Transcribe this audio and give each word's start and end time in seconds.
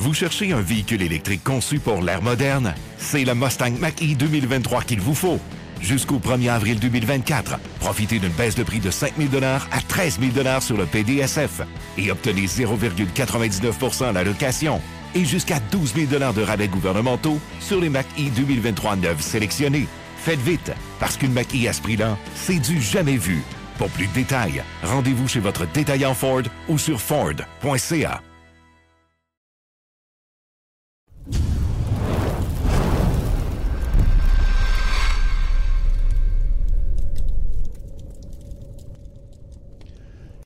Vous 0.00 0.14
cherchez 0.14 0.50
un 0.52 0.62
véhicule 0.62 1.02
électrique 1.02 1.44
conçu 1.44 1.78
pour 1.78 2.00
l'ère 2.00 2.22
moderne? 2.22 2.72
C'est 2.96 3.22
le 3.22 3.34
Mustang 3.34 3.72
Mach-E 3.78 4.14
2023 4.14 4.84
qu'il 4.84 4.98
vous 4.98 5.14
faut. 5.14 5.38
Jusqu'au 5.82 6.18
1er 6.18 6.48
avril 6.48 6.80
2024, 6.80 7.58
profitez 7.80 8.18
d'une 8.18 8.32
baisse 8.32 8.54
de 8.54 8.62
prix 8.62 8.78
de 8.78 8.90
5 8.90 9.12
000 9.18 9.44
à 9.44 9.80
13 9.88 10.18
000 10.34 10.60
sur 10.60 10.78
le 10.78 10.86
PDSF 10.86 11.60
et 11.98 12.10
obtenez 12.10 12.46
0,99 12.46 14.04
à 14.04 14.12
la 14.12 14.24
location 14.24 14.80
et 15.14 15.26
jusqu'à 15.26 15.60
12 15.70 15.92
000 15.94 16.32
de 16.32 16.42
rabais 16.42 16.68
gouvernementaux 16.68 17.38
sur 17.60 17.78
les 17.78 17.90
Mach-E 17.90 18.30
2023 18.34 18.96
neuves 18.96 19.20
sélectionnés. 19.20 19.86
Faites 20.16 20.40
vite, 20.40 20.72
parce 20.98 21.18
qu'une 21.18 21.34
Mach-E 21.34 21.68
à 21.68 21.74
ce 21.74 21.82
prix-là, 21.82 22.16
c'est 22.34 22.58
du 22.58 22.80
jamais 22.80 23.18
vu. 23.18 23.42
Pour 23.76 23.90
plus 23.90 24.06
de 24.06 24.14
détails, 24.14 24.62
rendez-vous 24.82 25.28
chez 25.28 25.40
votre 25.40 25.66
détaillant 25.66 26.14
Ford 26.14 26.44
ou 26.70 26.78
sur 26.78 26.98
Ford.ca. 26.98 28.22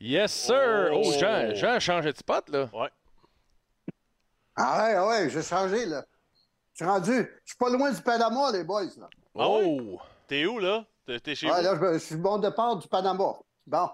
Yes, 0.06 0.32
sir! 0.34 0.90
Oh, 0.92 1.02
Jean, 1.18 1.54
Jean 1.54 1.72
a 1.76 1.80
changé 1.80 2.12
de 2.12 2.18
spot, 2.18 2.50
là. 2.50 2.68
Ouais. 2.74 2.90
Ah 4.54 4.84
ouais, 4.84 4.94
ah 4.96 5.06
ouais, 5.08 5.30
j'ai 5.30 5.40
changé, 5.42 5.86
là. 5.86 6.04
Je 6.74 6.84
suis 6.84 6.84
rendu. 6.84 7.12
Je 7.44 7.50
suis 7.50 7.56
pas 7.56 7.70
loin 7.70 7.90
du 7.90 8.02
Panama, 8.02 8.52
les 8.52 8.64
boys, 8.64 8.84
là. 8.98 9.08
Oh! 9.34 9.98
T'es 10.28 10.44
où, 10.44 10.58
là? 10.58 10.84
T'es 11.22 11.34
chez 11.34 11.48
Ah, 11.50 11.56
vous? 11.58 11.62
là, 11.64 11.74
je, 11.80 11.92
je 11.94 11.98
suis 12.04 12.16
bon 12.16 12.36
départ 12.36 12.77
du 12.77 12.86
Panama. 12.86 13.32
Bon. 13.66 13.88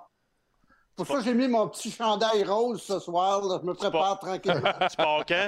Pour 0.96 1.06
ça, 1.06 1.20
j'ai 1.20 1.32
mis 1.32 1.46
mon 1.46 1.68
petit 1.68 1.92
chandail 1.92 2.42
rose 2.44 2.82
ce 2.82 2.98
soir. 2.98 3.42
là. 3.44 3.58
Je 3.62 3.66
me 3.68 3.74
prépare 3.74 4.18
tranquillement. 4.18 4.72
Tu 4.90 4.96
pars 4.96 5.24
quand? 5.26 5.46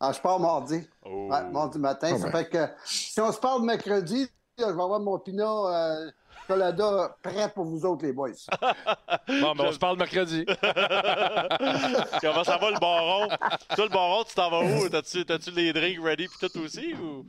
Ah, 0.00 0.10
je 0.12 0.20
pars 0.20 0.40
mardi. 0.40 0.86
Oh. 1.04 1.28
Ouais, 1.30 1.44
mardi 1.50 1.78
matin. 1.78 2.18
Ça 2.18 2.32
fait 2.32 2.48
que 2.48 2.66
si 2.84 3.20
on 3.20 3.30
se 3.30 3.38
parle 3.38 3.62
mercredi, 3.62 4.22
là, 4.58 4.66
je 4.70 4.74
vais 4.74 4.82
avoir 4.82 4.98
mon 4.98 5.20
pinot 5.20 5.68
euh, 5.68 6.10
colada 6.46 7.16
prêt 7.22 7.50
pour 7.54 7.64
vous 7.64 7.84
autres, 7.84 8.04
les 8.04 8.12
boys. 8.12 8.30
Bon, 9.26 9.54
ben, 9.54 9.64
on 9.68 9.72
se 9.72 9.78
parle 9.78 9.96
mercredi. 9.98 10.44
Comment 12.20 12.44
ça 12.44 12.58
va, 12.58 12.70
le 12.70 12.78
baron? 12.78 13.28
Toi, 13.74 13.84
le 13.84 13.90
baron, 13.90 14.24
tu 14.24 14.34
t'en 14.34 14.50
vas 14.50 14.60
où? 14.60 14.88
T'as-tu 14.88 15.24
t'as-tu 15.24 15.50
les 15.50 15.72
drinks 15.72 16.02
ready 16.02 16.28
pis 16.28 16.38
tout 16.38 16.58
aussi? 16.58 16.94
Ou... 16.94 17.24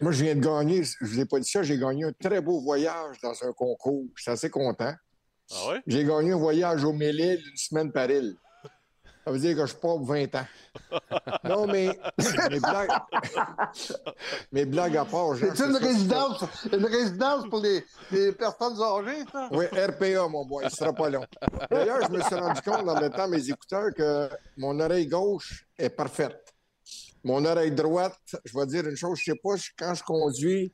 Moi, 0.00 0.12
je 0.12 0.24
viens 0.24 0.34
de 0.36 0.40
gagner, 0.40 0.82
je 0.84 1.04
vous 1.04 1.20
ai 1.20 1.26
pas 1.26 1.40
dit 1.40 1.48
ça, 1.48 1.62
j'ai 1.62 1.78
gagné 1.78 2.04
un 2.04 2.12
très 2.12 2.40
beau 2.40 2.60
voyage 2.60 3.16
dans 3.22 3.34
un 3.42 3.52
concours. 3.52 4.04
Je 4.14 4.22
suis 4.22 4.30
assez 4.30 4.48
content. 4.48 4.94
Ah 5.50 5.68
ouais? 5.68 5.80
J'ai 5.86 6.04
gagné 6.04 6.32
un 6.32 6.38
voyage 6.38 6.84
au 6.84 6.92
Mélile 6.92 7.42
d'une 7.42 7.56
semaine 7.56 7.90
par 7.90 8.10
île. 8.10 8.36
Ça 9.24 9.30
veut 9.30 9.38
dire 9.38 9.56
que 9.56 9.66
je 9.66 9.74
pars 9.74 9.96
pour 9.96 10.04
20 10.06 10.34
ans. 10.34 10.46
Non, 11.44 11.66
mais 11.66 11.98
mes 12.50 12.60
blagues, 12.60 12.90
mes 14.52 14.64
blagues 14.64 14.96
à 14.96 15.04
part, 15.04 15.34
C'est 15.36 15.64
une 15.64 15.76
résidence, 15.76 16.44
une 16.72 16.86
résidence 16.86 17.48
pour 17.48 17.60
les, 17.60 17.84
les 18.12 18.32
personnes 18.32 18.80
âgées, 18.80 19.24
ça? 19.32 19.48
Oui, 19.52 19.66
RPA, 19.66 20.28
mon 20.28 20.44
boy, 20.44 20.64
il 20.64 20.70
sera 20.70 20.92
pas 20.92 21.10
long. 21.10 21.24
D'ailleurs, 21.70 22.06
je 22.06 22.12
me 22.12 22.20
suis 22.22 22.34
rendu 22.34 22.60
compte 22.62 22.88
en 22.88 23.00
mettant 23.00 23.26
mes 23.28 23.48
écouteurs 23.48 23.92
que 23.96 24.28
mon 24.56 24.78
oreille 24.78 25.06
gauche 25.06 25.66
est 25.76 25.90
parfaite. 25.90 26.54
Mon 27.24 27.44
oreille 27.44 27.72
droite, 27.72 28.36
je 28.44 28.56
vais 28.56 28.66
dire 28.66 28.86
une 28.86 28.96
chose, 28.96 29.18
je 29.18 29.32
sais 29.32 29.40
pas 29.42 29.54
quand 29.76 29.94
je 29.94 30.02
conduis, 30.04 30.72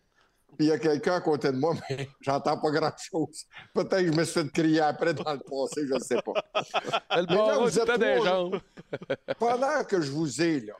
puis 0.56 0.66
il 0.66 0.68
y 0.68 0.72
a 0.72 0.78
quelqu'un 0.78 1.14
à 1.16 1.20
côté 1.20 1.52
de 1.52 1.56
moi, 1.56 1.74
mais 1.90 2.08
j'entends 2.20 2.58
pas 2.58 2.70
grand-chose. 2.70 3.44
Peut-être 3.74 4.00
que 4.02 4.12
je 4.12 4.18
me 4.18 4.24
suis 4.24 4.40
fait 4.42 4.52
crier 4.52 4.80
après 4.80 5.14
dans 5.14 5.32
le 5.32 5.38
passé, 5.40 5.86
je 5.86 5.94
ne 5.94 5.98
sais 6.00 6.18
pas. 6.24 6.32
Le 7.16 7.26
Mais 7.28 7.34
là, 7.34 7.46
baron 7.46 7.64
vous 7.64 7.78
êtes 7.78 7.98
des 8.00 8.22
jambes. 8.22 8.60
Pendant 9.38 9.84
que 9.84 10.00
je 10.00 10.10
vous 10.10 10.42
ai 10.42 10.60
là, 10.60 10.74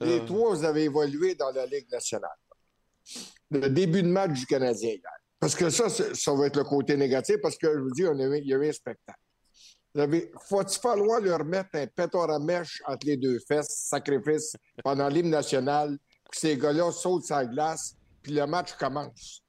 les 0.00 0.20
Euh. 0.20 0.24
trois, 0.26 0.50
vous 0.54 0.64
avez 0.64 0.84
évolué 0.84 1.34
dans 1.34 1.50
la 1.50 1.66
Ligue 1.66 1.90
nationale. 1.90 2.30
Le 3.50 3.68
début 3.68 4.02
de 4.02 4.08
match 4.08 4.32
du 4.32 4.46
Canadien 4.46 4.90
hier. 4.90 5.10
Parce 5.38 5.54
que 5.54 5.68
ça, 5.70 5.88
ça 5.90 6.34
va 6.34 6.46
être 6.46 6.56
le 6.56 6.64
côté 6.64 6.96
négatif, 6.96 7.36
parce 7.42 7.56
que 7.58 7.72
je 7.72 7.78
vous 7.78 7.90
dis, 7.90 8.06
on 8.06 8.18
a 8.18 8.22
eu- 8.24 8.38
il 8.38 8.46
y 8.48 8.54
avait 8.54 8.70
un 8.70 8.72
spectacle. 8.72 9.18
Vous 9.94 10.00
avez- 10.00 10.32
Faut-il 10.48 10.80
falloir 10.80 11.20
leur 11.20 11.44
mettre 11.44 11.68
un 11.74 11.86
pétard 11.86 12.30
à 12.30 12.38
mèche 12.38 12.82
entre 12.86 13.06
les 13.06 13.16
deux 13.16 13.38
fesses, 13.46 13.68
sacrifice, 13.88 14.56
pendant 14.82 15.08
l'hymne 15.08 15.30
national, 15.30 15.98
que 16.30 16.36
ces 16.36 16.56
gars-là 16.56 16.90
sautent 16.90 17.26
sa 17.26 17.44
glace, 17.44 17.94
puis 18.24 18.32
le 18.32 18.46
match 18.46 18.72
commence? 18.72 19.42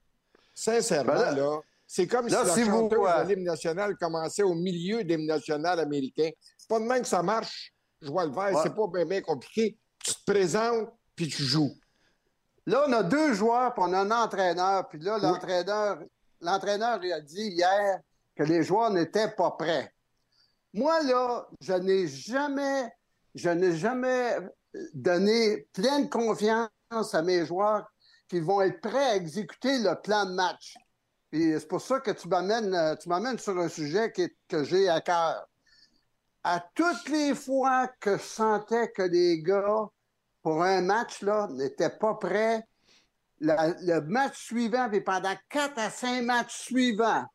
Sincèrement, 0.54 1.14
Ben 1.14 1.22
là- 1.22 1.32
là, 1.32 1.60
c'est 1.88 2.08
comme 2.08 2.28
là, 2.28 2.42
si 2.44 2.48
la 2.50 2.54
si 2.54 2.64
vous, 2.64 2.72
chanteuse 2.82 3.00
euh, 3.08 3.24
de 3.24 3.30
l'hymne 3.34 3.44
national 3.46 3.96
commençait 3.98 4.44
au 4.44 4.54
milieu 4.54 5.04
de 5.04 5.08
l'hymne 5.10 5.28
national 5.28 5.80
américain. 5.80 6.30
C'est 6.58 6.68
pas 6.68 6.80
de 6.80 6.86
même 6.86 7.02
que 7.02 7.08
ça 7.08 7.24
marche. 7.24 7.74
Je 8.02 8.10
vois 8.12 8.26
le 8.26 8.32
vert, 8.32 8.54
Ouais. 8.54 8.62
c'est 8.64 8.76
pas 8.76 8.88
bien, 8.94 9.06
bien 9.06 9.22
compliqué. 9.22 9.78
Tu 10.04 10.14
te 10.14 10.32
présentes, 10.32 10.90
puis 11.16 11.28
tu 11.30 11.44
joues. 11.44 11.74
Là, 12.68 12.84
on 12.88 12.94
a 12.94 13.04
deux 13.04 13.34
joueurs, 13.34 13.74
puis 13.74 13.84
on 13.88 13.94
a 13.94 14.00
un 14.00 14.12
entraîneur. 14.12 14.88
Puis 14.90 15.00
là, 15.00 15.18
l'entraîneur, 15.20 16.00
l'entraîneur 16.42 17.04
il 17.04 17.14
a 17.14 17.22
dit 17.22 17.48
hier 17.50 18.00
que 18.36 18.44
les 18.44 18.64
joueurs 18.64 18.90
n'étaient 18.92 19.30
pas 19.32 19.52
prêts. 19.52 19.92
Moi, 20.74 21.02
là, 21.04 21.48
je 21.62 21.74
n'ai 21.74 22.08
jamais, 22.08 22.92
je 23.34 23.50
n'ai 23.50 23.78
jamais 23.78 24.38
donné 24.94 25.68
pleine 25.72 26.10
confiance 26.10 26.70
à 27.14 27.22
mes 27.22 27.46
joueurs 27.46 27.86
qu'ils 28.28 28.44
vont 28.44 28.62
être 28.62 28.82
prêts 28.82 29.12
à 29.12 29.16
exécuter 29.16 29.80
le 29.80 30.00
plan 30.02 30.26
de 30.26 30.34
match. 30.34 30.76
Puis 31.32 31.54
c'est 31.60 31.68
pour 31.68 31.82
ça 31.82 32.00
que 32.00 32.12
tu 32.12 32.28
m'amènes, 32.28 32.74
euh, 32.74 32.96
tu 32.96 33.10
m'amènes 33.10 33.40
sur 33.40 33.58
un 33.60 33.70
sujet 33.70 34.12
qui 34.12 34.30
que 34.48 34.64
j'ai 34.64 34.90
à 34.90 35.02
cœur. 35.02 35.48
À 36.44 36.64
toutes 36.74 37.10
les 37.10 37.34
fois 37.34 37.88
que 38.00 38.18
je 38.18 38.24
sentais 38.24 38.92
que 38.92 39.02
les 39.02 39.42
gars 39.42 39.88
pour 40.44 40.64
un 40.64 40.82
match, 40.82 41.22
là, 41.22 41.48
n'était 41.52 41.90
pas 41.90 42.14
prêt. 42.16 42.64
La- 43.40 43.74
le 43.82 44.00
match 44.02 44.46
suivant, 44.46 44.88
puis 44.90 45.02
pendant 45.02 45.36
quatre 45.50 45.78
à 45.80 45.90
cinq 45.90 46.22
matchs 46.24 46.56
suivants, 46.56 47.26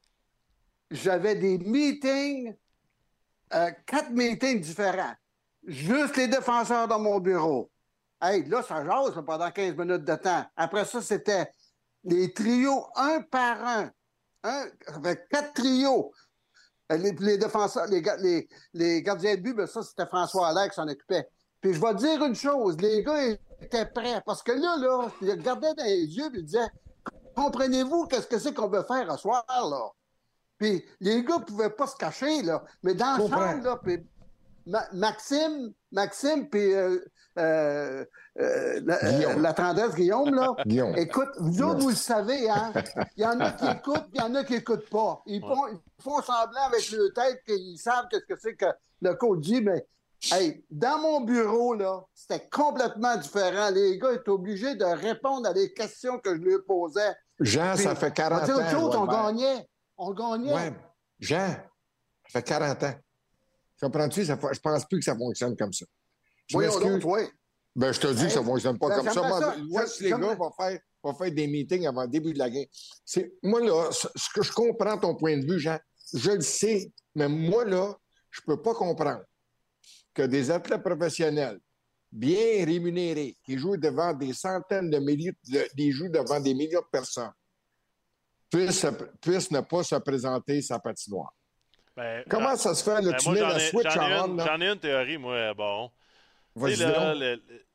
j'avais 0.90 1.34
des 1.34 1.58
meetings, 1.58 2.54
euh, 3.52 3.70
quatre 3.84 4.10
meetings 4.10 4.60
différents. 4.60 5.14
Juste 5.66 6.16
les 6.16 6.28
défenseurs 6.28 6.88
dans 6.88 7.00
mon 7.00 7.18
bureau. 7.18 7.70
Hey, 8.20 8.44
là, 8.48 8.62
ça 8.62 8.84
jase 8.84 9.16
là, 9.16 9.22
pendant 9.22 9.50
15 9.50 9.76
minutes 9.76 10.04
de 10.04 10.14
temps. 10.16 10.44
Après 10.56 10.84
ça, 10.84 11.00
c'était 11.00 11.50
les 12.04 12.32
trios 12.32 12.86
un 12.97 13.22
par 13.22 13.64
un. 13.66 13.91
un 14.44 14.66
avec 14.94 15.28
quatre 15.28 15.54
trios. 15.54 16.12
Euh, 16.92 16.97
Les, 16.97 17.12
les 17.12 17.38
défenseurs, 17.38 17.86
les, 17.86 18.03
les, 18.19 18.48
les 18.75 19.03
gardiens 19.03 19.36
de 19.36 19.41
but, 19.41 19.54
ben 19.54 19.66
ça, 19.66 19.82
c'était 19.82 20.06
François 20.06 20.48
Allaire 20.48 20.69
qui 20.69 20.75
s'en 20.75 20.88
occupait. 20.88 21.28
Puis 21.60 21.75
je 21.75 21.80
vais 21.80 21.92
te 21.94 21.98
dire 21.98 22.25
une 22.25 22.34
chose, 22.34 22.76
les 22.80 23.03
gars 23.03 23.22
étaient 23.60 23.86
prêts. 23.86 24.20
Parce 24.26 24.42
que 24.42 24.53
là, 24.53 24.76
là, 24.78 25.09
ils 25.22 25.30
regardaient 25.30 25.75
dans 25.75 25.84
les 25.84 26.04
yeux 26.06 26.26
et 26.34 26.38
ils 26.38 26.44
disaient 26.44 26.69
Comprenez-vous 27.36 28.06
qu'est-ce 28.06 28.26
que 28.26 28.38
c'est 28.38 28.53
qu'on 28.53 28.69
veut 28.69 28.82
faire 28.82 29.10
ce 29.12 29.19
soir, 29.19 29.44
là? 29.48 29.88
Puis 30.59 30.84
les 31.00 31.22
gars 31.25 31.38
pouvaient 31.38 31.70
pas 31.70 31.86
se 31.86 31.97
cacher, 31.97 32.42
là. 32.42 32.62
Mais 32.82 32.94
dans 32.94 33.16
le 33.16 33.28
chambre, 33.28 33.62
là, 33.64 33.76
puis 33.82 34.06
Ma- 34.66 34.88
Maxime, 34.92 35.72
Maxime, 35.91 36.48
puis 36.50 36.75
euh, 36.75 36.98
euh, 37.38 38.04
euh, 38.41 38.80
la, 38.84 39.04
euh, 39.04 39.38
la 39.38 39.52
tendresse 39.52 39.94
Guillaume, 39.94 40.34
là. 40.34 40.54
Guillaume. 40.66 40.96
Écoute, 40.96 41.28
vous 41.38 41.62
autres, 41.62 41.80
vous 41.80 41.91
le 41.91 41.94
savez, 41.94 42.48
hein? 42.50 42.72
Il 43.16 43.22
y 43.22 43.26
en 43.26 43.38
a 43.41 43.52
qui 43.52 43.66
écoutent, 43.70 44.08
puis 44.10 44.14
il 44.14 44.20
y 44.20 44.24
en 44.24 44.34
a 44.34 44.44
qui 44.44 44.54
n'écoutent 44.54 44.88
pas. 44.88 45.22
Ils, 45.26 45.41
font, 45.41 45.68
ils 45.68 46.02
font 46.02 46.20
semblant 46.22 46.62
avec 46.68 46.91
leur 46.91 47.12
tête 47.14 47.42
qu'ils 47.46 47.78
savent 47.78 48.06
qu'est-ce 48.10 48.24
que 48.26 48.41
c'est 48.41 48.54
que 48.54 48.66
le 49.02 49.14
coach 49.14 49.41
dit, 49.41 49.60
mais 49.60 49.86
hey, 50.32 50.64
dans 50.70 50.98
mon 50.98 51.20
bureau, 51.20 51.74
là, 51.74 52.04
c'était 52.14 52.48
complètement 52.48 53.16
différent. 53.16 53.70
Les 53.70 53.98
gars 53.98 54.12
étaient 54.12 54.28
obligés 54.28 54.74
de 54.74 54.84
répondre 54.84 55.48
à 55.48 55.52
des 55.52 55.72
questions 55.72 56.18
que 56.18 56.36
je 56.36 56.42
leur 56.42 56.64
posais. 56.66 57.14
Jean, 57.38 57.74
Puis, 57.74 57.84
ça 57.84 57.94
fait 57.94 58.12
40 58.12 58.42
on 58.42 58.52
ans. 58.52 58.56
autre 58.56 58.70
chose, 58.70 58.97
on 58.97 59.06
gagnait. 59.06 59.66
On 59.97 60.12
gagnait. 60.12 60.52
Ouais. 60.52 60.72
Jean, 61.18 61.48
ça 62.26 62.41
fait 62.41 62.42
40 62.42 62.82
ans. 62.82 62.94
Comprends-tu? 63.80 64.26
Ça 64.26 64.38
Je 64.52 64.60
pense 64.60 64.84
plus 64.86 64.98
que 64.98 65.04
ça 65.04 65.16
fonctionne 65.16 65.56
comme 65.56 65.72
ça. 65.72 65.86
Je 66.50 66.56
Voyons 66.56 66.72
m'excuse. 66.80 67.02
donc, 67.04 67.12
oui. 67.14 67.22
Ben, 67.76 67.92
je 67.92 68.00
te 68.00 68.06
dis 68.08 68.24
que 68.24 68.30
ça 68.30 68.41
Hey, 68.41 68.44
fonctionne 68.44 68.78
pas 68.78 68.88
ben, 68.88 68.97
comme 68.97 69.10
ça. 69.10 69.22
Moi, 69.22 69.56
moi, 69.68 69.86
si 69.86 70.02
les 70.02 70.10
gars 70.10 70.34
vont 70.34 70.50
faire, 70.50 70.78
vont 71.02 71.14
faire 71.14 71.30
des 71.30 71.47
meetings 71.47 71.86
avant 71.86 72.02
le 72.02 72.08
début 72.08 72.32
de 72.32 72.38
la 72.41 72.50
game. 72.50 72.64
C'est, 73.04 73.32
moi, 73.44 73.60
là, 73.60 73.88
ce 73.92 74.28
que 74.34 74.42
je 74.42 74.50
comprends 74.52 74.98
ton 74.98 75.14
point 75.14 75.38
de 75.38 75.47
vue, 75.47 75.60
Jean, 75.60 75.78
je 76.12 76.32
le 76.32 76.41
sais, 76.41 76.92
mais 77.14 77.28
moi, 77.28 77.64
là, 77.64 77.94
je 78.30 78.41
peux 78.44 78.60
pas 78.60 78.74
comprendre 78.74 79.22
que 80.12 80.22
des 80.22 80.50
athlètes 80.50 80.82
professionnels 80.82 81.60
bien 82.10 82.64
rémunérés, 82.66 83.36
qui 83.44 83.56
jouent 83.56 83.76
devant 83.76 84.12
des 84.12 84.32
centaines 84.32 84.91
de 84.91 84.98
milliers, 84.98 85.32
de, 85.48 85.64
des 85.76 85.92
jouent 85.92 86.08
devant 86.10 86.41
des 86.41 86.54
millions 86.54 86.80
de 86.80 86.88
personnes, 86.91 87.30
puissent, 88.50 88.80
se- 88.80 89.04
puissent 89.20 89.53
ne 89.53 89.60
pas 89.60 89.84
se 89.84 89.94
présenter 89.94 90.60
sa 90.60 90.80
patinoire. 90.80 91.32
Ben, 91.96 92.24
Comment 92.28 92.56
ça 92.56 92.74
se 92.74 92.82
fait, 92.82 93.00
là? 93.00 93.12
ben, 93.12 93.16
tu 93.16 93.26
moi, 93.28 93.34
mets 93.34 93.41
la 93.42 93.60
switch 93.60 93.96
en? 93.96 94.38
J'en 94.38 94.60
ai 94.60 94.68
une 94.70 94.80
théorie, 94.80 95.18
moi, 95.18 95.54
bon. 95.54 95.88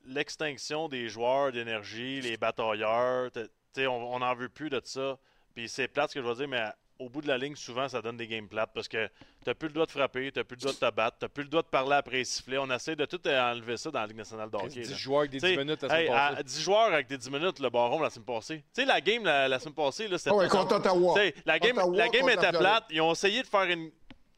L'extinction 0.05 0.87
des 0.89 1.07
joueurs 1.09 1.51
d'énergie, 1.51 2.21
les 2.21 2.37
batailleurs, 2.37 3.31
t- 3.31 3.43
tu 3.43 3.49
sais, 3.73 3.87
on 3.87 4.13
on 4.13 4.19
n'en 4.19 4.35
veut 4.35 4.49
plus 4.49 4.69
de 4.69 4.81
ça. 4.83 5.17
Puis 5.55 5.69
c'est 5.69 5.87
plate 5.87 6.09
ce 6.11 6.15
que 6.15 6.21
je 6.21 6.27
veux 6.27 6.35
dire, 6.35 6.47
mais 6.47 6.63
au 6.99 7.09
bout 7.09 7.21
de 7.21 7.27
la 7.27 7.37
ligne, 7.37 7.55
souvent, 7.55 7.89
ça 7.89 8.01
donne 8.01 8.15
des 8.15 8.27
games 8.27 8.47
plates 8.47 8.71
parce 8.73 8.87
que 8.87 9.09
t'as 9.43 9.53
plus 9.53 9.67
le 9.67 9.73
droit 9.73 9.85
de 9.85 9.91
frapper, 9.91 10.31
t'as 10.31 10.43
plus 10.45 10.55
le 10.55 10.61
droit 10.61 10.73
de 10.73 10.77
te 10.77 10.91
battre, 10.95 11.17
t'as 11.19 11.27
plus 11.27 11.43
le 11.43 11.49
droit 11.49 11.61
de 11.61 11.67
parler 11.67 11.95
après 11.95 12.23
siffler. 12.23 12.57
On 12.57 12.69
essaie 12.71 12.95
de 12.95 13.05
tout 13.05 13.19
enlever 13.27 13.75
ça 13.77 13.91
dans 13.91 13.99
la 13.99 14.07
Ligue 14.07 14.17
nationale 14.17 14.49
de 14.49 14.55
hockey. 14.55 14.81
10 14.81 14.91
là. 14.91 14.97
joueurs 14.97 15.19
avec 15.19 15.31
des 15.31 15.39
10 15.39 15.43
T'sais, 15.45 15.57
minutes 15.57 15.83
à 15.83 16.01
hey, 16.01 16.07
se 16.07 16.13
à 16.13 16.43
10 16.43 16.61
joueurs 16.61 16.93
avec 16.93 17.07
des 17.07 17.17
10 17.17 17.29
minutes, 17.31 17.59
le 17.59 17.69
baron 17.69 17.99
la 18.01 18.09
semaine 18.09 18.25
passée. 18.25 18.63
Tu 18.73 18.81
sais, 18.81 18.85
la 18.85 19.01
game 19.01 19.23
la, 19.25 19.47
la 19.47 19.59
semaine 19.59 19.73
passée, 19.75 20.07
là, 20.07 20.17
c'était. 20.17 20.29
Ah 20.31 20.35
ouais, 20.35 20.47
contre 20.47 20.75
Ottawa. 20.75 21.13
T'sais, 21.15 21.35
la 21.45 21.59
game, 21.59 21.77
Ottawa 21.77 21.97
la 21.97 22.07
game 22.09 22.29
était 22.29 22.51
la 22.51 22.59
plate. 22.59 22.85
Ils 22.89 23.01
ont 23.01 23.11
essayé 23.11 23.41
de 23.41 23.47
faire 23.47 23.63
une. 23.63 23.89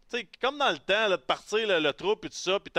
Tu 0.10 0.18
sais, 0.20 0.28
comme 0.42 0.58
dans 0.58 0.72
le 0.72 0.78
temps, 0.80 1.08
là, 1.10 1.18
de 1.18 1.22
partir 1.22 1.68
le, 1.68 1.80
le 1.80 1.94
trou 1.94 2.14
et 2.14 2.30
tout 2.30 2.30
ça, 2.32 2.60
puis 2.60 2.72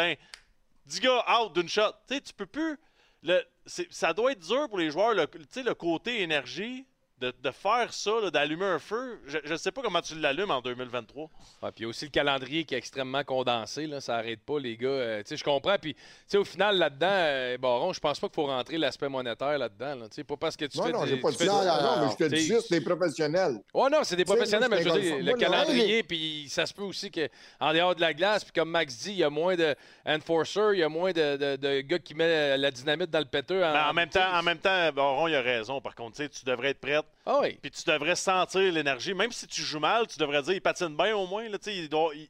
10 0.89 1.01
gars 1.01 1.25
out 1.41 1.53
d'une 1.55 1.69
shot. 1.69 1.93
Tu 2.09 2.15
sais, 2.15 2.21
tu 2.21 2.33
peux 2.33 2.47
plus. 2.47 2.79
Le, 3.23 3.43
ça 3.91 4.13
doit 4.13 4.33
être 4.33 4.47
dur 4.47 4.69
pour 4.69 4.79
les 4.79 4.91
joueurs, 4.91 5.15
le, 5.15 5.27
le 5.57 5.75
côté 5.75 6.23
énergie, 6.23 6.87
de, 7.21 7.33
de 7.43 7.51
faire 7.51 7.93
ça, 7.93 8.31
d'allumer 8.33 8.65
un 8.67 8.79
feu. 8.79 9.21
Je, 9.27 9.39
je 9.45 9.55
sais 9.57 9.73
pas 9.73 9.83
comment 9.83 10.01
tu 10.01 10.15
l'allumes 10.19 10.51
en 10.51 10.61
2023. 10.61 11.25
Ouais, 11.25 11.71
puis 11.73 11.73
il 11.79 11.83
y 11.83 11.85
a 11.87 11.89
aussi 11.89 12.05
le 12.05 12.11
calendrier 12.11 12.65
qui 12.65 12.75
est 12.75 12.79
extrêmement 12.79 13.25
condensé. 13.25 13.87
Là, 13.87 14.01
ça 14.01 14.15
n'arrête 14.17 14.41
pas, 14.41 14.59
les 14.59 14.77
gars. 14.77 14.89
Euh, 14.89 15.19
tu 15.23 15.29
sais, 15.31 15.37
je 15.37 15.45
comprends. 15.45 15.77
Puis, 15.81 15.95
tu 15.95 16.01
sais, 16.29 16.39
au 16.39 16.45
final, 16.45 16.77
là-dedans, 16.79 17.07
euh, 17.11 17.59
Baron, 17.59 17.93
je 17.93 18.01
pense 18.01 18.21
pas 18.21 18.29
qu'il 18.29 18.35
faut 18.37 18.47
rentrer 18.47 18.79
l'aspect 18.79 19.09
monétaire 19.09 19.59
là-dedans. 19.59 19.95
Là. 19.97 20.09
Tu 20.09 20.17
sais, 20.17 20.25
Pas 20.25 20.37
parce 20.37 20.57
que 20.57 20.65
tu 20.67 20.79
Non, 20.79 20.85
fais. 20.85 20.93
non, 20.93 21.05
des- 21.05 21.11
j'ai 21.11 21.17
pas 21.17 21.31
tu 21.31 21.37
dit 21.39 21.45
fais 21.45 21.47
non, 21.47 21.65
Non, 21.65 21.83
non, 21.83 22.05
mais 22.07 22.13
je 22.13 22.17
te 22.17 22.25
dis 22.25 22.45
t'sais, 22.47 22.55
juste 22.55 22.71
des 22.71 22.81
professionnels. 22.81 23.61
Ouais, 23.75 23.91
non, 23.91 23.99
c'est 24.05 24.17
des 24.17 24.25
professionnels, 24.25 24.69
mais 24.71 24.83
je 24.83 24.89
veux 24.89 25.01
dire, 25.01 25.17
le. 25.19 25.25
Moi, 25.25 25.35
calendrier, 25.39 26.03
puis 26.03 26.47
ça 26.49 26.67
se 26.67 26.75
peut 26.75 26.83
aussi 26.83 27.11
qu'en 27.11 27.73
dehors 27.73 27.95
de 27.95 28.01
la 28.01 28.15
glace, 28.15 28.45
puis 28.45 28.53
comme 28.53 28.71
Max 28.71 28.97
dit, 28.99 29.11
il 29.11 29.17
y 29.19 29.25
a 29.25 29.31
moins 29.31 29.57
de 29.57 29.75
enforcers, 30.07 30.75
il 30.75 30.81
y 30.81 30.83
a 30.83 30.89
moins 30.89 31.13
de, 31.13 31.37
de- 31.37 31.57
de 31.57 31.81
gars 31.81 31.99
qui 31.99 32.15
mettent 32.15 32.59
la 32.61 32.71
dynamite 32.71 33.11
dans 33.11 33.19
le 33.19 33.25
péteux. 33.25 33.61
Mais 33.61 33.67
en 33.67 33.93
même 33.93 34.09
temps, 34.09 34.33
en 34.33 34.43
même 34.43 34.59
temps, 34.59 34.93
Baron, 34.93 35.27
il 35.29 35.35
a 35.35 35.43
raison. 35.43 35.81
Par 35.81 35.95
contre, 35.95 36.17
tu 36.17 36.23
sais, 36.23 36.29
tu 36.29 36.45
devrais 36.45 36.71
être 36.71 36.81
prête. 36.81 37.05
Ah 37.27 37.41
oui. 37.43 37.59
Puis 37.61 37.71
tu 37.71 37.85
devrais 37.89 38.17
sentir 38.17 38.73
l'énergie. 38.73 39.15
Même 39.15 39.33
si 39.33 39.47
tu 39.47 39.61
joues 39.63 39.81
mal, 39.81 40.07
tu 40.07 40.19
devrais 40.19 40.43
dire 40.43 40.55
il 40.55 40.61
patine 40.63 40.97
bien 40.97 41.15
au 41.17 41.27
moins. 41.27 41.49
Là, 41.49 41.59
il, 41.67 41.89
doit- 41.89 42.15
il, 42.15 42.29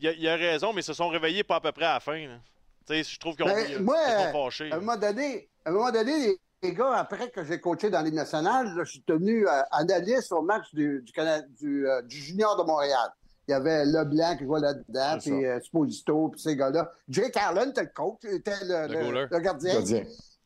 il 0.00 0.08
a, 0.08 0.12
il 0.12 0.28
a 0.28 0.36
raison, 0.36 0.72
mais 0.72 0.80
ils 0.80 0.84
se 0.84 0.94
sont 0.94 1.08
réveillés 1.08 1.44
pas 1.44 1.56
à 1.56 1.60
peu 1.60 1.72
près 1.72 1.84
à 1.84 1.94
la 1.94 2.00
fin. 2.00 2.26
là. 2.26 2.38
Tu 2.86 2.94
sais, 2.94 3.04
je 3.04 3.18
trouve 3.20 3.36
qu'ils 3.36 3.44
ont 3.44 3.48
Ben, 3.54 3.82
moi, 3.82 3.96
ils 4.06 4.24
sont 4.26 4.32
fâchés. 4.44 4.72
À 4.72 4.76
un 4.76 4.80
moment 4.80 4.96
donné, 4.96 5.48
à 5.64 5.68
un 5.70 5.72
moment 5.72 5.90
donné 5.90 6.18
les, 6.18 6.38
les 6.62 6.74
gars, 6.74 6.94
après 6.96 7.30
que 7.30 7.44
j'ai 7.44 7.60
coaché 7.60 7.90
dans 7.90 8.00
les 8.00 8.10
nationales, 8.10 8.72
je 8.78 8.84
suis 8.84 9.04
devenu 9.06 9.46
euh, 9.46 9.62
analyste 9.72 10.32
au 10.32 10.40
match 10.40 10.72
du, 10.72 11.02
du, 11.02 11.12
Cana- 11.12 11.42
du, 11.60 11.86
euh, 11.86 12.00
du 12.02 12.16
Junior 12.16 12.56
de 12.56 12.62
Montréal. 12.62 13.10
Il 13.46 13.52
y 13.52 13.54
avait 13.54 13.84
Leblanc 13.86 14.36
qui 14.36 14.44
jouait 14.44 14.60
là-dedans, 14.60 15.18
puis 15.20 15.44
euh, 15.46 15.58
Sposito, 15.60 16.28
puis 16.28 16.40
ces 16.40 16.54
gars-là. 16.56 16.90
Jake 17.08 17.32
Carlin 17.32 17.70
était 17.70 17.82
le 17.82 17.90
coach, 17.94 18.18
était 18.24 18.50
le, 18.64 18.86
Le 18.86 18.92
le- 18.94 19.04
goaler. 19.04 19.26
le 19.30 19.38
gardien. 19.40 19.72
Gardien. 19.74 20.04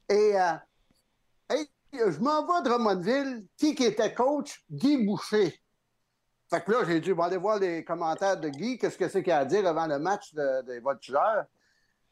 Et 0.08 0.32
euh, 0.40 0.52
hey, 1.50 1.67
je 1.93 2.19
m'en 2.21 2.47
vais 2.47 2.62
de 2.62 2.69
Drummondville. 2.69 3.47
Qui 3.56 3.75
qui 3.75 3.85
était 3.85 4.15
coach? 4.15 4.65
Guy 4.71 5.05
Boucher. 5.05 5.59
Fait 6.50 6.62
que 6.65 6.71
là, 6.73 6.85
j'ai 6.87 7.00
dit, 7.00 7.12
bon, 7.12 7.23
aller 7.23 7.37
voir 7.39 7.59
les 7.59 7.85
commentaires 7.85 8.39
de 8.39 8.49
Guy, 8.49 8.77
qu'est-ce 8.79 8.99
que 8.99 9.09
c'est 9.09 9.23
qu'il 9.23 9.33
a 9.33 9.39
à 9.39 9.44
dire 9.44 9.67
avant 9.67 9.87
le 9.87 9.99
match 9.99 10.35
de- 10.35 10.62
des 10.67 10.81
voltigeurs. 10.81 11.44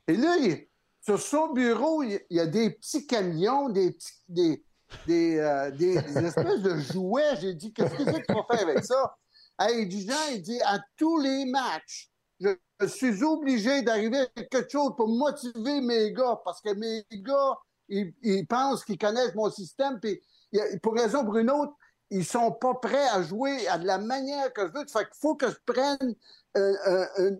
Et 0.06 0.16
là, 0.16 0.36
il- 0.38 0.66
sur 1.02 1.20
son 1.20 1.52
bureau, 1.52 2.02
il 2.02 2.20
il 2.30 2.36
y 2.36 2.40
a 2.40 2.46
des 2.46 2.70
petits 2.70 3.06
camions, 3.06 3.68
des 3.68 3.92
petits, 3.92 4.12
des, 4.28 4.64
des, 5.06 5.38
euh, 5.38 5.70
des 5.70 5.94
espèces 6.26 6.62
de 6.62 6.78
jouets. 6.78 7.36
J'ai 7.40 7.54
dit, 7.54 7.72
qu'est-ce 7.72 7.94
que 7.94 8.04
c'est 8.04 8.22
qu'il 8.22 8.34
va 8.34 8.44
faire 8.50 8.68
avec 8.68 8.84
ça? 8.84 9.16
Il 9.72 9.88
dit, 9.88 10.06
Jean, 10.06 10.14
il 10.32 10.40
dit, 10.40 10.60
à 10.62 10.78
tous 10.96 11.18
les 11.18 11.44
matchs, 11.44 12.10
je, 12.40 12.48
je 12.80 12.86
suis 12.86 13.22
obligé 13.22 13.82
d'arriver 13.82 14.18
avec 14.34 14.48
quelque 14.48 14.70
chose 14.70 14.92
pour 14.96 15.08
motiver 15.08 15.82
mes 15.82 16.12
gars, 16.12 16.40
parce 16.44 16.62
que 16.62 16.72
mes 16.74 17.04
gars, 17.12 17.58
ils, 17.90 18.46
pensent 18.46 18.84
qu'ils 18.84 18.98
connaissent 18.98 19.34
mon 19.34 19.50
système, 19.50 19.98
puis 20.00 20.20
pour 20.82 20.94
raison 20.94 21.20
ou 21.22 21.24
pour 21.24 21.36
une 21.36 21.50
autre, 21.50 21.74
ils 22.10 22.24
sont 22.24 22.52
pas 22.52 22.74
prêts 22.74 23.08
à 23.08 23.22
jouer 23.22 23.68
à 23.68 23.78
de 23.78 23.86
la 23.86 23.98
manière 23.98 24.52
que 24.52 24.66
je 24.66 24.72
veux. 24.72 24.86
Fait 24.86 25.04
qu'il 25.04 25.20
faut 25.20 25.36
que 25.36 25.48
je 25.50 25.56
prenne 25.64 26.14
un- 26.54 27.06
un- 27.18 27.36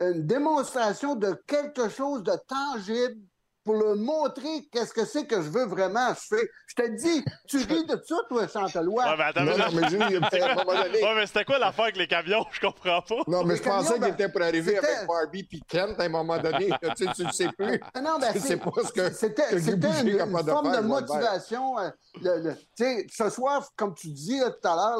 une 0.00 0.26
démonstration 0.26 1.14
de 1.14 1.32
quelque 1.46 1.88
chose 1.88 2.22
de 2.22 2.32
tangible 2.48 3.20
pour 3.64 3.74
leur 3.74 3.96
montrer 3.96 4.68
qu'est-ce 4.72 4.92
que 4.92 5.04
c'est 5.04 5.26
que 5.26 5.36
je 5.36 5.48
veux 5.48 5.66
vraiment. 5.66 6.08
Je, 6.14 6.36
fais, 6.36 6.48
je 6.66 6.74
te 6.74 6.88
dis, 6.96 7.24
tu 7.46 7.56
ris 7.68 7.84
de 7.86 8.00
ça, 8.04 8.16
toi, 8.28 8.46
Chantelois. 8.48 9.04
Ouais, 9.04 9.16
mais 9.16 9.24
attends, 9.24 9.44
Non, 9.44 9.52
mais- 9.56 9.58
non, 9.58 9.72
mais 9.72 9.88
il 10.10 10.16
à 10.42 10.50
un 10.50 10.54
moment 10.54 10.82
donné. 10.82 10.98
Ouais, 11.02 11.14
mais 11.14 11.26
c'était 11.26 11.44
quoi 11.44 11.58
l'affaire 11.58 11.84
avec 11.84 11.96
les 11.96 12.06
camions? 12.08 12.44
Je 12.50 12.60
comprends 12.60 13.02
pas. 13.02 13.14
Non, 13.26 13.44
mais 13.44 13.54
Les 13.54 13.58
je 13.58 13.62
pensais 13.68 13.92
qu'il 13.92 14.00
ben, 14.02 14.12
était 14.12 14.28
pour 14.28 14.42
arriver 14.42 14.74
c'était- 14.76 14.86
avec 14.86 15.06
Barbie 15.08 15.44
puis 15.44 15.62
Kent 15.68 16.00
à 16.00 16.02
un 16.04 16.08
moment 16.08 16.38
donné. 16.38 16.70
tu 16.96 17.04
sais, 17.04 17.12
tu 17.14 17.24
ne 17.24 17.32
sais 17.32 17.48
plus. 17.56 17.80
Ah 17.94 18.00
non, 18.00 18.18
ben, 18.18 18.32
Tu 18.32 18.40
sais 18.40 18.56
pas 18.56 18.70
ce 18.84 18.92
que- 18.92 19.12
c'était, 19.12 19.52
une, 19.52 19.76
de 19.76 20.50
forme 20.50 20.72
faire, 20.72 20.82
de 20.82 20.86
motivation. 20.86 21.78
euh, 21.78 21.90
le- 22.20 22.40
le- 22.42 22.54
tu 22.76 22.84
sais, 22.84 23.06
ce 23.10 23.30
soir, 23.30 23.68
comme 23.76 23.94
tu 23.94 24.08
dis 24.08 24.38
là, 24.38 24.50
tout 24.50 24.68
à 24.68 24.74
l'heure, 24.74 24.98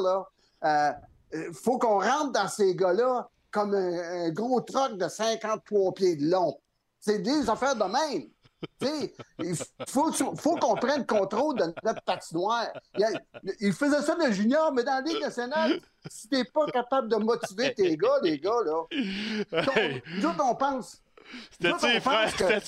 là, 0.63 0.97
il 1.33 1.53
faut 1.55 1.79
qu'on 1.79 2.01
rentre 2.01 2.33
dans 2.33 2.49
ces 2.49 2.75
gars-là 2.75 3.29
comme 3.51 3.75
un, 3.75 4.27
un 4.27 4.31
gros 4.31 4.61
truck 4.61 4.97
de 4.97 5.09
53 5.09 5.93
pieds 5.95 6.17
de 6.17 6.31
long. 6.31 6.59
C'est 7.01 7.19
des 7.19 7.49
affaires 7.51 7.75
de 7.75 7.85
même. 7.85 8.29
Tu 8.81 8.87
sais, 8.87 9.15
il 9.41 9.55
faut, 9.89 10.13
faut 10.13 10.57
qu'on 10.57 10.75
prenne 10.77 11.01
le 11.01 11.07
contrôle 11.07 11.57
de 11.59 11.65
notre 11.85 12.03
patinoire. 12.03 12.69
Il, 12.97 13.01
y 13.01 13.05
a- 13.05 13.11
il 13.61 13.73
faisait 13.73 14.03
ça 14.03 14.15
de 14.15 14.31
junior, 14.33 14.73
mais 14.73 14.85
dans 14.85 14.95
la 14.95 15.01
Ligue 15.01 15.21
nationale, 15.21 15.81
si 16.09 16.29
t'es 16.29 16.45
pas 16.45 16.67
capable 16.67 17.09
de 17.09 17.17
motiver 17.17 17.75
tes 17.75 17.97
gars, 17.97 18.19
les 18.23 18.39
gars, 18.39 18.51
là, 18.65 18.83
Hey, 19.77 20.03
nous 20.17 20.27
autres, 20.27 20.45
on 20.45 20.55
pense. 20.55 20.99
C'était-tu 21.53 21.75
autres, 21.75 21.87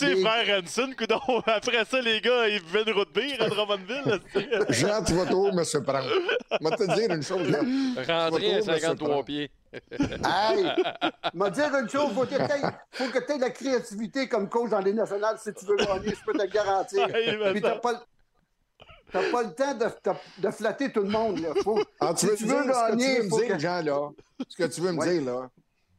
les 0.07 0.17
frères 0.23 0.63
Hanson, 0.63 0.91
coudon? 0.97 1.21
Après 1.47 1.85
ça, 1.85 2.01
les 2.01 2.21
gars, 2.21 2.49
ils 2.49 2.63
buvaient 2.63 2.83
une 2.85 2.93
route 2.93 3.13
bière 3.13 3.43
à 3.43 3.49
Drummondville. 3.49 4.21
Jean, 4.71 5.03
tu 5.05 5.13
vas 5.15 5.27
trop 5.27 5.53
me 5.53 5.65
surprendre. 5.65 6.09
Je 6.61 6.69
vais 6.69 6.77
te 6.77 6.95
dire 6.95 7.11
une 7.15 7.23
chose. 7.23 7.49
Là. 7.51 7.59
Rentrer 7.59 8.55
à 8.55 8.61
Tu 8.61 8.67
vas 8.67 8.69
trop 8.69 8.71
me 8.71 8.79
53 8.79 8.81
surprendre. 8.81 9.25
pieds. 9.25 9.51
Hey, 9.91 10.65
m'a 11.35 11.51
dire 11.51 11.75
une 11.75 11.89
chose, 11.89 12.13
faut 12.15 12.25
que 12.25 12.37
t'aies- 12.37 12.63
faut 12.93 13.09
que 13.09 13.19
tu 13.25 13.33
aies 13.33 13.37
de 13.37 13.41
la 13.43 13.51
créativité 13.51 14.29
comme 14.29 14.49
coach 14.49 14.71
dans 14.71 14.81
les 14.81 14.93
nationales 14.93 15.37
si 15.39 15.53
tu 15.55 15.65
veux 15.67 15.77
gagner, 15.77 16.11
je 16.15 16.25
peux 16.25 16.33
te 16.33 16.43
le 16.43 16.49
garantir. 16.49 17.07
Puis 17.53 17.61
t'as 17.63 17.77
pas, 17.79 18.03
pas 19.13 19.43
le 19.43 19.55
temps 19.55 19.75
de, 19.75 19.87
de- 20.39 20.51
flatter 20.51 20.93
tout 20.93 21.01
le 21.03 21.09
monde. 21.09 21.39
Là. 21.41 21.51
Faut, 21.63 21.81
Ah, 22.01 22.13
tu 22.15 22.21
si 22.21 22.27
veux, 22.27 22.37
tu 22.37 22.45
dire, 22.45 22.57
veux 22.57 22.63
ce 22.65 22.69
que 22.69 22.91
gagner, 22.91 23.15
tu 23.17 23.23
veux 23.23 23.29
faut 23.29 23.37
me 23.39 23.43
dire, 23.47 23.55
que- 23.57 23.59
Jean, 23.63 23.83
là, 23.83 24.11
ce 24.49 24.57
que 24.57 24.65
tu 24.65 24.81
veux 24.81 24.93
me 24.93 24.99
Ouais. 24.99 25.19
dire, 25.19 25.25
là, 25.33 25.51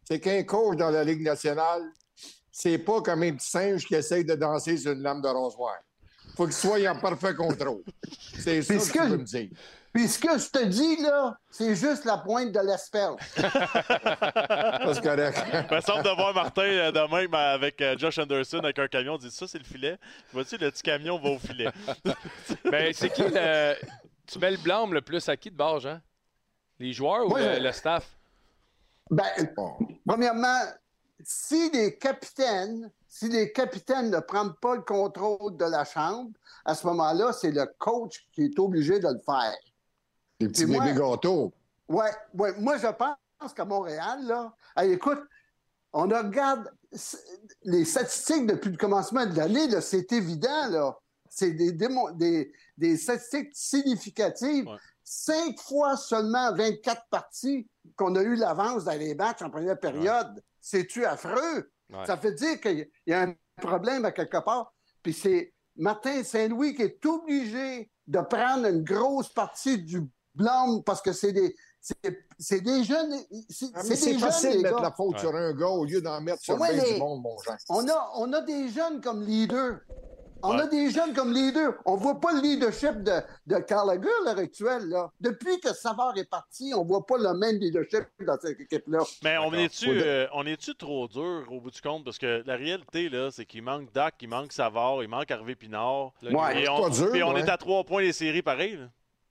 c'est 0.04 0.20
qu'un 0.20 0.44
coach 0.44 0.78
dans 0.78 0.90
la 0.92 1.04
Ligue 1.04 1.22
nationale, 1.22 1.84
c'est 2.52 2.78
pas 2.78 3.02
comme 3.02 3.24
un 3.24 3.34
petit 3.36 3.50
singe 3.50 3.86
qui 3.86 3.96
essaye 3.96 4.24
de 4.26 4.36
danser 4.36 4.78
sur 4.78 4.92
une 4.92 5.02
lame 5.02 5.22
de 5.22 5.28
rasoir. 5.28 5.76
faut 6.38 6.44
qu'il 6.46 6.54
soit 6.54 6.86
en 6.90 7.00
parfait 7.00 7.34
contrôle. 7.34 7.82
C'est 8.38 8.62
ça 8.62 8.74
Puis 8.74 8.78
que 8.80 8.84
ce 8.86 8.92
tu 8.92 8.98
que- 9.00 9.04
veux 9.06 9.18
me 9.18 9.24
dire. 9.24 9.50
Puis 9.96 10.10
ce 10.10 10.20
que 10.20 10.38
je 10.38 10.50
te 10.50 10.62
dis, 10.66 10.98
là, 11.02 11.38
c'est 11.50 11.74
juste 11.74 12.04
la 12.04 12.18
pointe 12.18 12.52
de 12.52 12.60
l'asperge. 12.60 13.18
C'est 13.34 15.02
correct. 15.02 15.42
Il 15.72 15.74
me 15.76 15.80
semble 15.82 16.04
de 16.04 16.10
voir 16.14 16.34
Martin 16.34 16.64
euh, 16.64 16.92
demain 16.92 17.28
mais 17.32 17.38
avec 17.38 17.82
euh, 17.82 17.96
Josh 17.98 18.18
Anderson 18.20 18.60
avec 18.60 18.78
un 18.78 18.90
camion. 18.90 19.14
On 19.14 19.18
dit 19.18 19.32
ça, 19.32 19.48
c'est 19.48 19.58
le 19.58 19.64
filet. 19.64 19.98
Vois-tu, 20.34 20.58
le 20.58 20.70
petit 20.70 20.84
camion 20.84 21.18
va 21.18 21.30
au 21.30 21.40
filet. 21.40 21.70
Ben, 22.70 22.92
c'est 22.94 23.10
qui 23.10 23.22
le. 23.24 23.76
Tu 24.28 24.38
mets 24.40 24.52
le 24.52 24.58
blâme 24.58 24.94
le 24.94 25.02
plus 25.02 25.30
à 25.30 25.38
qui 25.38 25.50
de 25.50 25.56
bord, 25.56 25.80
Jean? 25.80 26.02
Les 26.78 26.92
joueurs 26.92 27.26
ou 27.26 27.30
Moi, 27.30 27.40
le, 27.40 27.54
je- 27.56 27.60
le 27.62 27.72
staff? 27.72 28.06
Ben, 29.10 29.24
premièrement, 30.06 30.60
si 31.24 31.70
les 31.72 31.98
capitaines, 31.98 32.92
si 33.08 33.30
les 33.30 33.54
capitaines 33.54 34.10
ne 34.12 34.20
prennent 34.20 34.56
pas 34.62 34.76
le 34.76 34.82
contrôle 34.82 35.56
de 35.56 35.66
la 35.66 35.86
chambre, 35.86 36.32
à 36.66 36.76
ce 36.76 36.86
moment-là, 36.88 37.32
c'est 37.32 37.52
le 37.52 37.66
coach 37.78 38.26
qui 38.34 38.44
est 38.44 38.60
obligé 38.60 39.00
de 39.00 39.08
le 39.08 39.22
faire. 39.26 39.54
Les 40.40 40.48
petits 40.50 40.66
bébés 40.66 40.94
gâteaux. 40.94 41.54
Ouais, 41.88 42.12
ouais. 42.34 42.54
Moi, 42.60 42.78
je 42.78 42.88
pense 42.88 43.54
qu'à 43.54 43.66
Montréal, 43.66 44.26
là, 44.26 44.54
hey, 44.78 44.94
écoute, 44.94 45.20
on 45.94 46.04
regarde 46.04 46.72
les 47.64 47.86
statistiques 47.86 48.48
depuis 48.48 48.72
le 48.72 48.78
commencement 48.78 49.26
de 49.26 49.36
l'année, 49.36 49.70
c'est 49.82 50.12
évident, 50.12 50.68
là. 50.70 50.98
C'est 51.30 51.52
des, 51.52 51.72
des, 51.72 52.54
des 52.78 52.98
statistiques 52.98 53.50
significatives. 53.54 54.68
Ouais. 54.68 54.78
Cinq 55.04 55.60
fois 55.60 55.98
seulement 55.98 56.56
24 56.56 57.08
parties 57.10 57.68
qu'on 57.96 58.16
a 58.16 58.22
eu 58.22 58.36
l'avance 58.36 58.86
dans 58.86 58.98
les 58.98 59.14
matchs 59.16 59.42
en 59.42 59.50
première 59.50 59.80
période. 59.80 60.42
C'est-tu 60.62 61.06
affreux? 61.06 61.70
Ouais. 61.90 62.06
Ça 62.06 62.18
fait 62.18 62.32
dire 62.32 62.60
qu'il 62.62 62.90
y 63.06 63.14
a 63.14 63.24
un 63.24 63.36
problème 63.62 64.06
à 64.06 64.12
quelque 64.12 64.44
part. 64.44 64.74
Puis 65.04 65.14
c'est 65.14 65.54
Martin 65.76 66.24
Saint-Louis 66.24 66.74
qui 66.74 66.84
est 66.84 67.06
obligé 67.06 67.92
de 68.08 68.20
prendre 68.22 68.68
une 68.68 68.84
grosse 68.84 69.30
partie 69.30 69.78
du 69.84 70.02
blâme 70.36 70.84
parce 70.84 71.02
que 71.02 71.12
c'est 71.14 71.32
des, 71.32 71.56
c'est, 72.40 72.62
des 72.62 72.84
jeunes. 72.84 73.14
C'est, 73.50 73.68
Ah, 73.74 73.82
jeunes, 73.84 74.20
facile 74.20 74.50
les 74.52 74.58
de 74.58 74.62
mettre 74.64 74.76
gars. 74.78 74.82
la 74.84 74.92
faute 74.92 75.14
Ouais. 75.16 75.20
sur 75.20 75.36
un 75.36 75.54
gars 75.54 75.68
au 75.68 75.86
lieu 75.86 76.02
d'en 76.02 76.20
mettre 76.22 76.42
sur 76.42 76.60
Ouais, 76.60 76.74
bien 76.74 76.84
mais- 76.84 76.94
du 76.94 77.00
monde, 77.00 77.22
mon 77.22 77.38
Jean. 77.44 77.56
On 77.70 77.88
a, 77.88 78.12
on 78.18 78.34
a 78.34 78.42
des 78.42 78.70
jeunes 78.70 79.02
comme 79.02 79.24
leaders. 79.24 79.80
On 80.44 80.56
Ouais. 80.56 80.62
a 80.64 80.68
des 80.68 80.92
jeunes 80.92 81.14
comme 81.14 81.34
leaders. 81.34 81.74
On 81.86 81.96
voit 81.96 82.20
pas 82.20 82.34
le 82.34 82.42
leadership 82.42 83.02
de, 83.02 83.14
de 83.48 83.56
Gallagher 83.68 84.10
à 84.22 84.26
l'heure 84.26 84.38
actuelle. 84.38 84.90
Là. 84.90 85.10
Depuis 85.20 85.60
que 85.60 85.74
Savard 85.74 86.16
est 86.18 86.30
parti, 86.30 86.72
on 86.76 86.84
voit 86.84 87.04
pas 87.06 87.18
le 87.18 87.34
même 87.34 87.56
leadership 87.58 88.04
dans 88.20 88.38
cette 88.40 88.60
équipe-là. 88.60 89.00
Mais 89.24 89.38
on 89.40 89.52
est-tu 89.54 89.88
euh, 89.90 90.28
est-tu 90.46 90.76
trop 90.76 91.08
dur 91.08 91.46
au 91.50 91.60
bout 91.62 91.72
du 91.72 91.82
compte? 91.82 92.04
Parce 92.04 92.20
que 92.20 92.44
la 92.46 92.58
réalité, 92.58 93.10
là, 93.10 93.30
c'est 93.32 93.46
qu'il 93.46 93.64
manque 93.64 93.92
Dak, 93.94 94.16
il 94.22 94.28
manque 94.30 94.52
Savard, 94.52 95.02
il 95.02 95.10
manque 95.10 95.32
Harvey 95.32 95.56
Pinard. 95.56 96.12
Le 96.22 96.36
Ouais. 96.36 96.62
Et 96.62 96.66
c'est 96.66 96.70
on, 96.70 96.82
pas 96.82 96.90
dur, 96.90 97.12
puis 97.12 97.24
on 97.24 97.34
ouais. 97.34 97.40
est 97.42 97.50
à 97.50 97.58
trois 97.58 97.84
points 97.84 98.04
des 98.04 98.14
séries 98.14 98.44
pareil. 98.44 98.76
là. 98.78 98.88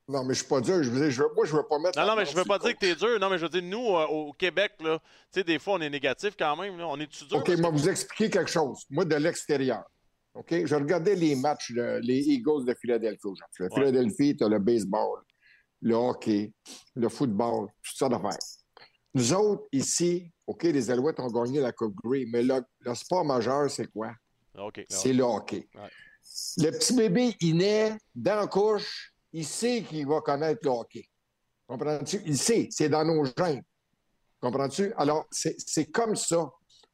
Non, 0.06 0.22
mais 0.24 0.34
je 0.34 0.40
suis 0.40 0.48
pas 0.48 0.60
dur. 0.60 0.82
Je 0.82 0.90
veux 0.90 1.00
dire, 1.00 1.10
je 1.10 1.22
veux- 1.22 1.30
moi, 1.34 1.46
je 1.46 1.56
veux 1.56 1.62
pas 1.66 1.78
mettre. 1.78 1.98
Non, 1.98 2.06
non, 2.06 2.16
mais 2.16 2.26
je 2.26 2.32
veux 2.34 2.42
sur 2.42 2.46
pas 2.48 2.58
dire 2.58 2.74
que 2.74 2.78
t'es 2.78 2.94
dur. 2.94 3.18
Non, 3.18 3.30
mais 3.30 3.38
je 3.38 3.42
veux 3.44 3.48
dire, 3.48 3.62
nous, 3.62 3.96
euh, 3.96 4.06
au 4.06 4.32
Québec, 4.32 4.72
là, 4.80 4.98
tu 4.98 5.04
sais, 5.40 5.44
des 5.44 5.58
fois, 5.58 5.74
on 5.74 5.80
est 5.80 5.88
négatif 5.90 6.34
quand 6.38 6.54
même. 6.56 6.76
Là. 6.76 6.86
On 6.88 6.98
est-tu 7.00 7.24
dur? 7.24 7.38
OK, 7.38 7.48
vais 7.48 7.56
que- 7.56 7.66
vous 7.70 7.88
expliquer 7.88 8.28
quelque 8.30 8.50
chose. 8.50 8.84
Moi, 8.90 9.04
de 9.06 9.16
l'extérieur. 9.16 9.82
OK? 10.34 10.52
Je 10.66 10.74
regardais 10.74 11.14
les 11.14 11.36
matchs, 11.36 11.70
les 12.02 12.18
Eagles 12.28 12.64
de 12.66 12.74
Philadelphie 12.74 13.20
aujourd'hui. 13.26 13.62
Ouais. 13.64 13.68
Philadelphie, 13.74 14.36
tu 14.36 14.44
as 14.44 14.48
le 14.48 14.58
baseball, 14.58 15.20
le 15.80 15.94
hockey, 15.94 16.52
le 16.96 17.08
football, 17.08 17.68
toutes 17.82 17.96
sortes 17.96 18.12
d'affaires. 18.12 18.38
Nous 19.14 19.32
autres, 19.32 19.62
ici, 19.72 20.30
OK, 20.46 20.64
les 20.64 20.90
Alouettes 20.90 21.20
ont 21.20 21.30
gagné 21.30 21.60
la 21.60 21.72
Coupe 21.72 21.94
Grey, 22.04 22.26
mais 22.30 22.42
le, 22.42 22.60
le 22.80 22.94
sport 22.94 23.24
majeur, 23.24 23.70
c'est 23.70 23.86
quoi? 23.86 24.10
OK. 24.58 24.84
C'est 24.88 25.12
le 25.12 25.22
hockey. 25.22 25.68
Ouais. 25.74 25.88
Le 26.58 26.70
petit 26.72 26.94
bébé, 26.94 27.36
il 27.40 27.56
naît 27.56 27.96
dans 28.14 28.34
la 28.36 28.46
couche, 28.48 29.13
il 29.34 29.44
sait 29.44 29.82
qu'il 29.82 30.06
va 30.06 30.20
connaître 30.20 30.60
le 30.62 30.70
hockey. 30.70 31.04
Comprends-tu? 31.66 32.22
Il 32.24 32.38
sait, 32.38 32.68
c'est 32.70 32.88
dans 32.88 33.04
nos 33.04 33.24
gènes. 33.24 33.62
Comprends-tu? 34.40 34.92
Alors, 34.96 35.26
c'est 35.30 35.86
comme 35.86 36.14
ça. 36.14 36.50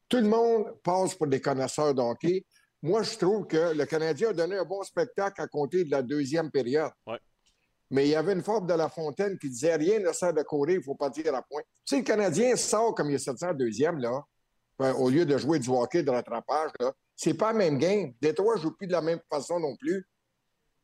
Tout 0.09 0.17
le 0.17 0.27
monde 0.27 0.65
passe 0.83 1.13
pour 1.13 1.27
des 1.27 1.39
connaisseurs 1.39 1.93
de 1.93 2.01
hockey. 2.01 2.43
Moi, 2.81 3.03
je 3.03 3.15
trouve 3.15 3.45
que 3.45 3.73
le 3.73 3.85
Canadien 3.85 4.29
a 4.29 4.33
donné 4.33 4.57
un 4.57 4.65
bon 4.65 4.81
spectacle 4.81 5.39
à 5.39 5.47
compter 5.47 5.83
de 5.83 5.91
la 5.91 6.01
deuxième 6.01 6.49
période. 6.49 6.91
Ouais. 7.05 7.19
Mais 7.91 8.07
il 8.07 8.09
y 8.09 8.15
avait 8.15 8.33
une 8.33 8.41
forme 8.41 8.65
de 8.65 8.73
La 8.73 8.89
Fontaine 8.89 9.37
qui 9.37 9.49
disait 9.49 9.75
rien 9.75 9.99
ne 9.99 10.11
sert 10.11 10.33
de 10.33 10.41
courir, 10.41 10.75
il 10.75 10.79
ne 10.79 10.83
faut 10.83 10.95
pas 10.95 11.09
dire 11.09 11.35
à 11.35 11.43
point. 11.43 11.61
Tu 11.85 11.95
sais, 11.95 11.97
le 11.97 12.03
Canadien 12.03 12.55
sort 12.55 12.95
comme 12.95 13.11
il 13.11 13.15
est 13.15 13.19
sorti 13.19 13.45
en 13.45 13.53
deuxième, 13.53 13.99
là, 13.99 14.23
ben, 14.79 14.93
au 14.93 15.09
lieu 15.09 15.25
de 15.25 15.37
jouer 15.37 15.59
du 15.59 15.69
hockey 15.69 16.01
de 16.01 16.09
rattrapage, 16.09 16.71
là. 16.79 16.91
C'est 17.15 17.35
pas 17.35 17.51
la 17.51 17.59
même 17.59 17.77
game. 17.77 18.13
Détroit 18.19 18.55
ne 18.55 18.61
joue 18.61 18.71
plus 18.71 18.87
de 18.87 18.93
la 18.93 19.01
même 19.01 19.19
façon 19.29 19.59
non 19.59 19.75
plus. 19.75 20.07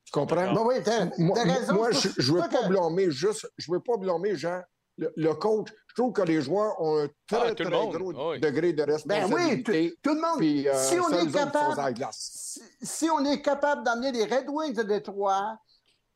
Tu 0.07 0.11
comprends? 0.11 0.53
Ben 0.53 0.61
oui, 0.65 0.75
t'as 0.83 1.05
Moi, 1.17 1.35
t'as 1.35 1.53
raison. 1.53 1.73
moi, 1.73 1.91
je, 1.91 2.07
je 2.17 2.31
veux 2.33 2.39
pas 2.39 2.47
que- 2.47 2.67
blâmer 2.69 3.11
juste, 3.11 3.45
je 3.57 3.69
veux 3.71 3.81
pas 3.81 3.97
blâmer 3.97 4.35
Jean, 4.37 4.61
le, 4.97 5.11
le 5.17 5.33
coach. 5.35 5.67
Je 5.89 5.93
trouve 6.01 6.13
que 6.13 6.21
les 6.21 6.41
joueurs 6.41 6.79
ont 6.81 7.03
un 7.03 7.07
très, 7.27 7.49
Ah, 7.51 7.53
très 7.53 7.69
monde. 7.69 7.93
gros 7.97 8.31
oui. 8.31 8.39
degré 8.39 8.71
de 8.71 8.85
Ben 8.85 8.93
oui, 8.95 9.01
tout, 9.03 9.11
responsabilité. 9.19 9.95
tout 10.01 10.13
le 10.13 10.21
monde. 10.21 10.37
Puis, 10.37 10.69
euh, 10.69 10.73
si 10.75 10.97
on 10.99 11.09
est 11.09 11.29
capable, 11.31 11.77
à 11.79 11.83
la 11.83 11.91
glace. 11.93 12.17
si, 12.19 12.61
si 12.81 13.09
on 13.09 13.25
est 13.25 13.41
capable 13.41 13.83
d'amener 13.83 14.13
les 14.13 14.23
Red 14.23 14.45
Wings 14.49 14.73
de 14.75 14.83
Détroit 14.83 15.57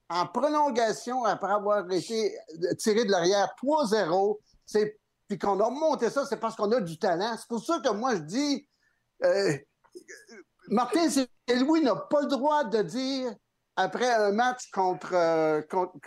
en 0.09 0.25
prolongation 0.27 1.25
après 1.25 1.51
avoir 1.51 1.89
été 1.91 2.33
tiré 2.79 3.03
de 3.03 3.11
l'arrière 3.11 3.53
3-0, 3.61 4.39
c'est 4.65 4.97
puis 5.27 5.37
qu'on 5.37 5.59
a 5.59 5.65
remonté 5.65 6.09
ça, 6.09 6.25
c'est 6.25 6.37
parce 6.39 6.55
qu'on 6.55 6.71
a 6.71 6.79
du 6.81 6.97
talent. 6.97 7.35
C'est 7.37 7.47
pour 7.47 7.63
ça 7.63 7.79
que 7.83 7.89
moi 7.89 8.15
je 8.15 8.21
dis 8.21 8.67
euh, 9.23 9.53
Martin 10.67 11.07
Louis 11.59 11.81
n'a 11.83 11.95
pas 11.95 12.21
le 12.21 12.27
droit 12.27 12.63
de 12.63 12.81
dire 12.81 13.33
après 13.75 14.11
un 14.11 14.31
match 14.31 14.69
contre, 14.71 15.13
euh, 15.13 15.61
contre 15.63 15.99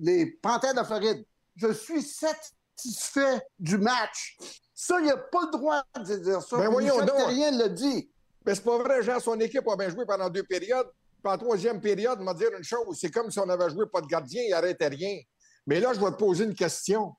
les 0.00 0.26
Panthères 0.42 0.74
de 0.74 0.82
Floride, 0.82 1.24
je 1.56 1.72
suis 1.72 2.02
satisfait 2.02 3.40
du 3.58 3.78
match. 3.78 4.36
Ça, 4.74 4.98
il 5.00 5.06
n'a 5.06 5.16
pas 5.16 5.42
le 5.46 5.50
droit 5.58 5.82
de 5.98 6.16
dire 6.16 6.42
ça. 6.42 6.56
Ben 6.56 6.68
voyons 6.70 6.94
Michel 6.94 7.06
donc. 7.08 7.16
Terrien 7.16 7.50
l'a 7.52 7.68
dit. 7.68 8.10
Mais 8.46 8.54
c'est 8.54 8.64
pas 8.64 8.78
vrai, 8.78 9.02
Jean, 9.02 9.20
son 9.20 9.38
équipe 9.40 9.68
a 9.68 9.76
bien 9.76 9.90
joué 9.90 10.06
pendant 10.06 10.30
deux 10.30 10.42
périodes. 10.44 10.88
Puis 11.22 11.30
en 11.30 11.36
troisième 11.36 11.80
période, 11.82 12.18
m'a 12.20 12.32
dire 12.32 12.48
une 12.56 12.64
chose, 12.64 12.96
c'est 12.98 13.10
comme 13.10 13.30
si 13.30 13.38
on 13.38 13.48
avait 13.50 13.68
joué 13.68 13.84
pas 13.92 14.00
de 14.00 14.06
gardien, 14.06 14.42
il 14.46 14.54
arrêtait 14.54 14.88
rien. 14.88 15.18
Mais 15.66 15.78
là, 15.78 15.92
je 15.92 16.00
vais 16.00 16.10
te 16.10 16.16
poser 16.16 16.44
une 16.44 16.54
question. 16.54 17.12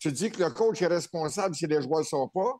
Tu 0.00 0.10
dis 0.10 0.32
que 0.32 0.42
le 0.42 0.50
coach 0.50 0.82
est 0.82 0.88
responsable 0.88 1.54
si 1.54 1.66
les 1.68 1.80
joueurs 1.80 2.00
ne 2.00 2.04
sortent 2.04 2.32
pas, 2.34 2.52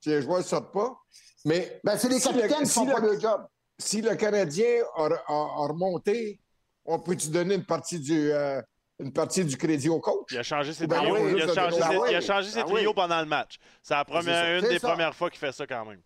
si 0.00 0.10
les 0.10 0.22
joueurs 0.22 0.38
ne 0.38 0.44
sortent 0.44 0.72
pas. 0.72 0.96
Mais 1.44 1.80
Ben, 1.82 1.98
c'est 1.98 2.08
les 2.08 2.20
Si 2.20 2.28
capitaines 2.28 2.60
le- 2.60 2.64
qui 2.66 2.70
font 2.70 2.86
si 2.86 2.92
pas 2.92 3.00
le- 3.00 3.12
le 3.14 3.20
job. 3.20 3.44
Si 3.78 4.00
le 4.02 4.14
Canadien 4.16 4.82
a, 4.96 5.04
a- 5.06 5.10
a 5.28 5.66
remonté, 5.68 6.40
on 6.84 6.98
peut-tu 6.98 7.28
donner 7.28 7.56
une 7.56 7.66
partie 7.66 7.98
du, 7.98 8.30
euh, 8.32 8.60
une 8.98 9.12
partie 9.12 9.44
du 9.44 9.56
crédit 9.56 9.88
au 9.88 10.00
coach? 10.00 10.28
Il 10.32 10.38
a 10.38 10.42
changé 10.42 10.72
ses 10.72 10.86
Ben 10.86 10.96
trios. 10.98 11.14
oui, 11.14 11.32
il, 11.32 11.42
a 11.42 11.46
juste 11.46 11.54
changé 11.54 11.76
de- 11.76 11.82
ses, 11.82 11.88
ben 11.88 12.06
il 12.10 12.14
a 12.16 12.20
changé 12.20 12.48
ses 12.50 12.62
Ben 12.62 12.66
trios 12.66 12.90
oui. 12.90 12.94
pendant 12.94 13.20
le 13.20 13.26
match. 13.26 13.58
C'est 13.82 13.94
la 13.94 14.04
première, 14.04 14.58
une 14.62 14.68
des 14.68 14.78
ça. 14.78 14.88
premières 14.88 15.14
fois 15.14 15.30
qu'il 15.30 15.38
fait 15.38 15.52
ça 15.52 15.66
quand 15.66 15.84
même. 15.84 16.00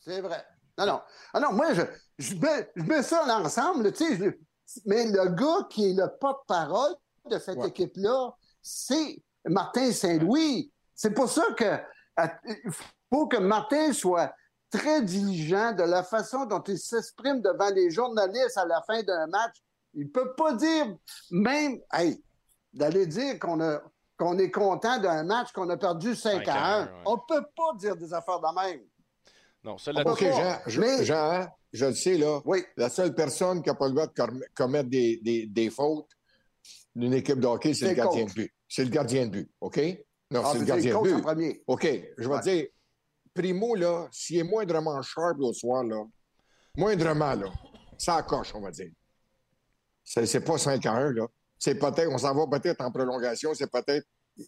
C'est 0.00 0.20
vrai. 0.20 0.44
Non, 0.78 0.86
non. 0.86 1.00
Ah 1.32 1.40
non, 1.40 1.52
moi, 1.52 1.72
je, 1.72 1.82
je, 2.18 2.34
mets, 2.36 2.70
je 2.76 2.82
mets 2.82 3.02
ça 3.02 3.24
ensemble, 3.38 3.92
tu 3.92 4.04
sais. 4.04 4.16
je- 4.16 4.80
Mais 4.84 5.06
le 5.06 5.30
gars 5.30 5.66
qui 5.70 5.90
est 5.90 5.94
le 5.94 6.08
porte-parole 6.20 6.94
de 7.30 7.38
cette 7.38 7.56
Ouais. 7.58 7.68
équipe-là, 7.68 8.30
c'est 8.60 9.16
Martin 9.46 9.90
Saint-Louis. 9.92 10.70
C'est 10.94 11.12
pour 11.14 11.28
ça 11.28 11.44
que 11.56 11.78
à- 12.16 12.38
il 12.44 12.70
faut 13.12 13.26
que 13.26 13.36
Martin 13.38 13.92
soit 13.92 14.32
très 14.70 15.02
diligent 15.02 15.72
de 15.72 15.82
la 15.82 16.02
façon 16.02 16.44
dont 16.46 16.62
il 16.62 16.78
s'exprime 16.78 17.40
devant 17.40 17.70
les 17.70 17.90
journalistes 17.90 18.56
à 18.58 18.66
la 18.66 18.82
fin 18.86 19.02
d'un 19.02 19.26
match. 19.28 19.56
Il 19.94 20.10
peut 20.10 20.34
pas 20.34 20.52
dire, 20.54 20.96
même, 21.30 21.78
hey, 21.92 22.22
d'aller 22.72 23.06
dire 23.06 23.38
qu'on 23.38 23.60
a 23.60 23.80
qu'on 24.18 24.38
est 24.38 24.50
content 24.50 24.98
d'un 24.98 25.24
match 25.24 25.52
qu'on 25.52 25.68
a 25.68 25.76
perdu 25.76 26.14
5 26.14 26.44
5 26.46 26.48
à 26.48 26.54
à 26.54 26.76
1. 26.78 26.80
un, 26.80 26.84
ouais. 26.86 26.90
On 27.04 27.18
peut 27.18 27.44
pas 27.54 27.74
dire 27.78 27.96
des 27.96 28.14
affaires 28.14 28.40
de 28.40 28.54
même. 28.60 28.80
Non, 29.62 29.76
là-dessus. 29.86 30.04
peut 30.04 30.10
OK. 30.10 30.20
Jean, 30.20 30.58
je, 30.66 30.80
Mais- 30.80 31.04
Jean, 31.04 31.30
hein, 31.32 31.48
je 31.72 31.84
le 31.86 31.94
sais, 31.94 32.16
là. 32.16 32.40
Oui. 32.46 32.64
La 32.78 32.88
seule 32.88 33.14
personne 33.14 33.62
qui 33.62 33.68
n'a 33.68 33.74
pas 33.74 33.88
le 33.88 33.92
droit 33.92 34.06
de 34.06 34.14
com- 34.14 34.42
commettre 34.54 34.88
des, 34.88 35.20
des- 35.22 35.46
des 35.46 35.68
fautes 35.68 36.08
d'une 36.94 37.12
équipe 37.12 37.40
de 37.40 37.46
hockey, 37.46 37.74
c'est 37.74 37.88
le 37.88 37.94
gardien 37.94 38.22
coach. 38.24 38.34
de 38.34 38.40
but. 38.42 38.52
C'est 38.68 38.84
le 38.84 38.90
gardien 38.90 39.26
de 39.26 39.30
but, 39.30 39.50
OK? 39.60 39.76
Non, 40.30 40.42
Ah, 40.44 40.48
c'est 40.52 40.58
le 40.60 40.60
c'est 40.60 40.66
gardien 40.66 40.90
de 40.92 40.96
en 40.96 41.02
but. 41.02 41.22
premier. 41.22 41.62
OK, 41.66 41.86
je 42.16 42.28
vais 42.28 42.34
Ouais. 42.34 42.40
dire, 42.40 42.66
Primo, 43.36 43.74
là, 43.74 44.08
s'il 44.10 44.38
est 44.38 44.42
moindrement 44.42 45.00
sharp 45.02 45.38
l'autre 45.38 45.58
soir, 45.58 45.84
là, 45.84 46.04
moindrement, 46.76 47.34
là, 47.34 47.52
ça 47.98 48.22
coche, 48.22 48.54
on 48.54 48.60
va 48.60 48.70
dire. 48.70 48.90
C'est 50.02 50.26
c'est 50.26 50.40
pas 50.40 50.58
5 50.58 50.84
à 50.86 50.92
1, 50.92 51.12
là. 51.12 51.26
C'est 51.58 51.76
peut-être, 51.76 52.10
on 52.10 52.18
s'en 52.18 52.34
va 52.34 52.58
peut-être 52.58 52.80
en 52.80 52.90
prolongation, 52.90 53.54
c'est 53.54 53.70
peut-être, 53.70 54.06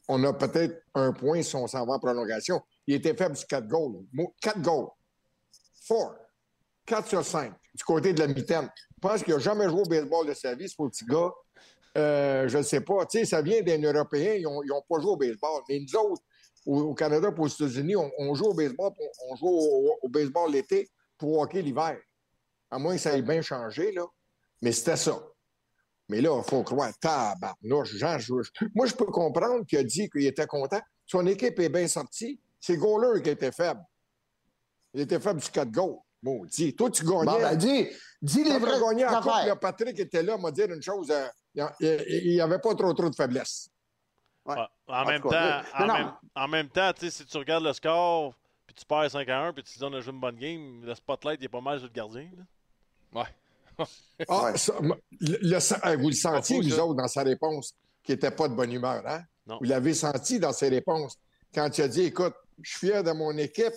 on 0.08 0.22
a 0.24 0.32
peut-être 0.32 0.82
un 0.94 1.12
point 1.12 1.42
si 1.42 1.56
on 1.56 1.66
s'en 1.66 1.86
va 1.86 1.94
en 1.94 1.98
prolongation. 1.98 2.60
Il 2.86 2.94
était 2.94 3.14
faible 3.14 3.36
sur 3.36 3.46
4 3.46 3.66
goals. 3.66 4.04
4 4.40 4.60
goals. 4.60 4.88
4. 5.88 6.14
4 6.84 7.08
sur 7.08 7.24
5 7.24 7.52
du 7.74 7.84
côté 7.84 8.12
de 8.12 8.20
la 8.20 8.26
mitaine. 8.26 8.68
Je 8.76 9.00
pense 9.00 9.22
qu'il 9.22 9.34
n'a 9.34 9.40
jamais 9.40 9.68
joué 9.68 9.82
au 9.82 9.84
baseball 9.84 10.26
de 10.26 10.34
sa 10.34 10.54
vie, 10.54 10.68
ce 10.68 10.74
petit 10.76 11.04
gars. 11.04 11.30
Euh, 11.96 12.48
je 12.48 12.58
ne 12.58 12.62
sais 12.62 12.80
pas. 12.80 13.06
Tu 13.06 13.18
sais, 13.18 13.24
ça 13.24 13.40
vient 13.40 13.62
d'un 13.62 13.80
Européen, 13.80 14.34
ils 14.34 14.42
n'ont 14.42 14.82
pas 14.88 15.00
joué 15.00 15.12
au 15.12 15.16
baseball. 15.16 15.62
Mais 15.68 15.80
nous 15.80 15.98
autres, 15.98 16.22
au, 16.68 16.80
au 16.90 16.94
Canada 16.94 17.28
et 17.34 17.40
aux 17.40 17.46
États-Unis, 17.48 17.96
on, 17.96 18.10
on 18.18 18.34
joue 18.34 18.46
au 18.46 18.54
baseball, 18.54 18.92
on, 19.00 19.32
on 19.32 19.36
joue 19.36 19.48
au, 19.48 19.98
au 20.02 20.08
baseball 20.08 20.50
l'été 20.52 20.88
pour 21.16 21.38
hockey 21.38 21.62
l'hiver. 21.62 21.98
À 22.70 22.78
moins 22.78 22.94
que 22.94 23.00
ça 23.00 23.16
ait 23.16 23.22
bien 23.22 23.40
changé, 23.42 23.92
là. 23.92 24.04
Mais 24.62 24.72
c'était 24.72 24.96
ça. 24.96 25.18
Mais 26.10 26.20
là, 26.20 26.40
il 26.42 26.48
faut 26.48 26.62
croire, 26.62 26.90
tabarnouche, 27.00 27.96
Jean, 27.96 28.18
je- 28.18 28.32
moi, 28.74 28.86
je 28.86 28.94
peux 28.94 29.06
comprendre 29.06 29.64
qu'il 29.66 29.78
a 29.78 29.82
dit 29.84 30.08
qu'il 30.10 30.26
était 30.26 30.46
content. 30.46 30.80
Son 31.06 31.26
équipe 31.26 31.58
est 31.60 31.68
bien 31.68 31.88
sortie. 31.88 32.40
C'est 32.60 32.74
le 32.74 32.80
goaler 32.80 33.22
qui 33.22 33.30
était 33.30 33.52
faible. 33.52 33.80
Il 34.94 35.00
était 35.02 35.20
faible 35.20 35.40
du 35.40 35.48
4 35.50 35.70
goals. 35.70 35.98
Maudit. 36.22 36.74
Toi, 36.74 36.90
tu 36.90 37.04
gagnais. 37.04 37.24
Bon, 37.26 37.38
ben, 37.38 37.54
dis, 37.56 37.86
dis 38.20 38.42
les 38.42 38.58
Quand 38.58 38.88
gagnait 38.88 39.04
en 39.06 39.10
coupe, 39.20 39.30
là, 39.46 39.54
Patrick 39.56 39.98
était 40.00 40.22
là, 40.22 40.36
m'a 40.36 40.50
dit 40.50 40.62
une 40.62 40.82
chose. 40.82 41.10
euh, 41.12 41.28
il 41.80 42.32
n'y 42.32 42.40
avait 42.40 42.58
pas 42.58 42.74
trop, 42.74 42.92
trop 42.92 43.08
de 43.08 43.14
faiblesse. 43.14 43.68
Ouais. 44.48 44.54
En, 44.88 45.02
En 45.02 45.04
même 45.04 45.20
temps, 45.22 45.28
cas, 45.30 45.62
en, 45.74 45.80
non, 45.80 45.86
non. 45.86 45.94
même, 45.94 46.12
en 46.34 46.48
même 46.48 46.68
temps, 46.68 46.92
tu 46.98 47.10
si 47.10 47.24
tu 47.26 47.36
regardes 47.36 47.64
le 47.64 47.72
score, 47.72 48.34
puis 48.66 48.74
tu 48.74 48.84
perds 48.86 49.10
5 49.10 49.28
à 49.28 49.40
1, 49.46 49.52
puis 49.52 49.62
tu 49.62 49.72
te 49.74 49.78
dis 49.78 49.84
on 49.84 49.92
a 49.92 50.00
joué 50.00 50.12
une 50.12 50.20
bonne 50.20 50.36
game, 50.36 50.82
le 50.84 50.94
spotlight 50.94 51.38
il 51.40 51.44
est 51.44 51.48
pas 51.48 51.60
mal 51.60 51.78
sur 51.78 51.88
le 51.88 51.92
gardien. 51.92 52.28
là. 52.36 53.20
Ouais. 53.20 53.86
Ah, 54.28 54.44
Ouais. 54.44 54.58
ça, 54.58 54.74
m- 54.80 54.94
le- 55.20 55.38
le- 55.40 55.96
vous 56.02 56.08
le 56.08 56.14
sentiez, 56.14 56.60
vous 56.60 56.78
autres, 56.80 56.94
dans 56.94 57.06
sa 57.08 57.22
réponse, 57.22 57.74
qui 58.02 58.12
n'était 58.12 58.30
pas 58.32 58.48
de 58.48 58.54
bonne 58.54 58.72
humeur, 58.72 59.02
hein? 59.06 59.22
Non. 59.46 59.58
Vous 59.60 59.64
l'avez 59.66 59.94
senti 59.94 60.40
dans 60.40 60.52
ses 60.52 60.68
réponses. 60.68 61.16
Quand 61.54 61.76
il 61.78 61.82
a 61.82 61.88
dit, 61.88 62.02
écoute, 62.02 62.34
je 62.60 62.70
suis 62.76 62.88
fier 62.88 63.04
de 63.04 63.12
mon 63.12 63.36
équipe, 63.38 63.72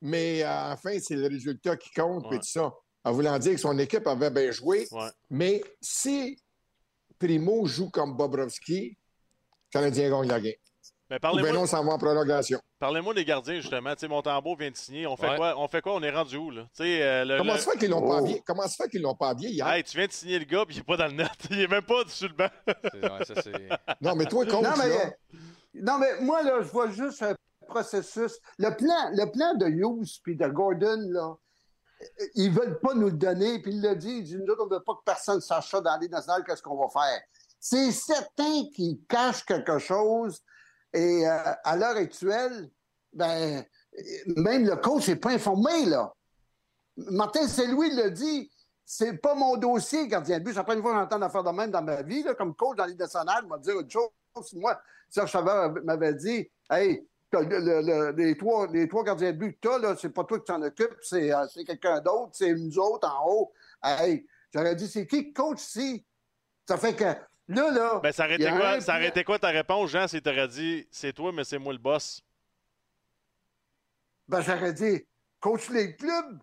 mais 0.00 0.42
à 0.42 0.70
la 0.70 0.76
fin, 0.76 0.98
c'est 1.00 1.14
le 1.16 1.28
résultat 1.28 1.76
qui 1.76 1.90
compte, 1.92 2.28
puis 2.28 2.38
tout 2.38 2.46
ça. 2.46 2.72
En 3.04 3.12
voulant 3.12 3.38
dire 3.38 3.52
que 3.52 3.60
son 3.60 3.78
équipe 3.78 4.06
avait 4.06 4.30
bien 4.30 4.50
joué. 4.50 4.86
Ouais. 4.90 5.08
Mais 5.30 5.62
si 5.80 6.36
Primo 7.18 7.64
joue 7.66 7.90
comme 7.90 8.16
Bobrovski, 8.16 8.96
Canadien 9.74 10.08
gagne 10.10 10.28
la 10.28 10.40
game. 10.40 10.52
Mais 11.10 11.16
Ou 11.16 11.20
parlez-moi 11.20 11.50
bien 11.50 11.60
non, 11.60 11.66
ça 11.66 11.82
va 11.82 11.92
en 11.92 11.98
prolongation. 11.98 12.58
parlez-moi 12.78 13.12
des 13.12 13.24
gardiens, 13.26 13.56
justement. 13.60 13.92
Tu 13.94 14.00
sais, 14.00 14.08
Montembeau 14.08 14.56
vient 14.56 14.70
de 14.70 14.76
signer. 14.76 15.06
On 15.06 15.16
fait 15.18 15.28
Ouais. 15.28 15.36
quoi? 15.36 15.54
On 15.58 15.68
fait 15.68 15.82
quoi? 15.82 15.94
On 15.94 16.02
est 16.02 16.10
rendu 16.10 16.36
où, 16.38 16.50
là? 16.50 16.62
Tu 16.74 16.82
sais, 16.84 17.02
euh, 17.02 17.24
le- 17.26 17.36
Comment 17.38 17.52
le- 17.52 17.58
ça 17.58 17.72
fait 17.72 17.78
qu'ils 17.78 17.90
l'ont 17.90 18.00
pas 18.00 18.14
Oh. 18.14 18.24
habillé? 18.24 18.42
Comment 18.46 18.62
ça 18.62 18.84
fait 18.84 18.88
qu'ils 18.90 19.02
l'ont 19.02 19.14
pas 19.14 19.28
habillé 19.28 19.50
hier? 19.50 19.68
Hey, 19.68 19.84
tu 19.84 19.96
viens 19.98 20.06
de 20.06 20.12
signer 20.12 20.38
le 20.38 20.46
gars, 20.46 20.64
puis 20.64 20.76
il 20.76 20.80
est 20.80 20.82
pas 20.84 20.96
dans 20.96 21.06
le 21.06 21.12
net. 21.12 21.28
Il 21.50 21.60
est 21.60 21.68
même 21.68 21.82
pas 21.82 22.04
sur 22.06 22.28
le 22.28 22.34
banc. 22.34 22.48
Ouais, 22.66 23.24
ça, 23.26 23.34
Non, 24.00 24.14
mais 24.16 24.24
toi, 24.24 24.46
coach, 24.46 24.52
Non 24.62 24.70
mais, 24.78 24.88
là, 24.88 25.12
non, 25.74 25.98
mais 25.98 26.20
moi, 26.20 26.42
là, 26.42 26.62
je 26.62 26.68
vois 26.68 26.88
juste 26.90 27.22
un 27.22 27.34
processus. 27.68 28.38
Le 28.58 28.70
plan, 28.74 29.10
le 29.12 29.30
plan 29.30 29.54
de 29.54 29.66
Hughes 29.66 30.20
puis 30.22 30.36
de 30.36 30.46
Gordon, 30.48 31.00
là, 31.10 31.34
ils 32.34 32.50
veulent 32.50 32.78
pas 32.80 32.94
nous 32.94 33.06
le 33.06 33.12
donner, 33.16 33.60
puis 33.60 33.72
il 33.72 33.82
l'a 33.82 33.94
dit, 33.94 34.10
il 34.18 34.24
dit, 34.24 34.36
nous 34.36 34.44
autres, 34.52 34.64
on 34.64 34.68
veut 34.74 34.82
pas 34.82 34.94
que 34.94 35.04
personne 35.04 35.40
sache 35.40 35.68
ça 35.70 35.80
dans 35.80 35.98
les 35.98 36.08
nationales, 36.08 36.44
qu'est-ce 36.46 36.62
qu'on 36.62 36.76
va 36.76 36.88
faire. 36.88 37.20
C'est 37.66 37.92
certain 37.92 38.68
qu'ils 38.74 38.98
cachent 39.08 39.42
quelque 39.46 39.78
chose, 39.78 40.42
et 40.92 41.26
euh, 41.26 41.52
à 41.64 41.76
l'heure 41.78 41.96
actuelle, 41.96 42.68
ben, 43.10 43.64
même 44.36 44.66
le 44.66 44.76
coach 44.76 45.08
n'est 45.08 45.16
pas 45.16 45.30
informé, 45.30 45.86
là. 45.86 46.12
Martin 46.98 47.48
Saint-Louis 47.48 47.88
l'a 47.94 48.10
dit, 48.10 48.52
c'est 48.84 49.16
pas 49.16 49.34
mon 49.34 49.56
dossier, 49.56 50.06
gardien 50.08 50.40
de 50.40 50.44
but. 50.44 50.50
C'est 50.50 50.58
la 50.58 50.64
première 50.64 50.82
fois 50.82 50.92
que 50.92 50.98
j'entends 50.98 51.18
d'affaires 51.18 51.42
de 51.42 51.50
même 51.52 51.70
dans 51.70 51.80
ma 51.80 52.02
vie. 52.02 52.22
Là, 52.22 52.34
comme 52.34 52.54
coach 52.54 52.76
dans 52.76 52.84
les 52.84 52.96
nationales, 52.96 53.46
m'a 53.46 53.56
dit 53.56 53.70
autre 53.70 53.88
chose. 53.88 54.10
Moi, 54.52 54.78
Serge 55.08 55.30
Chavard 55.30 55.72
m'avait 55.84 56.12
dit 56.12 56.46
Hey, 56.68 57.08
le, 57.32 57.40
le, 57.40 58.10
les, 58.10 58.36
trois, 58.36 58.68
gardiens 59.04 59.32
de 59.32 59.38
but 59.38 59.58
que 59.58 59.78
tu 59.80 59.86
as, 59.86 59.96
c'est 59.96 60.10
pas 60.10 60.24
toi 60.24 60.38
qui 60.38 60.44
t'en 60.44 60.60
occupes, 60.60 60.98
c'est, 61.00 61.32
euh, 61.32 61.46
c'est 61.48 61.64
quelqu'un 61.64 62.02
d'autre, 62.02 62.32
c'est 62.34 62.52
nous 62.52 62.78
autres 62.78 63.08
en 63.08 63.26
haut. 63.26 63.52
Hey, 63.82 64.26
j'aurais 64.52 64.76
dit 64.76 64.86
C'est 64.86 65.06
qui 65.06 65.32
coach 65.32 65.62
ici? 65.62 66.04
Ça 66.68 66.76
fait 66.76 66.94
que 66.94 67.04
là, 67.48 67.70
là. 67.70 68.00
Ben, 68.02 68.12
ça 68.12 68.24
aurait 68.24 68.36
été 68.36 68.50
quoi, 68.50 68.80
ça 68.80 68.96
aurait 68.96 69.08
été 69.08 69.24
quoi 69.24 69.38
ta 69.38 69.48
réponse, 69.48 69.90
Jean, 69.90 70.08
si 70.08 70.20
t'aurais 70.20 70.48
dit 70.48 70.86
C'est 70.90 71.12
toi, 71.12 71.32
mais 71.32 71.44
c'est 71.44 71.58
moi 71.58 71.72
le 71.72 71.78
boss? 71.78 72.22
Ben, 74.28 74.40
j'aurais 74.40 74.72
dit 74.72 75.06
Coach 75.40 75.68
les 75.70 75.94
clubs. 75.96 76.38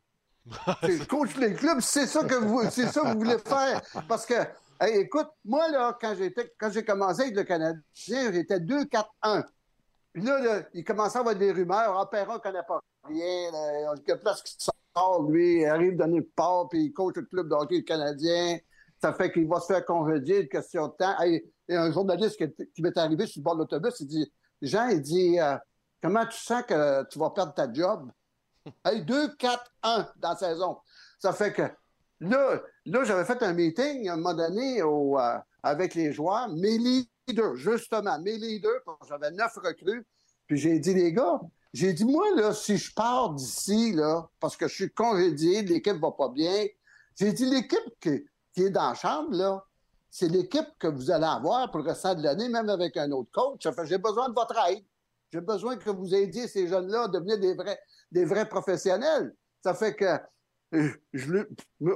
coach 1.09 1.35
les 1.37 1.53
clubs, 1.53 1.79
c'est 1.81 2.07
ça 2.07 2.23
que 2.23 2.35
vous, 2.35 2.63
c'est 2.69 2.87
ça 2.87 3.01
que 3.01 3.07
vous 3.07 3.19
voulez 3.19 3.37
faire. 3.37 3.81
Parce 4.07 4.25
que, 4.25 4.35
hey, 4.79 5.01
écoute, 5.01 5.29
moi, 5.45 5.69
là, 5.69 5.97
quand, 5.99 6.15
j'étais, 6.15 6.51
quand 6.57 6.71
j'ai 6.71 6.83
commencé 6.83 7.21
avec 7.21 7.35
le 7.35 7.43
Canadien, 7.43 7.83
j'étais 8.31 8.59
2-4-1. 8.59 9.43
Puis 10.13 10.23
là, 10.23 10.39
là, 10.39 10.61
il 10.73 10.83
commençait 10.83 11.17
à 11.17 11.21
avoir 11.21 11.35
des 11.35 11.51
rumeurs. 11.51 11.97
Ah, 11.97 12.09
Perron 12.09 12.33
ne 12.33 12.39
connaît 12.39 12.63
pas 12.67 12.79
rien. 13.07 13.51
Il 13.95 14.03
y 14.07 14.11
a 14.11 14.17
place 14.17 14.41
qui 14.41 14.55
sort, 14.59 15.27
lui. 15.29 15.61
Il 15.61 15.65
arrive 15.65 15.95
donner 15.95 16.19
le 16.19 16.29
part, 16.35 16.67
puis 16.69 16.85
il 16.85 16.93
coach 16.93 17.15
le 17.15 17.23
club 17.23 17.47
de 17.47 17.53
hockey 17.53 17.83
canadien. 17.83 18.57
Ça 19.01 19.13
fait 19.13 19.31
qu'il 19.31 19.47
va 19.47 19.59
se 19.59 19.65
faire 19.65 19.83
congédier, 19.85 20.41
une 20.41 20.47
question 20.47 20.87
de 20.87 20.93
temps. 20.93 21.19
Hey, 21.19 21.43
il 21.67 21.73
y 21.73 21.77
a 21.77 21.83
un 21.83 21.91
journaliste 21.91 22.37
qui, 22.37 22.67
qui 22.73 22.81
m'est 22.81 22.97
arrivé 22.97 23.25
sur 23.25 23.39
le 23.39 23.43
bord 23.43 23.55
de 23.55 23.61
l'autobus. 23.61 23.99
Il 23.99 24.07
dit 24.07 24.31
Jean, 24.61 24.89
il 24.89 25.01
dit 25.01 25.39
euh, 25.39 25.57
Comment 26.01 26.25
tu 26.25 26.37
sens 26.37 26.63
que 26.67 27.03
tu 27.09 27.19
vas 27.19 27.31
perdre 27.31 27.53
ta 27.53 27.71
job? 27.71 28.11
Hey, 28.85 29.03
2-4-1 29.03 29.57
dans 29.81 30.29
la 30.29 30.35
saison. 30.35 30.77
Ça 31.17 31.33
fait 31.33 31.51
que 31.51 31.63
là, 32.19 32.61
là 32.85 33.03
j'avais 33.03 33.25
fait 33.25 33.41
un 33.41 33.53
meeting 33.53 34.07
à 34.07 34.13
un 34.13 34.17
moment 34.17 34.35
donné 34.35 34.83
au, 34.83 35.17
euh, 35.17 35.37
avec 35.63 35.95
les 35.95 36.13
joueurs, 36.13 36.47
mes 36.49 36.77
leaders, 36.77 37.55
justement, 37.55 38.19
mes 38.19 38.37
leaders, 38.37 38.81
parce 38.85 38.99
que 38.99 39.07
j'avais 39.07 39.31
neuf 39.31 39.55
recrues. 39.55 40.05
Puis 40.45 40.57
j'ai 40.57 40.79
dit, 40.79 40.93
les 40.93 41.11
gars, 41.11 41.39
j'ai 41.73 41.93
dit, 41.93 42.05
moi, 42.05 42.25
là, 42.35 42.53
si 42.53 42.77
je 42.77 42.93
pars 42.93 43.33
d'ici, 43.33 43.93
là, 43.93 44.29
parce 44.39 44.57
que 44.57 44.67
je 44.67 44.75
suis 44.75 44.91
congédié, 44.91 45.63
l'équipe 45.63 45.97
va 45.97 46.11
pas 46.11 46.29
bien, 46.29 46.67
j'ai 47.15 47.33
dit, 47.33 47.45
l'équipe 47.45 47.99
qui, 48.53 48.63
est 48.63 48.69
dans 48.69 48.89
la 48.89 48.95
chambre, 48.95 49.31
là, 49.31 49.63
c'est 50.09 50.27
l'équipe 50.27 50.67
que 50.77 50.87
vous 50.87 51.09
allez 51.09 51.25
avoir 51.25 51.71
pour 51.71 51.81
le 51.81 51.89
restant 51.89 52.15
de 52.15 52.23
l'année, 52.23 52.49
même 52.49 52.69
avec 52.69 52.97
un 52.97 53.11
autre 53.11 53.31
coach. 53.31 53.63
Ça 53.63 53.71
fait 53.71 53.85
j'ai 53.85 53.97
besoin 53.97 54.29
de 54.29 54.33
votre 54.33 54.57
aide. 54.69 54.83
J'ai 55.31 55.41
besoin 55.41 55.77
que 55.77 55.89
vous 55.89 56.13
aidiez 56.13 56.47
ces 56.47 56.67
jeunes-là 56.67 57.03
à 57.03 57.07
devenir 57.07 57.39
des 57.39 57.53
vrais, 57.53 57.79
des 58.11 58.25
vrais 58.25 58.47
professionnels. 58.47 59.33
Ça 59.63 59.73
fait 59.73 59.95
que 59.95 60.19
euh, 60.73 60.89
je, 61.13 61.45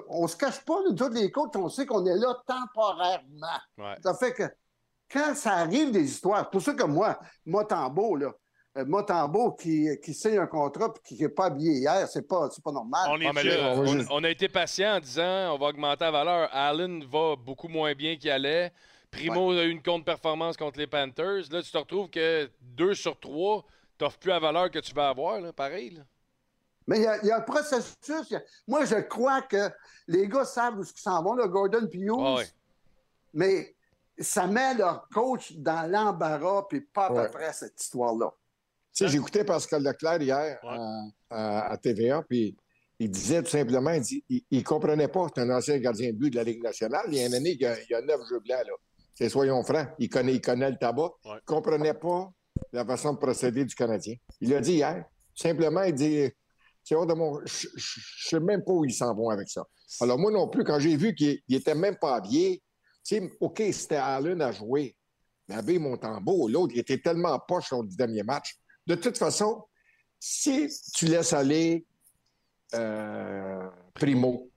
on 0.10 0.28
se 0.28 0.38
cache 0.38 0.64
pas, 0.64 0.82
nous 0.84 0.92
autres, 0.92 1.14
les 1.14 1.32
coachs, 1.32 1.56
on 1.56 1.70
sait 1.70 1.86
qu'on 1.86 2.06
est 2.06 2.16
là 2.16 2.42
temporairement. 2.46 3.60
Ouais. 3.78 3.96
Ça 4.02 4.14
fait 4.14 4.34
que 4.34 4.44
quand 5.10 5.36
ça 5.36 5.54
arrive 5.54 5.92
des 5.92 6.04
histoires, 6.04 6.50
pour 6.50 6.62
ça 6.62 6.74
que 6.74 6.84
moi, 6.84 7.20
Motambo, 7.46 8.16
là, 8.16 8.28
euh, 8.28 8.32
Motambo 8.84 9.54
qui, 9.54 9.88
qui 10.04 10.14
signe 10.14 10.38
un 10.38 10.48
contrat 10.48 10.94
et 10.96 11.08
qui 11.08 11.22
n'est 11.22 11.30
pas 11.30 11.46
habillé 11.46 11.74
hier, 11.80 12.08
c'est 12.10 12.28
pas, 12.28 12.50
pas 12.64 12.72
normal. 12.72 13.08
On, 13.10 13.20
est 13.22 13.44
là, 13.44 13.74
on, 13.78 14.06
on 14.10 14.24
a 14.24 14.30
été 14.30 14.50
patient 14.50 14.96
en 14.98 15.00
disant 15.00 15.54
on 15.54 15.58
va 15.58 15.68
augmenter 15.68 16.04
la 16.04 16.12
valeur. 16.12 16.50
Allen 16.52 17.04
va 17.06 17.36
beaucoup 17.38 17.70
moins 17.70 17.94
bien 17.94 18.18
qu'il 18.18 18.30
allait. 18.32 18.74
Primo 19.12 19.52
a 19.52 19.64
eu 19.64 19.70
une 19.70 19.82
contre-performance 19.82 20.58
contre 20.58 20.78
les 20.78 20.88
Panthers. 20.88 21.44
Là, 21.52 21.62
tu 21.62 21.72
te 21.72 21.78
retrouves 21.78 22.10
que 22.10 22.50
deux 22.60 22.94
sur 22.94 23.18
trois, 23.18 23.64
tu 23.98 24.04
n'offres 24.04 24.20
plus 24.20 24.30
la 24.30 24.40
valeur 24.40 24.70
que 24.70 24.80
tu 24.80 24.94
vas 24.94 25.08
avoir, 25.08 25.40
là, 25.40 25.54
pareil. 25.54 25.92
Là. 25.92 26.02
Mais 26.88 26.98
il 26.98 27.04
y, 27.04 27.08
a, 27.08 27.18
il 27.24 27.28
y, 27.28 27.32
a 27.32 27.38
un 27.38 27.42
processus. 27.42 27.96
A... 28.10 28.42
Moi, 28.68 28.84
je 28.86 28.96
crois 28.96 29.42
que 29.44 29.72
les 30.08 30.28
gars 30.28 30.44
savent 30.44 30.78
où 30.78 30.84
ils 30.84 31.00
s'en 31.02 31.24
vont, 31.24 31.34
le 31.34 31.48
Gordon 31.48 31.88
puis 31.90 32.02
Hughes. 32.02 32.14
Ah 32.20 32.36
ouais. 32.36 32.48
Mais 33.34 33.76
ça 34.20 34.48
met 34.48 34.74
leur 34.76 35.08
coach 35.10 35.54
dans 35.54 35.90
l'embarras, 35.90 36.64
puis 36.70 36.82
pas 36.82 37.06
à 37.08 37.12
Ouais. 37.14 37.26
peu 37.26 37.32
près 37.32 37.54
cette 37.54 37.82
histoire-là. 37.82 38.32
Sais, 38.96 39.10
j'écoutais 39.10 39.44
Pascal 39.44 39.84
Leclerc 39.84 40.22
hier 40.22 40.58
Ouais. 40.64 40.70
à, 41.30 41.68
à- 41.68 41.72
à 41.74 41.78
TVA, 41.78 42.24
puis 42.28 42.56
il 42.98 43.12
disait 43.12 43.44
tout 43.44 43.50
simplement, 43.50 43.90
il, 43.92 44.00
dit, 44.02 44.24
il, 44.30 44.42
il 44.50 44.64
comprenait 44.64 45.10
pas, 45.10 45.28
c'est 45.36 45.42
un 45.42 45.50
ancien 45.50 45.78
gardien 45.80 46.14
de 46.14 46.18
but 46.18 46.30
de 46.30 46.38
la 46.38 46.46
Ligue 46.46 46.64
nationale, 46.64 47.04
il 47.10 47.16
y 47.16 47.20
a 47.22 47.28
une 47.28 47.34
année, 47.34 47.52
il 47.52 47.62
y 47.62 47.66
a, 47.66 47.78
il 47.82 47.88
y 47.90 47.94
a 47.94 48.02
neuf 48.02 48.22
jeux 48.30 48.40
blancs, 48.40 48.64
là. 48.66 48.72
C'est 49.14 49.28
soyons 49.28 49.62
francs, 49.64 49.90
il 50.00 50.08
connaît, 50.10 50.36
il 50.36 50.42
connaît 50.42 50.70
le 50.72 50.78
tabac, 50.78 51.12
Ouais. 51.26 51.32
il 51.42 51.46
comprenait 51.46 51.94
pas 51.94 52.30
la 52.72 52.86
façon 52.86 53.12
de 53.14 53.18
procéder 53.18 53.66
du 53.66 53.76
Canadien. 53.76 54.16
Il 54.40 54.50
l'a 54.50 54.62
dit 54.62 54.76
hier, 54.76 55.04
simplement, 55.34 55.84
il 55.84 55.94
dit, 55.94 56.30
c'est 56.82 56.96
hors 56.96 57.06
de 57.06 57.14
mon... 57.14 57.42
Je 57.46 57.68
sais 58.30 58.40
même 58.40 58.64
pas 58.64 58.72
où 58.72 58.86
ils 58.86 58.94
s'en 58.94 59.14
vont 59.14 59.30
avec 59.30 59.50
ça. 59.50 59.66
Alors 60.00 60.18
moi 60.18 60.32
non 60.32 60.48
plus, 60.48 60.64
quand 60.64 60.80
j'ai 60.80 60.96
vu 60.96 61.14
qu'il 61.16 61.40
il 61.50 61.56
était 61.58 61.76
même 61.76 61.98
pas 61.98 62.16
habillé, 62.16 62.62
tu 63.06 63.18
sais, 63.18 63.30
OK, 63.42 63.62
c'était 63.74 63.96
Allen 63.98 64.42
à 64.42 64.54
jouer, 64.54 64.96
mais 65.50 65.56
Abbé 65.56 65.80
Montembeau, 65.80 66.48
l'autre, 66.48 66.74
il 66.76 66.80
était 66.80 66.98
tellement 67.00 67.38
poche 67.46 67.72
lors 67.72 67.84
du 67.84 67.96
dernier 67.98 68.24
match. 68.24 68.56
De 68.88 68.96
toute 68.96 69.18
façon, 69.18 69.64
si 70.20 70.70
tu 70.94 71.06
laisses 71.06 71.34
aller 71.34 71.86
euh, 72.74 73.70
Primo, 73.94 74.50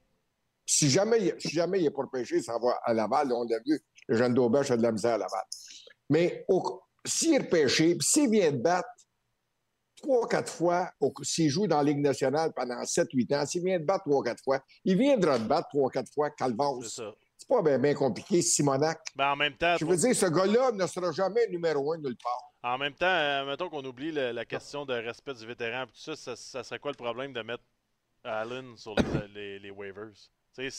si 0.66 0.90
jamais, 0.90 1.18
il- 1.26 1.34
si 1.40 1.48
jamais 1.50 1.78
il 1.80 1.84
n'est 1.84 1.90
pas 1.90 2.02
repêché, 2.02 2.42
ça 2.42 2.58
va 2.58 2.78
à 2.84 2.92
Laval, 2.94 3.32
on 3.32 3.44
l'a 3.44 3.58
vu, 3.64 3.80
le 4.08 4.16
jeune 4.16 4.34
d'Aubach 4.34 4.70
a 4.70 4.76
de 4.76 4.82
la 4.82 4.92
misère 4.92 5.14
à 5.14 5.18
Laval. 5.18 5.44
Mais 6.10 6.44
s'il 7.04 7.34
est 7.34 7.38
repêché, 7.38 7.96
s'il 8.00 8.30
vient 8.30 8.50
de 8.52 8.58
battre 8.58 8.88
trois, 9.96 10.28
quatre 10.28 10.52
fois, 10.52 10.90
s'il 11.22 11.48
joue 11.50 11.66
dans 11.66 11.78
la 11.78 11.84
Ligue 11.84 12.00
nationale 12.00 12.52
pendant 12.54 12.82
7-8 12.84 13.34
ans, 13.34 13.46
s'il 13.46 13.62
vient 13.64 13.78
de 13.78 13.84
battre 13.84 14.04
trois, 14.04 14.22
quatre 14.22 14.42
fois, 14.42 14.60
il 14.84 14.96
viendra 14.96 15.38
de 15.38 15.44
battre 15.44 15.68
trois, 15.68 15.90
quatre 15.90 16.12
fois 16.12 16.30
Calvas. 16.30 16.72
C'est 16.82 16.88
ça. 17.02 17.12
C'est 17.36 17.48
pas 17.48 17.78
bien 17.78 17.94
compliqué, 17.94 18.42
Simonac. 18.42 19.00
Ben, 19.14 19.32
en 19.32 19.36
même 19.36 19.56
temps, 19.56 19.76
Je 19.78 19.84
veux 19.84 19.96
dire, 19.96 20.14
ce 20.14 20.26
gars-là 20.26 20.72
ne 20.72 20.86
sera 20.86 21.12
jamais 21.12 21.46
numéro 21.48 21.92
un 21.92 21.98
nulle 21.98 22.16
part. 22.22 22.47
En 22.68 22.76
même 22.76 22.92
temps, 22.92 23.07
euh, 23.07 23.46
mettons 23.46 23.70
qu'on 23.70 23.85
oublie 23.85 24.12
le- 24.12 24.33
la 24.33 24.44
question 24.44 24.85
de 24.85 24.92
respect 24.92 25.33
du 25.35 25.46
vétéran, 25.46 25.87
tout 25.87 25.92
ça, 25.94 26.14
ça, 26.16 26.37
ça 26.37 26.62
serait 26.62 26.78
quoi 26.78 26.90
le 26.90 26.96
problème 27.02 27.33
de 27.33 27.40
mettre 27.40 27.62
Allen 28.24 28.76
sur 28.76 28.94
le- 28.94 29.26
les, 29.35 29.59
les 29.59 29.70
waivers? 29.70 30.12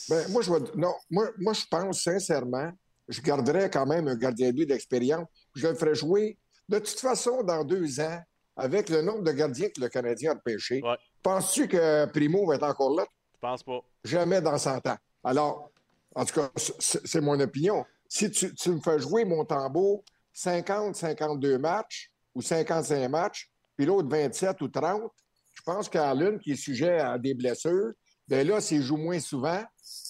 Ben, 0.10 0.30
moi, 0.30 0.42
je 0.42 0.52
non, 0.76 0.94
moi, 1.10 1.30
moi, 1.40 1.54
je 1.54 1.66
pense 1.72 2.04
sincèrement, 2.04 2.70
je 3.08 3.22
garderais 3.22 3.70
quand 3.70 3.86
même 3.86 4.08
un 4.10 4.16
gardien 4.16 4.50
de 4.52 4.56
but 4.56 4.66
d'expérience. 4.66 5.26
Je 5.56 5.68
le 5.68 5.74
ferais 5.76 5.96
jouer. 5.96 6.38
De 6.68 6.78
toute 6.80 7.00
façon, 7.00 7.44
dans 7.44 7.64
deux 7.64 8.00
ans, 8.02 8.20
avec 8.58 8.90
le 8.90 9.02
nombre 9.02 9.24
de 9.24 9.32
gardiens 9.32 9.70
que 9.70 9.80
le 9.82 9.88
Canadien 9.88 10.32
a 10.32 10.34
repêché, 10.36 10.82
Ouais. 10.84 10.98
penses-tu 11.24 11.68
que 11.70 12.06
Primo 12.08 12.46
va 12.46 12.56
être 12.56 12.64
encore 12.64 12.94
là? 12.96 13.06
je 13.34 13.40
pense 13.40 13.64
pas. 13.64 13.80
Jamais 14.04 14.42
dans 14.42 14.58
100 14.58 14.86
ans. 14.86 14.98
Alors, 15.24 15.72
en 16.14 16.26
tout 16.26 16.36
cas, 16.36 16.50
c'est 16.58 17.08
c'est 17.08 17.22
mon 17.22 17.40
opinion. 17.40 17.86
Si 18.10 18.30
tu, 18.30 18.54
tu 18.54 18.70
me 18.72 18.82
fais 18.82 19.00
jouer 19.00 19.24
mon 19.24 19.46
tambour 19.46 20.04
50, 20.40 20.96
52 20.96 21.58
matchs 21.58 22.10
ou 22.34 22.42
55 22.42 23.10
matchs, 23.10 23.50
puis 23.76 23.86
l'autre 23.86 24.08
27 24.10 24.62
ou 24.62 24.70
30, 24.70 25.12
je 25.54 25.62
pense 25.64 25.90
qu'Allen, 25.90 26.40
qui 26.40 26.52
est 26.52 26.56
sujet 26.56 27.00
à 27.00 27.18
des 27.18 27.34
blessures, 27.34 27.92
bien 28.26 28.46
là, 28.46 28.62
s'il 28.62 28.82
joue 28.82 28.96
moins 28.96 29.20
souvent, 29.20 29.62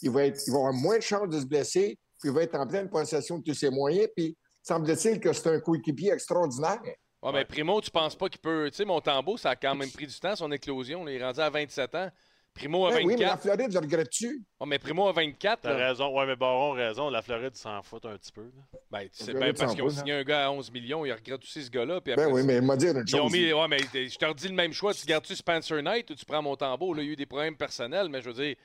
il 0.03 0.11
va, 0.11 0.21
avoir 0.49 0.73
moins 0.73 0.97
de 0.97 1.03
chances 1.03 1.29
de 1.29 1.39
se 1.39 1.45
blesser, 1.45 1.97
puis 2.19 2.29
il 2.29 2.31
va 2.31 2.43
être 2.43 2.55
en 2.55 2.67
pleine 2.67 2.89
possession 2.89 3.39
de 3.39 3.43
tous 3.43 3.55
ses 3.55 3.71
moyens, 3.71 4.07
puis 4.15 4.37
semble-t-il 4.61 5.19
que 5.19 5.33
c'est 5.33 5.49
un 5.49 5.59
coéquipier 5.59 6.11
extraordinaire. 6.11 6.81
Ouais, 7.21 7.31
mais 7.33 7.45
Primo, 7.45 7.81
tu 7.81 7.89
penses 7.89 8.15
pas 8.15 8.29
qu'il 8.29 8.39
peut. 8.39 8.69
Tu 8.69 8.77
sais, 8.77 8.85
Montembeau, 8.85 9.35
ça 9.35 9.49
a 9.49 9.55
quand 9.55 9.75
même 9.75 9.89
pris 9.89 10.07
du 10.07 10.19
temps, 10.19 10.35
son 10.35 10.51
éclosion. 10.51 11.03
là. 11.03 11.11
il 11.11 11.19
est 11.19 11.25
rendu 11.25 11.39
à 11.39 11.49
27 11.49 11.95
ans. 11.95 12.09
Primo 12.53 12.85
à 12.87 12.89
Ben 12.91 13.05
oui, 13.05 13.15
mais 13.17 13.23
la 13.23 13.35
24. 13.35 13.41
Floride, 13.41 13.71
je 13.71 13.77
regrette-tu? 13.77 14.43
Ouais, 14.59 14.67
mais 14.67 14.79
Primo 14.79 15.07
à 15.07 15.13
24. 15.13 15.61
T'as 15.61 15.75
raison. 15.75 16.13
Ouais, 16.17 16.25
mais 16.25 16.35
Baron 16.35 16.73
a 16.73 16.75
raison. 16.75 17.09
La 17.09 17.21
Floride 17.21 17.55
s'en 17.55 17.81
fout 17.81 18.03
un 18.05 18.17
petit 18.17 18.31
peu. 18.33 18.41
là. 18.41 18.79
Ben, 18.91 19.03
tu 19.03 19.23
sais, 19.23 19.31
Le 19.31 19.39
ben, 19.39 19.45
gars, 19.47 19.53
parce 19.59 19.71
il 19.71 19.75
qu'ils 19.75 19.83
ont 19.85 19.89
signé 19.89 20.13
un 20.13 20.23
gars 20.23 20.47
à 20.47 20.51
11 20.51 20.69
millions, 20.71 21.05
ils 21.05 21.13
regrettent 21.13 21.43
aussi 21.43 21.63
ce 21.63 21.69
gars-là. 21.69 22.01
Ben 22.03 22.27
oui, 22.31 22.43
mais 22.43 22.57
il 22.57 22.61
m'a 22.61 22.75
dit 22.75 22.87
une 22.87 23.03
Ils 23.07 23.15
ont 23.15 23.19
chose. 23.23 23.31
mis, 23.31 23.53
ouais, 23.53 23.67
mais 23.69 23.77
je 23.79 24.17
te 24.17 24.25
redis 24.25 24.47
le 24.49 24.55
même 24.55 24.73
choix. 24.73 24.93
Tu 24.93 25.05
gardes-tu 25.05 25.35
Spencer 25.35 25.81
Knight 25.81 26.09
ou 26.11 26.15
tu 26.15 26.25
prends 26.25 26.41
mon 26.41 26.55
tambour? 26.57 26.95
Là, 26.95 27.01
il 27.03 27.05
y 27.05 27.09
a 27.09 27.13
eu 27.13 27.15
des 27.15 27.25
problèmes 27.25 27.55
personnels, 27.55 28.09
mais 28.09 28.21
je 28.21 28.29
veux 28.29 28.43
dire, 28.43 28.55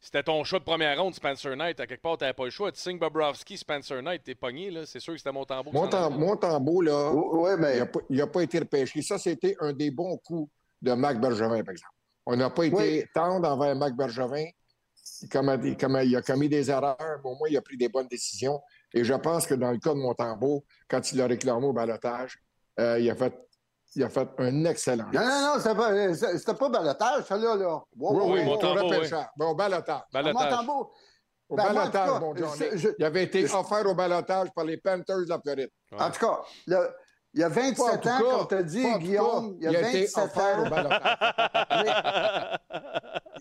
c'était 0.00 0.24
ton 0.24 0.42
choix 0.42 0.58
de 0.58 0.64
première 0.64 0.98
ronde, 1.00 1.14
Spencer 1.14 1.54
Knight. 1.54 1.78
À 1.78 1.86
quelque 1.86 2.02
part, 2.02 2.16
tu 2.18 2.24
n'avais 2.24 2.34
pas 2.34 2.44
le 2.46 2.50
choix. 2.50 2.72
Tu 2.72 2.80
signes 2.80 2.98
Bobrovski, 2.98 3.56
Spencer 3.56 4.02
Knight, 4.02 4.24
t'es 4.24 4.34
pogné. 4.34 4.72
là. 4.72 4.84
C'est 4.86 4.98
sûr 4.98 5.12
que 5.12 5.18
c'était 5.18 5.30
mon 5.32 5.44
tambour. 5.44 5.72
Mon, 5.72 5.86
tam- 5.86 6.18
mon 6.18 6.36
tambour, 6.36 6.82
là, 6.82 7.10
Oui, 7.12 7.50
Il 7.56 7.60
mais 7.60 7.78
n'a 7.78 7.86
pas, 7.86 8.00
il 8.10 8.20
a 8.20 8.26
pas 8.26 8.42
été 8.42 8.58
repêché. 8.58 9.00
Ça, 9.02 9.16
c'était 9.18 9.54
un 9.60 9.72
des 9.72 9.92
bons 9.92 10.16
coups 10.16 10.50
de 10.82 10.92
Mac 10.94 11.20
Bergevin, 11.20 11.62
par 11.62 11.70
exemple. 11.72 11.93
On 12.26 12.36
n'a 12.36 12.50
pas 12.50 12.64
été 12.64 12.74
Oui. 12.76 13.04
tendre 13.14 13.48
envers 13.48 13.74
Mac 13.76 13.94
Bergevin. 13.94 14.46
Il, 15.22 15.28
commet- 15.28 16.06
il 16.06 16.16
a 16.16 16.22
commis 16.22 16.48
des 16.48 16.70
erreurs, 16.70 16.96
mais 16.98 17.30
au 17.30 17.34
moins, 17.36 17.48
il 17.48 17.56
a 17.56 17.62
pris 17.62 17.76
des 17.76 17.88
bonnes 17.88 18.08
décisions. 18.08 18.60
Et 18.92 19.04
je 19.04 19.12
pense 19.14 19.46
que 19.46 19.54
dans 19.54 19.70
le 19.70 19.78
cas 19.78 19.90
de 19.90 19.98
Montembeau, 19.98 20.64
quand 20.88 21.12
il 21.12 21.20
a 21.20 21.26
réclamé 21.26 21.66
au 21.66 21.72
balotage, 21.72 22.38
euh, 22.80 22.98
il, 22.98 23.10
a 23.10 23.14
fait, 23.14 23.34
il 23.94 24.02
a 24.02 24.08
fait 24.08 24.28
un 24.38 24.64
excellent. 24.64 25.06
Non, 25.12 25.20
non, 25.20 25.40
non, 25.56 26.14
c'était 26.26 26.54
pas, 26.54 26.54
pas 26.54 26.68
balotage, 26.70 27.24
ça 27.24 27.36
là. 27.36 27.54
là. 27.56 27.66
Wow, 27.66 27.84
Oui, 27.98 28.16
wow, 28.18 28.32
oui, 28.32 28.38
wow. 28.40 28.44
Montembeau, 28.46 28.80
au 28.80 28.88
oui. 28.90 28.96
au 29.40 29.54
balotage. 29.54 30.00
Balotage. 30.12 30.50
Montembeau, 30.50 30.92
Au 31.50 31.56
Ben, 31.56 31.62
moi, 31.64 31.70
en 31.72 31.74
balotage, 31.74 32.06
tout 32.08 32.14
cas, 32.14 32.20
mon 32.20 32.36
Johnny. 32.36 32.52
je- 32.72 32.76
je- 32.78 32.88
Il 32.98 33.04
avait 33.04 33.24
été 33.24 33.46
je- 33.46 33.54
offert 33.54 33.86
au 33.86 33.94
balotage 33.94 34.48
par 34.54 34.64
les 34.64 34.78
Panthers 34.78 35.18
de 35.18 35.28
la 35.28 35.38
Floride. 35.38 35.70
En 35.98 36.10
tout 36.10 36.20
cas, 36.26 36.40
le- 36.66 36.90
Il 37.34 37.40
y 37.40 37.42
a 37.42 37.48
27 37.48 38.06
ans, 38.06 38.18
comme 38.20 38.48
tu 38.48 38.54
as 38.54 38.62
dit, 38.62 38.98
Guillaume. 39.00 39.56
Il 39.60 39.68
y 39.68 39.76
a, 39.76 39.80
27 39.82 40.18
ans. 40.38 40.64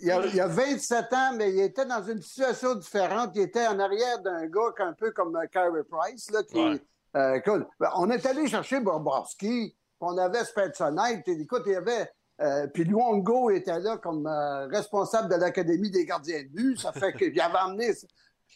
il, 0.01 0.07
y 0.07 0.11
a, 0.11 0.25
il 0.25 0.35
y 0.35 0.39
a 0.39 0.47
27 0.47 1.13
ans, 1.13 1.33
mais 1.35 1.51
il 1.51 1.59
était 1.59 1.85
dans 1.85 2.01
une 2.01 2.19
situation 2.19 2.73
différente. 2.73 3.33
Il 3.35 3.43
était 3.43 3.67
en 3.67 3.77
arrière 3.79 4.19
d'un 4.23 4.47
gars 4.47 4.73
un 4.79 4.93
peu 4.93 5.11
comme 5.11 5.35
euh, 5.35 5.45
Carey 5.45 5.83
Price. 5.87 6.31
Là, 6.31 6.41
qui, 6.41 6.81
euh, 7.15 7.35
écoute, 7.35 7.67
ben, 7.79 7.89
on 7.95 8.09
est 8.09 8.25
allé 8.25 8.47
chercher 8.47 8.79
Bobrovski, 8.79 9.75
on 9.99 10.17
avait 10.17 10.43
Spencer 10.43 10.91
Knight. 10.91 11.27
Écoute, 11.27 11.61
il 11.67 11.73
y 11.73 11.75
avait. 11.75 12.11
Euh, 12.41 12.65
puis 12.65 12.85
Luongo 12.85 13.51
était 13.51 13.79
là 13.79 13.97
comme 13.97 14.25
responsable 14.71 15.29
de 15.29 15.35
l'Académie 15.35 15.91
des 15.91 16.03
gardiens 16.03 16.41
de 16.41 16.47
but. 16.47 16.79
Ça 16.79 16.91
fait 16.93 17.13
qu'il 17.13 17.39
avait 17.39 17.57
amené 17.59 17.91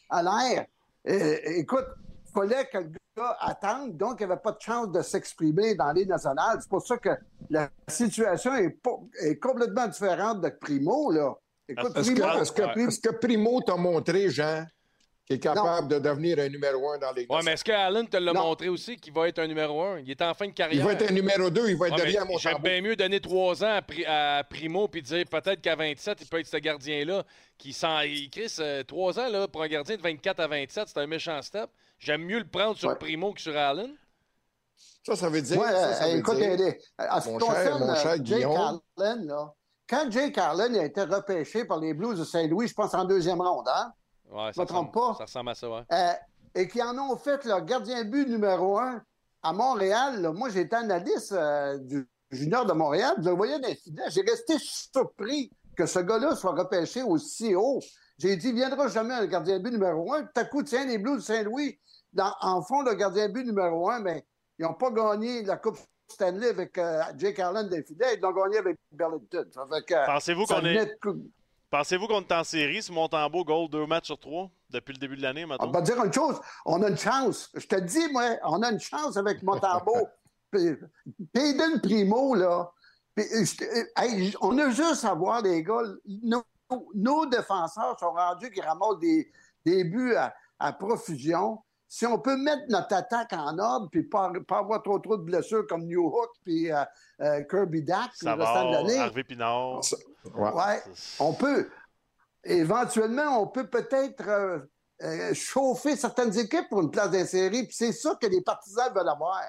à 0.09 0.23
l'air. 0.23 0.65
écoute, 1.05 1.85
fallait 2.41 2.65
que 2.65 2.77
le 2.77 2.91
gars 3.15 3.37
attende, 3.39 3.97
donc 3.97 4.17
il 4.19 4.25
n'y 4.25 4.31
avait 4.31 4.41
pas 4.41 4.51
de 4.51 4.61
chance 4.61 4.91
de 4.91 5.01
s'exprimer 5.01 5.75
dans 5.75 5.91
les 5.91 6.05
nationales. 6.05 6.57
C'est 6.61 6.69
pour 6.69 6.85
ça 6.85 6.97
que 6.97 7.09
la 7.49 7.69
situation 7.87 8.55
est, 8.55 8.77
est 9.21 9.39
complètement 9.39 9.87
différente 9.87 10.41
de 10.41 10.49
Primo. 10.49 11.11
Là. 11.11 11.33
Écoute, 11.67 11.93
Primo, 11.93 12.41
est-ce 12.41 12.51
que, 12.51 13.07
que, 13.07 13.15
Primo 13.15 13.61
t'a 13.61 13.75
montré, 13.75 14.29
Jean, 14.29 14.65
qui 15.25 15.33
est 15.33 15.39
capable 15.39 15.89
de 15.89 15.99
devenir 15.99 16.39
un 16.39 16.47
numéro 16.47 16.89
un 16.91 16.97
dans 16.97 17.11
les 17.11 17.25
Oui, 17.29 17.39
mais 17.43 17.51
est-ce 17.51 17.63
que 17.63 17.73
Allen 17.73 18.07
te 18.07 18.15
l'a 18.15 18.31
montré 18.31 18.69
aussi 18.69 18.95
qu'il 18.95 19.11
va 19.11 19.27
être 19.27 19.39
un 19.39 19.47
numéro 19.47 19.81
un? 19.81 19.99
Il 19.99 20.09
est 20.09 20.21
en 20.21 20.33
fin 20.33 20.47
de 20.47 20.53
carrière. 20.53 20.79
Il 20.79 20.85
va 20.85 20.93
être 20.93 21.11
un 21.11 21.13
numéro 21.13 21.49
deux, 21.49 21.69
il 21.69 21.75
va 21.75 21.89
être 21.89 21.97
derrière 21.97 22.25
mon 22.25 22.37
J'aime 22.37 22.59
bien 22.63 22.81
mieux 22.81 22.95
donner 22.95 23.19
trois 23.19 23.61
ans 23.63 23.79
à, 24.07 24.43
Primo 24.49 24.87
puis 24.87 25.01
dire 25.01 25.25
peut-être 25.29 25.59
qu'à 25.59 25.75
27, 25.75 26.19
il 26.21 26.27
peut 26.27 26.39
être 26.39 26.47
ce 26.47 26.57
gardien-là 26.57 27.23
qui. 27.57 27.77
Il 28.05 28.29
Chris, 28.29 28.55
euh, 28.59 28.83
trois 28.83 29.19
ans 29.19 29.27
là, 29.27 29.47
pour 29.49 29.63
un 29.63 29.67
gardien 29.67 29.97
de 29.97 30.01
24 30.01 30.39
à 30.39 30.47
27, 30.47 30.87
c'est 30.87 30.99
un 30.99 31.07
méchant 31.07 31.41
step. 31.41 31.69
J'aime 31.99 32.23
mieux 32.23 32.39
le 32.39 32.47
prendre 32.47 32.77
sur 32.77 32.97
Primo 32.97 33.33
que 33.33 33.41
sur 33.41 33.57
Allen. 33.57 33.95
Ça, 35.05 35.15
ça 35.15 35.29
veut 35.29 35.41
dire. 35.41 35.59
Ouais, 35.59 35.71
ça, 35.71 35.93
ça 35.93 36.09
écoute, 36.09 36.37
dire... 36.37 36.75
mon, 36.99 37.39
cher, 37.39 37.79
mon 37.79 37.95
cher 37.95 38.19
Guillaume. 38.19 38.79
Allen, 38.97 39.25
là, 39.25 39.53
quand 39.87 40.11
Jake 40.11 40.37
Allen 40.37 40.75
a 40.75 40.83
été 40.83 41.01
repêché 41.03 41.65
par 41.65 41.79
les 41.79 41.93
Blues 41.93 42.19
de 42.19 42.25
Saint-Louis, 42.25 42.67
je 42.67 42.73
pense 42.73 42.93
en 42.93 43.05
deuxième 43.05 43.41
ronde, 43.41 43.67
hein? 43.73 43.93
Ouais, 44.29 44.51
ça, 44.53 44.63
ressemble, 44.63 44.91
pas. 44.91 45.15
ça 45.17 45.23
ressemble 45.23 45.49
à 45.49 45.55
ça, 45.55 45.69
ouais. 45.69 45.83
Euh, 45.91 46.13
et 46.55 46.67
qui 46.67 46.81
en 46.81 46.97
ont 46.97 47.15
fait 47.17 47.45
leur 47.45 47.63
gardien 47.63 48.03
de 48.03 48.09
but 48.09 48.27
numéro 48.27 48.77
un 48.77 49.01
à 49.41 49.53
Montréal. 49.53 50.29
moi, 50.33 50.49
j'étais 50.49 50.75
analyste 50.75 51.31
euh, 51.31 51.77
du 51.77 52.07
junior 52.29 52.65
de 52.65 52.73
Montréal. 52.73 53.13
Je 53.19 53.29
le 53.29 53.35
voyais 53.35 53.59
d'incident. 53.59 54.03
J'ai 54.09 54.21
resté 54.21 54.55
surpris 54.59 55.51
que 55.75 55.85
ce 55.85 55.99
gars-là 55.99 56.35
soit 56.35 56.51
repêché 56.51 57.03
aussi 57.03 57.55
haut. 57.55 57.79
J'ai 58.17 58.35
dit, 58.35 58.49
il 58.49 58.55
viendra 58.55 58.87
jamais 58.87 59.13
un 59.13 59.25
gardien 59.27 59.59
de 59.59 59.63
but 59.63 59.71
numéro 59.71 60.11
un. 60.13 60.23
Tout 60.23 60.31
à 60.35 60.43
coup, 60.43 60.63
tiens, 60.63 60.85
les 60.85 60.97
Blues 60.97 61.17
de 61.17 61.21
Saint-Louis, 61.21 61.79
en 62.17 62.61
fond, 62.61 62.81
le 62.81 62.93
gardien 62.93 63.29
but 63.29 63.45
numéro 63.45 63.89
un, 63.89 63.99
mais 63.99 64.25
ils 64.59 64.63
n'ont 64.63 64.73
pas 64.73 64.91
gagné 64.91 65.43
la 65.43 65.57
Coupe 65.57 65.77
Stanley 66.07 66.49
avec 66.49 66.77
euh, 66.77 67.01
Jake 67.17 67.39
Allen 67.39 67.67
d'infidèle. 67.67 68.17
Ils 68.17 68.21
l'ont 68.21 68.31
gagné 68.31 68.57
avec 68.57 68.77
Burlington. 68.91 69.45
Pensez-vous 70.05 70.45
qu'on 70.45 70.65
est... 70.65 70.97
Pensez-vous 71.69 72.07
qu'on 72.07 72.21
est 72.21 72.31
en 72.31 72.45
série 72.45 72.81
si 72.81 72.93
Montembeau 72.93 73.43
goal 73.43 73.69
deux 73.69 73.85
matchs 73.85 74.05
sur 74.05 74.17
trois 74.17 74.49
depuis 74.69 74.93
le 74.93 74.99
début 74.99 75.17
de 75.17 75.21
l'année, 75.21 75.45
On 75.59 75.71
va 75.71 75.81
dire 75.81 76.01
une 76.03 76.13
chose, 76.13 76.39
on 76.65 76.81
a 76.81 76.89
une 76.89 76.97
chance. 76.97 77.49
Je 77.53 77.67
te 77.67 77.75
dis, 77.75 78.11
moi, 78.11 78.37
on 78.43 78.61
a 78.61 78.71
une 78.71 78.79
chance 78.79 79.17
avec 79.17 79.43
Montembeau. 79.43 80.07
Payden 81.33 81.81
Primo, 81.81 82.35
là. 82.35 82.71
on 84.41 84.57
a 84.57 84.69
juste 84.69 85.03
à 85.03 85.13
voir, 85.13 85.41
les 85.41 85.61
gars, 85.61 85.81
nos, 86.93 87.25
défenseurs 87.25 87.99
sont 87.99 88.11
rendus 88.11 88.49
qui 88.51 88.61
ramassent 88.61 88.99
des, 88.99 89.83
buts 89.83 90.15
à, 90.59 90.73
profusion. 90.73 91.59
Si 91.89 92.05
on 92.05 92.19
peut 92.19 92.35
mettre 92.35 92.63
notre 92.69 92.93
attaque 92.93 93.31
en 93.33 93.57
ordre 93.57 93.89
puis 93.89 94.03
pas, 94.03 94.31
pas 94.47 94.59
avoir 94.59 94.83
trop 94.83 94.99
trop 94.99 95.17
de 95.17 95.23
blessures 95.23 95.65
comme 95.67 95.85
New 95.85 96.05
Hook 96.05 96.29
puis 96.43 96.71
euh, 96.71 96.83
euh, 97.21 97.43
Kirby 97.49 97.83
Dack 97.83 98.11
le 98.21 98.31
restant 98.31 98.69
de 98.69 98.73
l'année. 98.73 98.97
Harvey 98.97 99.23
Pinard. 99.23 99.81
Ouais. 100.35 100.81
On 101.19 101.33
peut. 101.33 101.69
Éventuellement, 102.43 103.41
on 103.41 103.47
peut 103.47 103.67
peut-être 103.67 104.27
euh, 104.27 104.59
euh, 105.03 105.33
chauffer 105.33 105.95
certaines 105.95 106.37
équipes 106.37 106.69
pour 106.69 106.81
une 106.81 106.89
place 106.89 107.11
d'insérie, 107.11 107.63
puis 107.63 107.75
c'est 107.75 107.91
ça 107.91 108.15
que 108.19 108.25
les 108.27 108.41
partisans 108.41 108.91
veulent 108.95 109.09
avoir. 109.09 109.41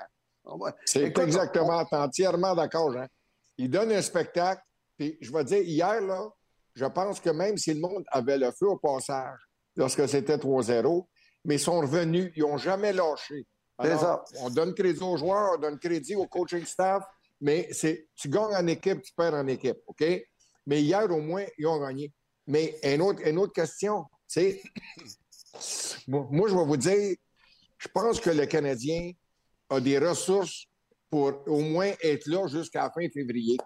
C'est 0.85 1.05
exactement, 1.05 1.85
on... 1.91 1.97
entièrement 1.97 2.55
d'accord, 2.55 2.93
Jean. 2.93 3.07
Ils 3.57 3.71
donnent 3.71 3.93
un 3.93 4.03
spectacle, 4.03 4.63
puis 4.97 5.17
je 5.21 5.33
vais 5.33 5.45
dire, 5.45 5.63
hier, 5.63 6.01
là, 6.01 6.29
je 6.75 6.85
pense 6.85 7.21
que 7.21 7.31
même 7.31 7.57
si 7.57 7.73
le 7.73 7.81
monde 7.81 8.05
avait 8.11 8.37
le 8.37 8.51
feu 8.51 8.69
au 8.69 8.77
passage 8.77 9.39
lorsque 9.75 10.09
c'était 10.09 10.37
3-0, 10.37 11.07
mais 11.49 11.55
ils 11.55 11.61
sont 11.61 11.81
revenus, 11.81 12.31
ils 12.37 12.43
n'ont 12.43 12.59
jamais 12.59 12.93
lâché. 12.93 13.47
ça. 13.83 14.23
On 14.43 14.51
donne 14.51 14.75
crédit 14.75 15.03
aux 15.03 15.17
joueurs, 15.17 15.55
on 15.55 15.59
donne 15.59 15.79
crédit 15.79 16.15
au 16.15 16.27
coaching 16.27 16.63
staff, 16.67 17.03
mais 17.41 17.69
c'est 17.73 18.07
tu 18.15 18.29
gagnes 18.29 18.55
en 18.55 18.67
équipe, 18.67 19.01
tu 19.01 19.15
perds 19.17 19.33
en 19.33 19.47
équipe, 19.47 19.79
OK? 19.87 20.05
Mais 20.67 20.83
hier, 20.83 21.11
au 21.11 21.23
moins, 21.23 21.47
ils 21.57 21.67
ont 21.67 21.81
gagné. 21.81 22.13
Mais 22.47 22.79
une 22.83 23.01
autre, 23.01 23.27
une 23.27 23.39
autre 23.39 23.55
question, 23.55 24.05
c'est. 24.27 24.61
moi, 26.07 26.49
je 26.51 26.55
vais 26.55 26.65
vous 26.65 26.77
dire, 26.77 27.17
je 27.79 27.89
pense 27.89 28.21
que 28.21 28.29
le 28.29 28.45
Canadien 28.45 29.13
a 29.71 29.81
des 29.81 29.99
ressources 29.99 30.67
pour 31.09 31.33
au 31.47 31.61
moins 31.61 31.93
être 32.03 32.27
là 32.27 32.47
jusqu'à 32.47 32.83
la 32.83 32.91
fin 32.91 33.09
février. 33.09 33.57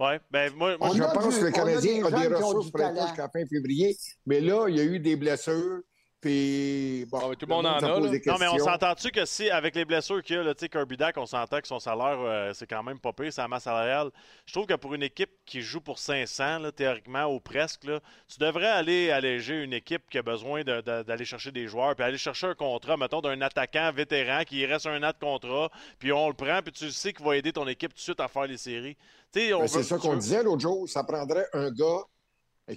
Oui, 0.00 0.14
ben 0.30 0.50
moi, 0.54 0.78
moi 0.78 0.92
je 0.94 1.02
pense 1.02 1.38
que 1.38 1.44
le 1.44 1.50
Canadien 1.50 2.02
a, 2.02 2.06
a, 2.06 2.28
des 2.28 2.34
ressources 2.34 2.70
pour 2.70 2.80
être 2.80 2.94
là 2.94 3.06
jusqu'à 3.08 3.24
la 3.24 3.28
fin 3.28 3.46
février, 3.46 3.94
mais 4.24 4.40
là, 4.40 4.68
il 4.68 4.76
y 4.78 4.80
a 4.80 4.84
eu 4.84 4.98
des 4.98 5.16
blessures. 5.16 5.82
Puis, 6.22 7.04
bon, 7.10 7.34
tout 7.34 7.46
le 7.46 7.52
monde 7.52 7.66
en 7.66 7.78
a. 7.78 7.80
Non, 7.80 8.38
mais 8.38 8.46
on 8.46 8.58
s'entend-tu 8.58 9.10
que 9.10 9.24
si, 9.24 9.50
avec 9.50 9.74
les 9.74 9.84
blessures 9.84 10.22
qu'il 10.22 10.36
y 10.36 10.38
a, 10.38 10.44
là, 10.44 10.54
Kirby 10.54 10.96
Dack, 10.96 11.18
on 11.18 11.26
s'entend 11.26 11.60
que 11.60 11.66
son 11.66 11.80
salaire, 11.80 12.16
euh, 12.20 12.52
c'est 12.54 12.68
quand 12.68 12.84
même 12.84 13.00
pas 13.00 13.12
pire, 13.12 13.32
c'est 13.32 13.40
la 13.40 13.48
masse 13.48 13.64
salariale. 13.64 14.08
Je 14.46 14.52
trouve 14.52 14.66
que 14.66 14.74
pour 14.74 14.94
une 14.94 15.02
équipe 15.02 15.30
qui 15.44 15.62
joue 15.62 15.80
pour 15.80 15.98
500, 15.98 16.60
là, 16.60 16.70
théoriquement, 16.70 17.24
ou 17.24 17.40
presque, 17.40 17.82
là, 17.82 17.98
tu 18.28 18.38
devrais 18.38 18.68
aller 18.68 19.10
alléger 19.10 19.64
une 19.64 19.72
équipe 19.72 20.08
qui 20.08 20.18
a 20.18 20.22
besoin 20.22 20.62
d'aller 20.62 21.24
chercher 21.24 21.50
des 21.50 21.66
joueurs, 21.66 21.96
puis 21.96 22.04
aller 22.04 22.18
chercher 22.18 22.46
un 22.46 22.54
contrat, 22.54 22.96
mettons, 22.96 23.20
d'un 23.20 23.40
attaquant 23.40 23.90
vétéran 23.92 24.44
qui 24.46 24.64
reste 24.64 24.86
un 24.86 25.02
an 25.02 25.10
de 25.10 25.18
contrat, 25.20 25.72
puis 25.98 26.12
on 26.12 26.28
le 26.28 26.34
prend, 26.34 26.62
puis 26.62 26.70
tu 26.70 26.92
sais 26.92 27.12
qu'il 27.12 27.26
va 27.26 27.36
aider 27.36 27.52
ton 27.52 27.66
équipe 27.66 27.90
tout 27.90 27.98
de 27.98 28.00
suite 28.00 28.20
à 28.20 28.28
faire 28.28 28.46
les 28.46 28.58
séries. 28.58 28.96
Ben, 29.34 29.66
c'est 29.66 29.82
ça 29.82 29.98
qu'on 29.98 30.14
disait 30.14 30.44
l'autre 30.44 30.60
jour, 30.60 30.88
ça 30.88 31.02
prendrait 31.02 31.48
un 31.52 31.72
gars 31.72 32.02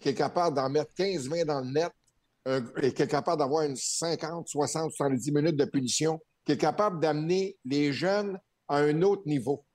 qui 0.02 0.10
est 0.10 0.16
capable 0.16 0.56
d'en 0.56 0.68
mettre 0.68 0.92
15-20 0.98 1.46
dans 1.46 1.60
le 1.60 1.68
net 1.68 1.92
et 2.46 2.94
qui 2.94 3.02
est 3.02 3.08
capable 3.08 3.40
d'avoir 3.40 3.64
une 3.64 3.76
50, 3.76 4.48
60, 4.48 4.92
70 4.92 5.32
minutes 5.32 5.56
de 5.56 5.66
punition, 5.66 6.20
qui 6.46 6.52
est 6.52 6.58
capable 6.58 7.00
d'amener 7.00 7.58
les 7.66 7.92
jeunes 7.92 8.40
à 8.68 8.78
un 8.78 9.02
autre 9.02 9.24
niveau. 9.26 9.66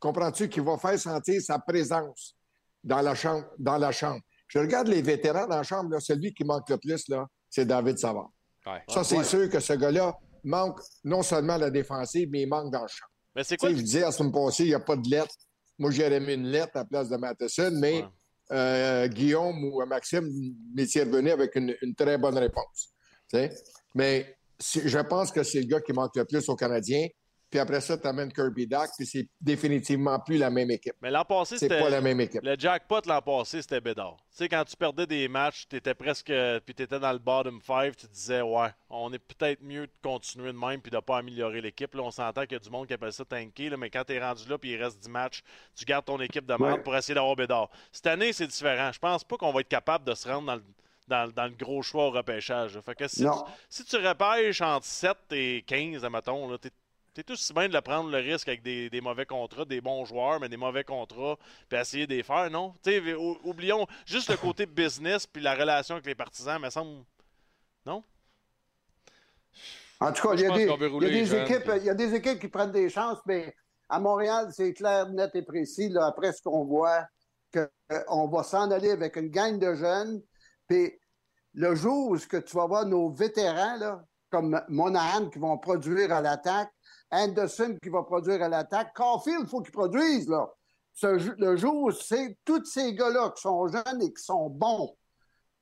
Comprends-tu? 0.00 0.48
Qui 0.48 0.60
va 0.60 0.76
faire 0.78 0.98
sentir 0.98 1.40
sa 1.40 1.58
présence 1.58 2.36
dans 2.82 3.00
la 3.00 3.14
chambre. 3.14 3.46
Dans 3.58 3.78
la 3.78 3.92
chambre? 3.92 4.20
Je 4.48 4.58
regarde 4.58 4.88
les 4.88 5.02
vétérans 5.02 5.46
dans 5.46 5.56
la 5.56 5.62
chambre, 5.62 5.90
là, 5.90 6.00
celui 6.00 6.32
qui 6.34 6.44
manque 6.44 6.68
le 6.68 6.76
plus, 6.76 7.08
là, 7.08 7.26
c'est 7.48 7.64
David 7.64 7.98
Savard. 7.98 8.30
Ça, 8.88 9.04
c'est 9.04 9.22
sûr 9.24 9.48
que 9.48 9.60
ce 9.60 9.72
gars-là 9.74 10.16
manque 10.42 10.80
non 11.04 11.22
seulement 11.22 11.56
la 11.56 11.70
défensive, 11.70 12.28
mais 12.30 12.42
il 12.42 12.48
manque 12.48 12.72
dans 12.72 12.82
le 12.82 12.88
champ. 12.88 13.06
Mais 13.34 13.44
c'est 13.44 13.56
quoi? 13.56 13.70
Je 13.70 13.76
disais 13.76 14.02
à 14.02 14.10
semaine 14.10 14.32
passée, 14.32 14.64
il 14.64 14.68
n'y 14.68 14.74
a 14.74 14.80
pas 14.80 14.96
de 14.96 15.08
lettre. 15.08 15.34
Moi, 15.78 15.90
j'aurais 15.90 16.20
mis 16.20 16.34
une 16.34 16.48
lettre 16.48 16.72
à 16.74 16.80
la 16.80 16.84
place 16.84 17.08
de 17.08 17.16
Matheson, 17.16 17.70
mais 17.74 18.04
euh, 18.52 19.08
Guillaume 19.08 19.64
ou 19.64 19.84
Maxime 19.86 20.30
m'étiez 20.74 21.02
revenu 21.02 21.30
avec 21.30 21.54
une, 21.56 21.74
très 21.96 22.18
bonne 22.18 22.38
réponse. 22.38 22.94
Mais 23.94 24.36
je 24.60 24.98
pense 25.00 25.32
que 25.32 25.42
c'est 25.42 25.60
le 25.60 25.66
gars 25.66 25.80
qui 25.80 25.92
manque 25.92 26.16
le 26.16 26.24
plus 26.24 26.48
aux 26.48 26.56
Canadiens. 26.56 27.06
Puis 27.50 27.60
après 27.60 27.80
ça, 27.80 27.96
tu 27.96 28.06
amènes 28.06 28.32
Kirby 28.32 28.66
Duck, 28.66 28.88
puis 28.96 29.06
c'est 29.06 29.28
définitivement 29.40 30.18
plus 30.18 30.36
la 30.36 30.50
même 30.50 30.70
équipe. 30.70 30.96
Mais 31.00 31.12
l'an 31.12 31.24
passé, 31.24 31.58
c'était 31.58 31.78
pas 31.78 31.90
la 31.90 32.00
même 32.00 32.20
équipe. 32.20 32.40
Le 32.42 32.56
jackpot 32.58 33.00
l'an 33.06 33.22
passé, 33.22 33.62
c'était 33.62 33.80
Bédard. 33.80 34.16
Tu 34.30 34.38
sais, 34.38 34.48
quand 34.48 34.64
tu 34.64 34.76
perdais 34.76 35.06
des 35.06 35.28
matchs, 35.28 35.68
tu 35.68 35.76
étais 35.76 35.94
presque. 35.94 36.32
Puis 36.64 36.74
tu 36.74 36.82
étais 36.82 36.98
dans 36.98 37.12
le 37.12 37.20
bottom 37.20 37.60
five, 37.60 37.94
tu 37.94 38.08
disais, 38.08 38.42
ouais, 38.42 38.68
on 38.90 39.12
est 39.12 39.20
peut-être 39.20 39.62
mieux 39.62 39.86
de 39.86 39.92
continuer 40.02 40.52
de 40.52 40.58
même 40.58 40.80
puis 40.80 40.90
de 40.90 40.98
pas 40.98 41.18
améliorer 41.18 41.60
l'équipe. 41.60 41.94
Là, 41.94 42.02
on 42.02 42.10
s'entend 42.10 42.42
qu'il 42.42 42.52
y 42.52 42.56
a 42.56 42.58
du 42.58 42.70
monde 42.70 42.88
qui 42.88 42.94
appelle 42.94 43.12
ça 43.12 43.24
tanker, 43.24 43.70
là, 43.70 43.76
mais 43.76 43.90
quand 43.90 44.02
tu 44.04 44.14
es 44.14 44.20
rendu 44.20 44.48
là 44.48 44.58
puis 44.58 44.72
il 44.72 44.82
reste 44.82 44.98
10 44.98 45.08
matchs, 45.08 45.42
tu 45.76 45.84
gardes 45.84 46.04
ton 46.04 46.20
équipe 46.20 46.46
de 46.46 46.54
merde 46.58 46.82
pour 46.82 46.96
essayer 46.96 47.14
d'avoir 47.14 47.36
Bédard. 47.36 47.70
Cette 47.92 48.08
année, 48.08 48.32
c'est 48.32 48.48
différent. 48.48 48.90
Je 48.92 48.98
pense 48.98 49.22
pas 49.22 49.36
qu'on 49.36 49.52
va 49.52 49.60
être 49.60 49.68
capable 49.68 50.04
de 50.04 50.14
se 50.14 50.28
rendre 50.28 50.46
dans 50.46 50.56
le. 50.56 50.62
Dans, 51.08 51.32
le 51.44 51.56
gros 51.56 51.82
choix 51.82 52.08
au 52.08 52.10
repêchage. 52.10 52.80
Fait 52.80 52.96
que 52.96 53.06
si, 53.06 53.22
tu, 53.22 53.30
si 53.68 53.84
tu 53.84 53.94
repêches 53.94 54.60
entre 54.60 54.84
7 54.84 55.16
et 55.30 55.62
15, 55.64 56.04
admettons, 56.04 56.58
là, 57.16 57.22
c'est 57.26 57.30
aussi 57.32 57.52
bien 57.52 57.68
de 57.68 57.80
prendre 57.80 58.10
le 58.10 58.18
risque 58.18 58.48
avec 58.48 58.62
des, 58.62 59.00
mauvais 59.00 59.26
contrats, 59.26 59.64
des 59.64 59.80
bons 59.80 60.04
joueurs, 60.04 60.40
mais 60.40 60.48
des 60.48 60.56
mauvais 60.56 60.84
contrats, 60.84 61.36
puis 61.68 61.78
essayer 61.78 62.06
de 62.06 62.14
les 62.14 62.22
faire, 62.22 62.50
non? 62.50 62.74
oublions 63.44 63.86
juste 64.04 64.30
le 64.30 64.36
côté 64.36 64.66
business 64.66 65.26
puis 65.26 65.42
la 65.42 65.54
relation 65.54 65.94
avec 65.96 66.06
les 66.06 66.14
partisans, 66.14 66.60
me 66.60 66.70
semble. 66.70 67.04
Non? 67.84 68.02
En 70.00 70.12
tout 70.12 70.28
cas, 70.28 70.34
il 70.34 70.40
y, 70.40 70.46
a 70.46 70.54
des, 70.54 71.34
équipes, 71.34 71.72
il 71.78 71.84
y 71.84 71.90
a 71.90 71.94
des 71.94 72.14
équipes 72.14 72.38
qui 72.38 72.48
prennent 72.48 72.72
des 72.72 72.90
chances, 72.90 73.18
mais 73.24 73.54
à 73.88 73.98
Montréal, 73.98 74.48
c'est 74.52 74.74
clair, 74.74 75.08
net 75.08 75.30
et 75.34 75.42
précis, 75.42 75.88
là, 75.88 76.06
après 76.06 76.32
ce 76.32 76.42
qu'on 76.42 76.64
voit, 76.64 77.06
qu'on 77.52 77.68
euh, 77.92 78.30
va 78.30 78.42
s'en 78.42 78.70
aller 78.70 78.90
avec 78.90 79.16
une 79.16 79.28
gang 79.28 79.58
de 79.58 79.74
jeunes. 79.74 80.20
Puis 80.68 80.92
le 81.54 81.74
jour 81.74 82.10
où 82.10 82.18
tu 82.18 82.56
vas 82.56 82.66
voir 82.66 82.84
nos 82.84 83.10
vétérans, 83.10 83.76
là, 83.78 84.04
comme 84.30 84.60
Monahan 84.68 85.30
qui 85.30 85.38
vont 85.38 85.56
produire 85.56 86.12
à 86.12 86.20
l'attaque, 86.20 86.70
Anderson 87.10 87.76
qui 87.82 87.88
va 87.88 88.02
produire 88.02 88.42
à 88.42 88.48
l'attaque. 88.48 88.94
Caulfield, 88.94 89.42
il 89.42 89.48
faut 89.48 89.60
qu'il 89.60 89.72
produise, 89.72 90.28
là. 90.28 90.48
le 91.02 91.56
jour 91.56 91.74
où 91.74 91.90
c'est 91.90 92.38
tous 92.44 92.64
ces 92.64 92.94
gars-là 92.94 93.30
qui 93.36 93.42
sont 93.42 93.68
jeunes 93.68 94.02
et 94.02 94.12
qui 94.12 94.22
sont 94.22 94.50
bons, 94.50 94.96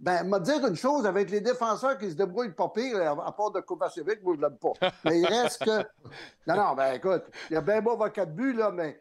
ben, 0.00 0.24
m'a 0.24 0.40
dire 0.40 0.66
une 0.66 0.76
chose, 0.76 1.06
avec 1.06 1.30
les 1.30 1.40
défenseurs 1.40 1.96
qui 1.96 2.10
se 2.10 2.16
débrouillent 2.16 2.54
pas 2.54 2.68
pire, 2.68 3.00
à 3.00 3.32
part 3.34 3.50
de 3.52 3.60
Kovacevic, 3.60 4.22
moi, 4.22 4.34
je 4.36 4.40
l'aime 4.40 4.58
pas. 4.58 4.92
Mais 5.04 5.20
il 5.20 5.26
reste 5.26 5.64
que... 5.64 5.84
Non, 6.46 6.56
non, 6.56 6.74
ben, 6.74 6.94
écoute, 6.94 7.24
il 7.48 7.54
y 7.54 7.56
a 7.56 7.60
bien 7.60 7.80
beau 7.80 7.92
avoir 7.92 8.12
quatre 8.12 8.34
buts, 8.34 8.52
là, 8.52 8.70
mais 8.70 9.00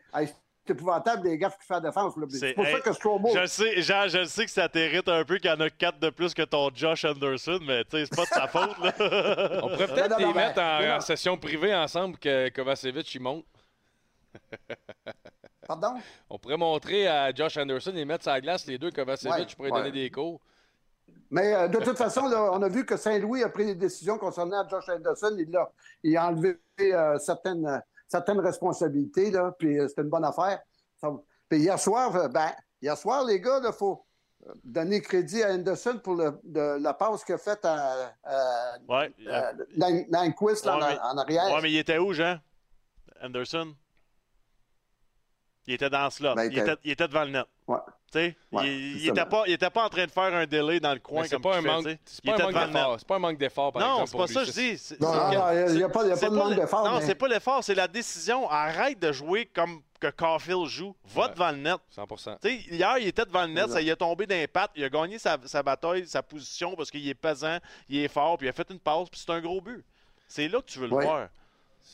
épouvantable 0.71 1.23
des 1.23 1.37
gaffes 1.37 1.57
qui 1.57 1.65
font 1.65 1.75
la 1.75 1.81
défense. 1.81 2.13
C'est 2.29 2.53
pour 2.53 2.65
ça 2.65 2.79
que 2.79 2.93
Strobo... 2.93 3.29
Je 3.35 3.45
sais, 3.45 3.81
Jean, 3.81 4.07
je 4.07 4.25
sais 4.25 4.45
que 4.45 4.51
ça 4.51 4.69
t'hérite 4.69 5.07
un 5.07 5.23
peu 5.23 5.37
qu'il 5.37 5.49
y 5.49 5.53
en 5.53 5.59
a 5.59 5.69
quatre 5.69 5.99
de 5.99 6.09
plus 6.09 6.33
que 6.33 6.43
ton 6.43 6.69
Josh 6.73 7.05
Anderson, 7.05 7.59
mais 7.65 7.83
tu 7.85 7.97
sais, 7.97 8.05
c'est 8.05 8.15
pas 8.15 8.23
de 8.23 8.27
sa 8.27 8.47
faute. 8.47 8.77
Là. 8.79 8.93
On 9.63 9.69
pourrait 9.69 9.87
peut-être 9.87 10.17
les 10.17 10.33
mettre 10.33 10.61
en, 10.61 10.99
session 11.01 11.37
privée 11.37 11.75
ensemble 11.75 12.17
que 12.17 12.49
Kovacevic, 12.49 13.13
il 13.15 13.21
monte. 13.21 13.45
Pardon? 15.67 15.95
On 16.29 16.37
pourrait 16.37 16.57
montrer 16.57 17.07
à 17.07 17.33
Josh 17.33 17.57
Anderson 17.57 17.93
et 17.95 18.05
mettre 18.05 18.25
sa 18.25 18.39
glace, 18.39 18.65
les 18.67 18.77
deux, 18.77 18.91
Kovacevic, 18.91 19.35
ouais, 19.37 19.55
pourrait 19.55 19.71
donner 19.71 19.91
des 19.91 20.09
cours. 20.09 20.41
Mais 21.33 21.55
euh, 21.55 21.67
de 21.67 21.79
toute 21.79 21.97
façon, 21.97 22.21
on 22.21 22.61
a 22.61 22.69
vu 22.69 22.85
que 22.85 22.95
Saint-Louis 22.95 23.43
a 23.43 23.49
pris 23.49 23.65
des 23.65 23.75
décisions 23.75 24.19
concernant 24.19 24.67
Josh 24.69 24.87
Anderson. 24.89 25.35
Il 25.39 25.55
a, 25.55 25.71
il 26.03 26.15
a 26.15 26.27
enlevé 26.27 26.59
euh, 26.79 27.17
certaines, 27.17 27.81
certaines 28.13 28.39
responsabilités, 28.39 29.31
là, 29.31 29.51
puis 29.57 29.79
euh, 29.79 29.87
c'était 29.87 30.03
une 30.03 30.09
bonne 30.09 30.23
affaire. 30.23 30.59
puis 31.49 31.59
hier 31.59 31.79
soir, 31.79 32.29
ben, 32.29 32.51
hier 32.79 32.95
soir, 32.95 33.25
les 33.25 33.39
gars, 33.39 33.59
il 33.65 33.73
faut 33.73 34.05
donner 34.63 35.01
crédit 35.01 35.41
à 35.41 35.53
Anderson 35.53 35.99
pour 36.03 36.15
le, 36.15 36.77
la 36.77 36.93
passe 36.93 37.23
qu'il 37.23 37.33
a 37.33 37.37
faite 37.39 37.65
à, 37.65 38.13
à, 38.23 38.77
ouais, 38.87 39.11
en, 40.69 41.17
arrière. 41.17 41.51
Oui, 41.55 41.59
mais 41.63 41.71
il 41.71 41.77
était 41.79 41.97
où, 41.97 42.13
Jean? 42.13 42.37
Anderson? 43.19 43.73
Il 45.65 45.73
était 45.73 45.89
dans 45.89 46.09
ce. 46.11 46.21
Ben, 46.35 46.51
il, 46.51 46.59
était, 46.59 46.75
il, 46.83 46.91
était, 46.91 47.07
devant 47.07 47.23
le 47.23 47.31
net. 47.31 47.45
Ouais 47.67 47.79
il 48.15 49.05
n'était 49.05 49.25
pas, 49.25 49.69
pas 49.69 49.85
en 49.85 49.89
train 49.89 50.05
de 50.05 50.11
faire 50.11 50.33
un 50.33 50.45
délai 50.45 50.79
dans 50.79 50.93
le 50.93 50.99
coin 50.99 51.27
comme 51.27 51.41
pas 51.41 51.57
un 51.57 51.61
manque, 51.61 51.97
C'est 52.05 52.23
pas, 52.23 52.37
pas, 53.07 53.15
un 53.15 53.19
manque 53.19 53.37
d'effort, 53.37 53.71
par 53.71 53.81
non, 53.81 54.01
exemple. 54.03 54.21
Non, 54.21 54.27
c'est 54.27 54.33
pas 54.33 54.39
ça 54.39 54.45
que 54.45 54.57
je 54.57 54.75
dis. 54.75 54.95
Non, 54.99 55.13
il 55.69 55.75
n'y 55.77 55.83
a, 55.83 55.89
pas, 55.89 56.03
de 56.03 56.29
manque 56.29 56.55
d'effort. 56.55 56.89
Non, 56.89 56.99
c'est 57.01 57.15
pas 57.15 57.27
l'effort, 57.27 57.63
c'est 57.63 57.75
la 57.75 57.87
décision. 57.87 58.49
Arrête 58.49 58.99
de 58.99 59.11
jouer 59.11 59.45
comme 59.45 59.81
que 59.99 60.09
Caulfield 60.09 60.65
joue. 60.65 60.95
Va 61.05 61.29
devant 61.29 61.51
le 61.51 61.57
net. 61.57 61.77
100 61.91 62.07
Hier, 62.43 62.97
il 62.99 63.07
était 63.07 63.25
devant 63.25 63.43
le 63.43 63.53
net, 63.53 63.69
ça 63.69 63.81
y 63.81 63.89
est 63.89 63.95
tombé 63.95 64.25
d'impact. 64.25 64.73
Il 64.75 64.83
a 64.83 64.89
gagné 64.89 65.17
sa, 65.17 65.37
sa 65.45 65.63
bataille, 65.63 66.05
sa 66.07 66.21
position 66.21 66.75
parce 66.75 66.91
qu'il 66.91 67.07
est 67.07 67.13
pesant, 67.13 67.57
il 67.87 67.99
est 67.99 68.07
fort, 68.07 68.37
puis 68.37 68.47
il 68.47 68.49
a 68.49 68.53
fait 68.53 68.69
une 68.69 68.79
passe, 68.79 69.09
puis 69.09 69.19
c'est 69.19 69.31
un 69.31 69.39
gros 69.39 69.61
but. 69.61 69.83
C'est 70.27 70.47
là 70.47 70.59
que 70.61 70.65
tu 70.65 70.79
veux 70.79 70.87
le 70.87 70.95
voir. 70.95 71.29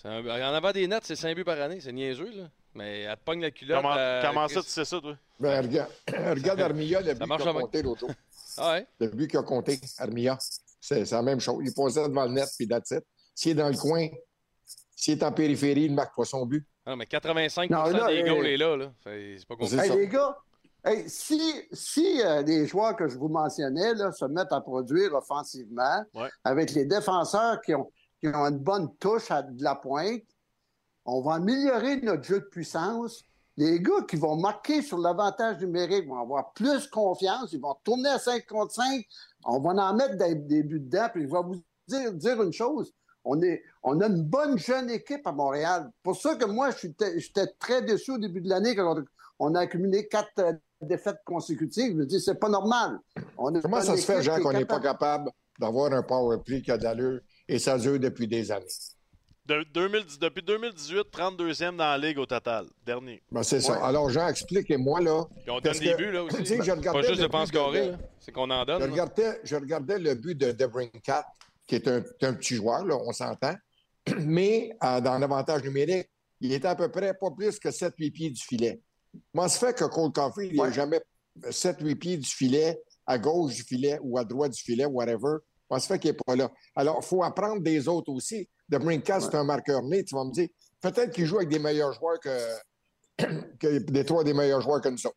Il 0.06 0.26
y 0.26 0.44
en 0.44 0.54
avait 0.54 0.74
des 0.74 0.88
nets, 0.88 1.04
c'est 1.04 1.16
5 1.16 1.36
buts 1.36 1.44
par 1.44 1.60
année. 1.60 1.80
C'est 1.82 1.92
niaiseux, 1.92 2.32
là. 2.34 2.44
Mais 2.76 3.02
elle 3.02 3.18
te 3.18 3.24
pogne 3.24 3.42
la 3.42 3.52
culotte. 3.52 3.78
Comment, 3.78 3.96
euh, 3.98 4.22
comment 4.22 4.48
ça, 4.48 4.62
tu 4.62 4.70
sais 4.70 4.86
ça, 4.86 5.02
toi? 5.02 5.16
Ben, 5.40 5.62
regarde, 5.62 5.92
regarde 6.08 6.62
Armia, 6.62 7.02
le 7.02 7.14
but 7.14 7.38
qu'il 7.38 7.48
a 7.48 7.54
compté 7.54 7.82
l'autre 7.82 8.00
jour. 8.02 8.12
Ah 8.58 8.74
ouais? 8.74 8.88
Le 9.00 9.08
but 9.08 9.28
qu'il 9.28 9.40
a 9.40 9.44
compté, 9.44 9.80
Armia. 9.98 10.38
C'est 10.82 11.12
la 11.12 11.22
même 11.22 11.40
chose. 11.40 11.64
Il 11.66 11.74
posait 11.74 12.08
devant 12.08 12.26
le 12.26 12.32
net, 12.32 12.50
puis 12.58 12.68
that's 12.68 12.94
S'il 13.36 13.52
est 13.52 13.56
dans 13.56 13.70
le 13.70 13.78
coin, 13.78 14.08
s'il 14.96 15.18
est 15.18 15.24
en 15.24 15.32
périphérie, 15.32 15.84
il 15.86 15.92
ne 15.92 15.96
marque 15.96 16.16
pas 16.16 16.26
son 16.26 16.46
but. 16.46 16.66
Ah 16.86 16.92
non, 16.92 16.98
mais 16.98 17.06
85 17.06 17.70
non, 17.70 17.84
là, 17.84 18.08
des 18.08 18.24
goals 18.24 18.48
est 18.48 18.58
là. 18.58 18.76
là. 18.76 18.92
C'est 19.04 19.48
pas 19.48 19.56
compliqué. 19.56 19.82
Hey, 19.82 19.98
les 19.98 20.08
gars, 20.08 20.38
si, 21.08 21.42
si 21.72 22.22
euh, 22.22 22.42
les 22.42 22.66
joueurs 22.66 22.96
que 22.96 23.08
je 23.08 23.18
vous 23.18 23.28
mentionnais 23.28 23.94
là, 23.94 24.12
se 24.12 24.26
mettent 24.26 24.52
à 24.52 24.62
produire 24.62 25.14
offensivement, 25.14 26.04
avec 26.44 26.72
les 26.72 26.86
défenseurs 26.86 27.62
qui 27.62 27.76
ont, 27.76 27.92
qui 28.20 28.28
ont 28.28 28.46
une 28.46 28.60
bonne 28.60 28.96
touche 28.98 29.30
à 29.32 29.42
de 29.42 29.64
la 29.64 29.76
pointe, 29.76 30.24
on 31.12 31.22
va 31.22 31.34
améliorer 31.36 31.98
notre 32.02 32.24
jeu 32.24 32.40
de 32.40 32.46
puissance. 32.46 33.24
Les 33.58 33.82
gars 33.82 34.04
qui 34.08 34.16
vont 34.16 34.38
marquer 34.38 34.82
sur 34.82 34.98
l'avantage 34.98 35.60
numérique 35.60 36.08
vont 36.08 36.22
avoir 36.22 36.54
plus 36.54 36.88
confiance, 36.88 37.52
ils 37.52 37.60
vont 37.60 37.76
tourner 37.84 38.10
à 38.10 38.20
5 38.20 38.46
contre 38.46 38.74
5, 38.74 39.06
on 39.46 39.60
va 39.60 39.72
en 39.72 39.96
mettre 39.96 40.16
des, 40.16 40.64
buts 40.64 40.80
dedans, 40.80 41.08
puis 41.12 41.24
je 41.24 41.28
vais 41.28 41.44
vous 41.44 41.62
dire, 41.88 42.14
dire 42.14 42.42
une 42.42 42.54
chose, 42.54 42.94
on, 43.26 43.42
est, 43.42 43.62
on 43.84 44.00
a 44.00 44.08
une 44.08 44.24
bonne 44.24 44.58
jeune 44.58 44.90
équipe 44.90 45.28
à 45.28 45.34
Montréal. 45.34 45.92
Pour 46.04 46.16
ça 46.16 46.36
que 46.36 46.46
moi, 46.46 46.70
j'étais 46.72 47.48
très 47.60 47.82
déçu 47.82 48.12
au 48.12 48.18
début 48.18 48.40
de 48.40 48.48
l'année 48.48 48.76
quand 48.76 49.04
on, 49.40 49.56
a 49.56 49.62
accumulé 49.62 50.08
quatre 50.08 50.40
euh, 50.40 50.54
défaites 50.82 51.20
consécutives. 51.26 51.92
Je 51.92 51.98
me 51.98 52.06
dis, 52.06 52.22
c'est 52.22 52.40
pas 52.40 52.50
normal. 52.50 53.00
Comment 53.36 53.82
ça 53.82 53.98
se 53.98 54.06
fait, 54.06 54.22
Jean, 54.22 54.40
qu'on 54.40 54.54
n'est 54.54 54.64
pas 54.64 54.80
capable 54.80 55.32
d'avoir 55.60 55.92
un 55.92 56.02
power 56.02 56.38
play 56.46 56.62
qui 56.62 56.72
a 56.72 56.78
d'allure 56.78 57.20
et 57.46 57.60
ça 57.60 57.78
dure 57.78 58.00
depuis 58.00 58.28
des 58.28 58.54
années? 58.54 58.66
Depuis 59.50 60.44
2018, 60.44 61.06
32e 61.12 61.76
dans 61.76 61.78
la 61.78 61.98
Ligue 61.98 62.20
au 62.20 62.26
total. 62.26 62.68
Dernier. 62.86 63.22
Ben, 63.32 63.44
c'est 63.44 63.62
ça. 63.62 63.84
Alors, 63.86 64.10
Jean, 64.10 64.28
expliquez-moi, 64.28 65.02
là. 65.02 65.26
on 65.48 65.60
donne 65.60 65.80
des 65.80 65.96
buts, 65.96 66.12
là 66.12 66.24
aussi. 66.24 66.58
pas 66.58 67.02
juste 67.02 67.22
de 67.22 67.28
pense 67.28 67.52
carré, 67.52 67.92
c'est 68.20 68.32
qu'on 68.32 68.50
en 68.50 68.66
donne. 68.66 68.82
Je 68.82 68.90
regardais, 68.90 69.40
je 69.44 69.56
regardais, 69.56 70.00
le 70.00 70.16
but 70.16 70.36
de 70.36 70.52
Debrincat, 70.52 71.26
qui 71.68 71.76
est 71.76 71.88
un, 71.88 72.04
un, 72.22 72.34
petit 72.34 72.56
joueur, 72.56 72.86
là, 72.86 72.96
on 72.96 73.12
s'entend. 73.12 73.56
Mais 74.20 74.72
euh, 74.84 75.02
dans 75.02 75.18
l'avantage 75.18 75.64
numérique, 75.64 76.08
il 76.42 76.54
était 76.54 76.68
à 76.68 76.76
peu 76.76 76.90
près 76.90 77.14
pas 77.14 77.32
plus 77.32 77.60
que 77.60 77.70
7-8 77.70 78.12
pieds 78.12 78.30
du 78.30 78.42
filet. 78.42 78.82
Comment 79.34 79.48
se 79.48 79.58
fait 79.58 79.76
que 79.76 79.86
Cole 79.86 80.12
Coffey, 80.12 80.50
il 80.52 80.58
n'a 80.58 80.72
jamais 80.72 81.02
7-8 81.42 81.96
pieds 81.96 82.18
du 82.18 82.30
filet, 82.30 82.80
à 83.06 83.18
gauche 83.18 83.56
du 83.56 83.64
filet 83.64 84.00
ou 84.04 84.18
à 84.18 84.24
droite 84.24 84.52
du 84.52 84.62
filet, 84.62 84.86
whatever? 84.86 85.38
Comment 85.68 85.80
se 85.80 85.88
fait 85.88 86.00
qu'il 86.00 86.12
n'est 86.12 86.18
pas 86.26 86.36
là? 86.36 86.52
Alors, 86.76 87.00
il 87.02 87.06
faut 87.06 87.24
apprendre 87.24 87.62
des 87.62 87.88
autres 87.88 88.12
aussi 88.12 88.48
de 88.70 88.78
Brinkas, 88.78 89.22
c'est 89.22 89.36
un 89.36 89.44
marqueur 89.44 89.82
né. 89.84 90.04
Tu 90.04 90.16
vas 90.16 90.24
me 90.24 90.32
dire, 90.32 90.48
peut-être 90.82 91.12
qu'il 91.12 91.26
joue 91.26 91.38
avec 91.38 91.50
des 91.50 91.60
meilleurs 91.60 91.94
joueurs 91.94 92.20
que, 92.20 92.38
que 93.60 93.80
des 93.80 94.06
trois 94.06 94.24
des 94.24 94.34
meilleurs 94.34 94.62
joueurs 94.62 94.82
que 94.82 94.90
nous 94.90 94.98
sommes. 94.98 95.12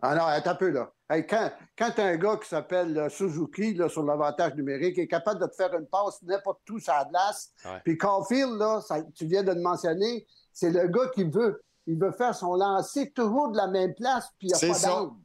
Ah 0.00 0.14
non, 0.14 0.24
attends 0.24 0.50
un 0.50 0.54
peu, 0.54 0.70
là. 0.70 0.92
quand 1.08 1.50
quand 1.76 1.90
tu 1.90 2.00
as 2.00 2.04
un 2.04 2.16
gars 2.16 2.36
qui 2.36 2.48
s'appelle 2.48 2.96
euh, 2.96 3.08
Suzuki, 3.08 3.74
là, 3.74 3.88
sur 3.88 4.04
l'avantage 4.04 4.54
numérique, 4.54 4.96
est 4.96 5.08
capable 5.08 5.40
de 5.40 5.46
te 5.46 5.56
faire 5.56 5.74
une 5.74 5.86
passe 5.86 6.22
n'importe 6.22 6.60
où 6.70 6.78
sur 6.78 6.92
la 6.92 7.04
glace, 7.04 7.52
puis 7.84 7.98
Caulfield, 7.98 8.58
là, 8.58 8.80
tu 9.14 9.26
viens 9.26 9.42
de 9.42 9.52
le 9.52 9.60
mentionner, 9.60 10.24
c'est 10.52 10.70
le 10.70 10.86
gars 10.86 11.08
qui 11.12 11.24
veut, 11.24 11.62
il 11.86 11.98
veut 11.98 12.12
faire 12.12 12.34
son 12.34 12.54
lancer 12.54 13.10
toujours 13.10 13.50
de 13.50 13.56
la 13.56 13.66
même 13.66 13.92
place, 13.94 14.28
puis 14.38 14.48
il 14.48 14.54
n'y 14.54 14.70
a 14.70 14.72
pas 14.72 14.80
d'angle. 14.86 15.16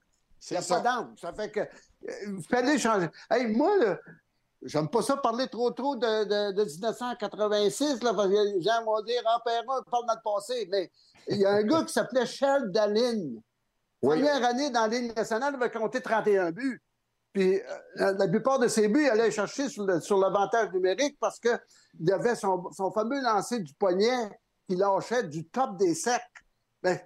Il 0.50 0.58
n'y 0.58 0.58
a 0.58 0.68
pas 0.68 0.80
d'angle. 0.80 1.20
Ça 1.20 1.34
fait 1.34 1.52
que, 1.52 1.60
euh, 1.60 1.68
il 2.26 2.44
fallait 2.50 2.80
changer. 2.80 3.10
Hey, 3.30 3.48
moi, 3.56 3.78
là, 3.78 4.00
J'aime 4.66 4.88
pas 4.88 5.02
ça 5.02 5.18
parler 5.18 5.48
trop 5.48 5.72
trop 5.72 5.96
de, 5.96 6.52
de, 6.52 6.64
1986, 6.64 8.02
là, 8.02 8.14
parce 8.14 8.28
que 8.30 8.56
les 8.56 8.62
gens 8.62 8.84
vont 8.86 9.02
dire 9.02 9.22
Ah, 9.26 9.42
Perron, 9.44 9.82
parle 9.90 10.06
dans 10.08 10.14
le 10.14 10.24
passé. 10.24 10.68
Mais 10.72 10.92
il 11.28 11.38
y 11.38 11.46
a 11.46 11.52
un 11.52 11.64
gars 11.64 11.84
qui 11.84 11.94
s'appelait 11.94 12.26
Charles 12.26 12.72
Dallin. 12.72 13.36
Première 14.02 14.44
année 14.44 14.70
dans 14.70 14.82
la 14.82 14.88
Ligue 14.88 15.16
nationale, 15.16 15.54
il 15.58 15.64
avait 15.64 15.72
compté 15.72 16.02
31 16.02 16.52
buts. 16.52 16.82
Puis 17.34 17.60
euh, 17.60 18.14
la 18.14 18.28
plupart 18.28 18.60
de 18.60 18.68
ses 18.68 18.88
buts, 18.88 19.04
il 19.04 19.10
allait 19.10 19.32
chercher 19.32 19.68
sur 19.70 20.18
l'avantage 20.18 20.72
numérique 20.72 21.18
parce 21.20 21.40
qu'il 21.40 22.12
avait 22.12 22.36
son, 22.36 22.72
fameux 22.94 23.22
lancer 23.22 23.60
du 23.60 23.74
poignet 23.74 24.30
qui 24.68 24.76
lâchait 24.76 25.24
du 25.24 25.46
top 25.48 25.78
des 25.78 25.96
cercles. 25.96 26.44
Ben, 26.82 27.00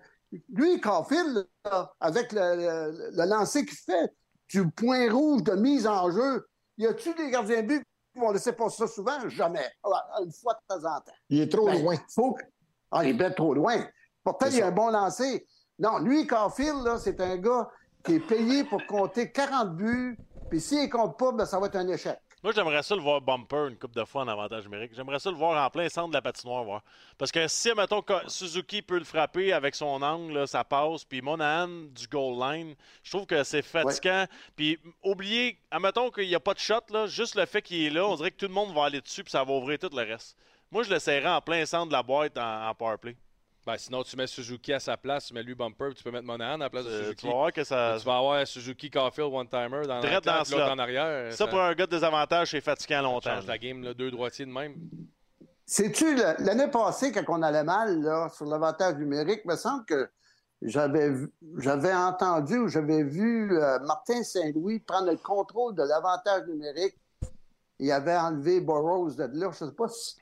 lui, 0.49 0.81
Caulfield, 0.81 1.47
avec 1.99 2.33
le, 2.33 3.11
le 3.15 3.29
lancer 3.29 3.65
qu'il 3.65 3.77
fait 3.77 4.11
du 4.49 4.69
point 4.69 5.11
rouge 5.11 5.43
de 5.43 5.53
mise 5.53 5.87
en 5.87 6.11
jeu, 6.11 6.45
y 6.77 6.87
a-tu 6.87 7.13
des 7.13 7.29
gardiens 7.29 7.61
de 7.61 7.67
but 7.67 7.83
qui 8.13 8.19
vont 8.19 8.31
laisser 8.31 8.53
passer 8.53 8.77
ça 8.77 8.87
souvent? 8.87 9.27
Jamais. 9.29 9.69
Ah, 9.83 10.19
une 10.23 10.31
fois 10.31 10.53
de 10.53 10.75
temps 10.75 10.89
en 10.89 11.01
temps. 11.01 11.11
Il 11.29 11.41
est 11.41 11.51
trop 11.51 11.65
ben, 11.65 11.81
loin. 11.81 11.95
Ah, 12.91 13.03
il 13.03 13.09
est 13.09 13.13
bien 13.13 13.31
trop 13.31 13.53
loin. 13.53 13.85
Pourtant, 14.23 14.47
il 14.51 14.61
a 14.61 14.67
un 14.67 14.71
bon 14.71 14.89
lancer. 14.89 15.45
Non, 15.79 15.99
lui, 15.99 16.25
Caulfield, 16.25 16.97
c'est 16.99 17.19
un 17.21 17.37
gars 17.37 17.69
qui 18.03 18.15
est 18.15 18.19
payé 18.19 18.63
pour 18.63 18.85
compter 18.87 19.31
40 19.31 19.75
buts, 19.75 20.17
puis 20.49 20.61
s'il 20.61 20.83
ne 20.83 20.87
compte 20.87 21.17
pas, 21.17 21.31
ben, 21.31 21.45
ça 21.45 21.59
va 21.59 21.67
être 21.67 21.75
un 21.75 21.87
échec. 21.87 22.19
Moi, 22.43 22.53
j'aimerais 22.53 22.83
ça 22.83 22.95
le 22.95 23.01
voir 23.01 23.19
bumper 23.19 23.67
une 23.69 23.77
coupe 23.77 23.95
de 23.95 24.05
fois 24.05 24.21
en 24.21 24.27
avantage 24.27 24.63
numérique. 24.65 24.91
J'aimerais 24.93 25.17
ça 25.17 25.31
le 25.31 25.35
voir 25.35 25.65
en 25.65 25.69
plein 25.71 25.89
centre 25.89 26.09
de 26.09 26.13
la 26.13 26.21
patinoire. 26.21 26.63
Voir. 26.63 26.83
Parce 27.17 27.31
que 27.31 27.47
si, 27.47 27.73
mettons, 27.73 28.03
Suzuki 28.27 28.83
peut 28.83 28.99
le 28.99 29.05
frapper 29.05 29.53
avec 29.53 29.73
son 29.73 30.01
angle, 30.03 30.47
ça 30.47 30.63
passe. 30.63 31.03
Puis 31.03 31.21
Monahan 31.21 31.67
du 31.67 32.07
goal 32.07 32.39
line, 32.39 32.75
je 33.01 33.09
trouve 33.09 33.25
que 33.25 33.43
c'est 33.43 33.63
fatigant. 33.63 34.25
Puis 34.55 34.77
oubliez, 35.03 35.59
admettons 35.71 36.11
qu'il 36.11 36.27
n'y 36.27 36.35
a 36.35 36.39
pas 36.39 36.53
de 36.53 36.59
shot, 36.59 36.81
là, 36.91 37.07
juste 37.07 37.33
le 37.33 37.45
fait 37.47 37.63
qu'il 37.63 37.83
est 37.83 37.89
là, 37.89 38.05
on 38.07 38.15
dirait 38.15 38.29
que 38.29 38.37
tout 38.37 38.47
le 38.47 38.53
monde 38.53 38.73
va 38.73 38.85
aller 38.85 39.01
dessus 39.01 39.23
puis 39.23 39.31
ça 39.31 39.43
va 39.43 39.53
ouvrir 39.53 39.79
tout 39.79 39.89
le 39.91 40.03
reste. 40.03 40.37
Moi, 40.69 40.83
je 40.83 40.91
l'essayerais 40.91 41.29
en 41.29 41.41
plein 41.41 41.65
centre 41.65 41.87
de 41.87 41.93
la 41.93 42.03
boîte 42.03 42.37
en, 42.37 42.69
en 42.69 42.75
powerplay. 42.75 43.15
Ben, 43.67 43.77
sinon, 43.77 44.01
tu 44.01 44.15
mets 44.15 44.27
Suzuki 44.27 44.71
à 44.71 44.79
sa 44.79 44.95
place, 44.95 45.25
tu 45.25 45.33
mets 45.33 45.43
lui 45.43 45.53
bumper, 45.53 45.93
tu 45.93 46.01
peux 46.01 46.09
mettre 46.09 46.25
Monahan 46.25 46.53
à 46.53 46.57
la 46.57 46.69
place 46.69 46.85
de 46.85 46.89
euh, 46.89 47.03
Suzuki. 47.03 47.21
Tu 47.23 47.27
vas 47.27 47.33
voir 47.33 47.51
que 47.51 47.65
ça. 47.65 47.97
Tu 47.99 48.05
vas 48.05 48.17
avoir 48.17 48.47
Suzuki 48.47 48.89
Caulfield 48.89 49.33
one-timer 49.33 49.81
dans, 49.85 49.99
dans 49.99 50.71
en 50.71 50.79
arrière. 50.79 51.33
Ça, 51.33 51.47
pour 51.47 51.59
un 51.59 51.73
gars 51.73 51.85
de 51.85 51.91
désavantage, 51.91 52.51
c'est 52.51 52.61
fatigant 52.61 53.01
longtemps. 53.01 53.29
Ça 53.29 53.35
change 53.35 53.47
la 53.47 53.57
game, 53.57 53.83
là, 53.83 53.93
deux 53.93 54.09
droitiers 54.09 54.45
de 54.45 54.51
même. 54.51 54.75
Sais-tu, 55.65 56.15
l'année 56.15 56.69
passée, 56.69 57.11
quand 57.11 57.25
on 57.27 57.41
allait 57.41 57.65
mal 57.65 58.01
là, 58.01 58.29
sur 58.29 58.45
l'avantage 58.45 58.95
numérique, 58.95 59.41
il 59.43 59.51
me 59.51 59.57
semble 59.57 59.83
que 59.83 60.09
j'avais 60.61 61.11
j'avais 61.57 61.93
entendu 61.93 62.57
ou 62.59 62.67
j'avais 62.69 63.03
vu 63.03 63.51
euh, 63.51 63.79
Martin 63.79 64.23
Saint-Louis 64.23 64.79
prendre 64.79 65.11
le 65.11 65.17
contrôle 65.17 65.75
de 65.75 65.83
l'avantage 65.83 66.47
numérique 66.47 66.95
il 67.79 67.91
avait 67.91 68.15
enlevé 68.15 68.59
Burroughs 68.59 69.15
de 69.15 69.23
là. 69.23 69.51
Je 69.51 69.65
ne 69.65 69.69
sais 69.69 69.75
pas 69.75 69.87
si. 69.87 70.15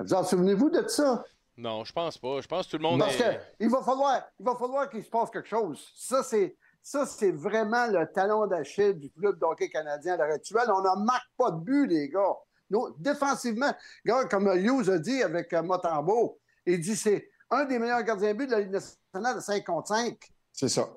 Vous 0.00 0.14
en 0.14 0.24
souvenez-vous 0.24 0.70
de 0.70 0.86
ça? 0.88 1.24
Non, 1.58 1.84
je 1.84 1.92
pense 1.92 2.16
pas. 2.16 2.40
Je 2.40 2.46
pense 2.46 2.66
que 2.66 2.70
tout 2.72 2.76
le 2.78 2.84
monde 2.88 3.00
Parce 3.00 3.20
est... 3.20 3.40
qu'il 3.58 3.68
va 3.68 3.82
falloir, 3.82 4.22
il 4.38 4.44
va 4.46 4.54
falloir 4.54 4.88
qu'il 4.88 5.04
se 5.04 5.10
passe 5.10 5.28
quelque 5.30 5.48
chose. 5.48 5.86
Ça, 5.94 6.22
c'est. 6.22 6.56
Ça, 6.80 7.04
c'est 7.04 7.32
vraiment 7.32 7.86
le 7.88 8.06
talon 8.12 8.46
d'Achille 8.46 8.94
du 8.94 9.10
club 9.10 9.38
d'hockey 9.38 9.68
canadien 9.68 10.14
à 10.14 10.16
l'heure 10.18 10.34
actuelle. 10.34 10.70
On 10.72 10.80
ne 10.80 11.04
marque 11.04 11.28
pas 11.36 11.50
de 11.50 11.58
but, 11.58 11.86
les 11.88 12.08
gars. 12.08 12.36
Nous, 12.70 12.94
défensivement, 12.98 13.72
gars, 14.06 14.24
comme 14.26 14.46
Hughes 14.56 14.88
a 14.88 14.98
dit 14.98 15.22
avec 15.22 15.52
euh, 15.52 15.62
Motambo, 15.62 16.38
il 16.64 16.80
dit 16.80 16.96
c'est 16.96 17.28
un 17.50 17.64
des 17.64 17.78
meilleurs 17.78 18.02
gardiens 18.04 18.32
de 18.32 18.38
but 18.38 18.46
de 18.46 18.52
la 18.52 18.60
Ligue 18.60 18.70
nationale 18.70 19.36
de 19.36 19.40
5 19.40 19.64
contre 19.66 19.88
5. 19.88 20.16
C'est 20.52 20.68
ça. 20.68 20.88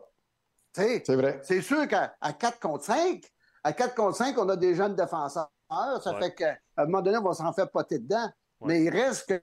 C'est 0.73 1.15
vrai. 1.15 1.41
c'est 1.43 1.61
sûr 1.61 1.85
qu'à 1.87 2.15
à 2.21 2.31
4 2.33 2.59
contre 2.59 2.85
5, 2.85 3.21
à 3.63 3.73
4 3.73 3.95
contre 3.95 4.15
5, 4.17 4.37
on 4.37 4.47
a 4.49 4.55
des 4.55 4.75
jeunes 4.75 4.95
défenseurs. 4.95 5.49
Ça 5.69 6.13
Ouais. 6.13 6.19
fait 6.19 6.35
qu'à 6.35 6.57
un 6.77 6.85
moment 6.85 7.01
donné, 7.01 7.17
on 7.17 7.23
va 7.23 7.33
s'en 7.33 7.51
faire 7.51 7.69
poter 7.69 7.99
dedans. 7.99 8.29
Ouais. 8.61 8.67
Mais 8.67 8.83
il 8.83 8.89
reste 8.89 9.27
que 9.27 9.41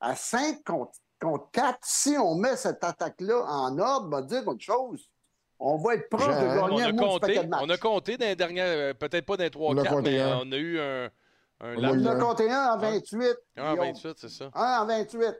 à 0.00 0.14
5 0.14 0.62
contre, 0.64 0.92
contre 1.20 1.50
4, 1.52 1.78
si 1.82 2.16
on 2.18 2.34
met 2.36 2.56
cette 2.56 2.82
attaque-là 2.84 3.44
en 3.46 3.78
ordre, 3.78 4.06
on 4.06 4.10
va 4.10 4.22
dire 4.22 4.46
autre 4.46 4.60
chose. 4.62 5.10
On 5.58 5.78
va 5.78 5.94
être 5.94 6.08
proche 6.10 6.26
de 6.26 6.32
gagner 6.32 6.60
on 6.60 6.78
un 6.78 6.84
a 6.84 6.92
compté, 6.92 7.38
de 7.38 7.46
matchs. 7.48 7.60
on 7.64 7.70
a 7.70 7.76
compté 7.78 8.16
dans 8.18 8.26
les 8.26 8.36
dernières, 8.36 8.66
euh, 8.66 8.94
peut-être 8.94 9.24
pas 9.24 9.36
dans 9.38 9.44
les 9.44 9.50
3 9.50 9.72
On 9.74 9.78
a 9.78 9.82
4, 9.84 9.94
compté 9.96 10.10
mais 10.10 10.20
un. 10.20 10.38
on 10.44 10.52
a 10.52 10.56
eu 10.56 10.78
un, 10.78 11.04
un 11.60 11.76
On 11.76 11.82
a 11.84 11.90
On 11.92 12.06
un. 12.06 12.18
compté 12.20 12.50
un 12.50 12.72
en 12.74 12.78
28. 12.78 13.26
Ah, 13.56 13.70
Guillaume. 13.72 13.86
28, 13.94 14.16
c'est 14.18 14.28
ça. 14.28 14.50
Un 14.52 14.80
en 14.82 14.86
28. 14.86 15.34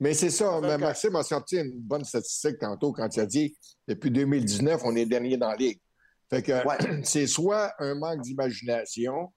Mais 0.00 0.14
c'est 0.14 0.30
ça. 0.30 0.58
Mais 0.60 0.78
Maxime 0.78 1.14
a 1.14 1.22
sorti 1.22 1.58
une 1.58 1.78
bonne 1.78 2.04
statistique 2.04 2.58
tantôt 2.58 2.92
quand 2.92 3.14
il 3.14 3.20
a 3.20 3.26
dit 3.26 3.56
depuis 3.86 4.10
2019, 4.10 4.80
on 4.84 4.96
est 4.96 5.06
dernier 5.06 5.36
dans 5.36 5.50
la 5.50 5.56
ligue. 5.56 5.80
Fait 6.28 6.42
que 6.42 6.66
Ouais. 6.66 6.78
c'est 7.04 7.28
soit 7.28 7.72
un 7.78 7.94
manque 7.94 8.20
d'imagination, 8.22 9.32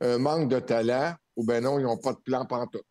un 0.00 0.18
manque 0.18 0.48
de 0.48 0.58
talent, 0.58 1.14
ou 1.36 1.44
ben 1.44 1.62
non, 1.62 1.78
ils 1.78 1.84
n'ont 1.84 1.96
pas 1.98 2.12
de 2.14 2.18
plan 2.18 2.44
pantoute. 2.44 2.82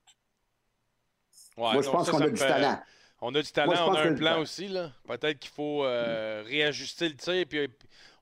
Ouais, 1.59 1.73
Moi, 1.73 1.81
je 1.81 1.89
pense 1.89 2.09
qu'on 2.09 2.21
a 2.21 2.29
du 2.29 2.39
talent. 2.39 2.79
On 3.21 3.35
a 3.35 3.41
du 3.41 3.51
talent, 3.51 3.89
on 3.89 3.93
a 3.93 4.01
un 4.03 4.13
plan 4.13 4.39
aussi. 4.39 4.73
Peut-être 5.05 5.39
qu'il 5.39 5.51
faut 5.51 5.83
euh, 5.83 6.41
réajuster 6.47 7.09
le 7.09 7.15
tir. 7.15 7.45
Puis, 7.49 7.67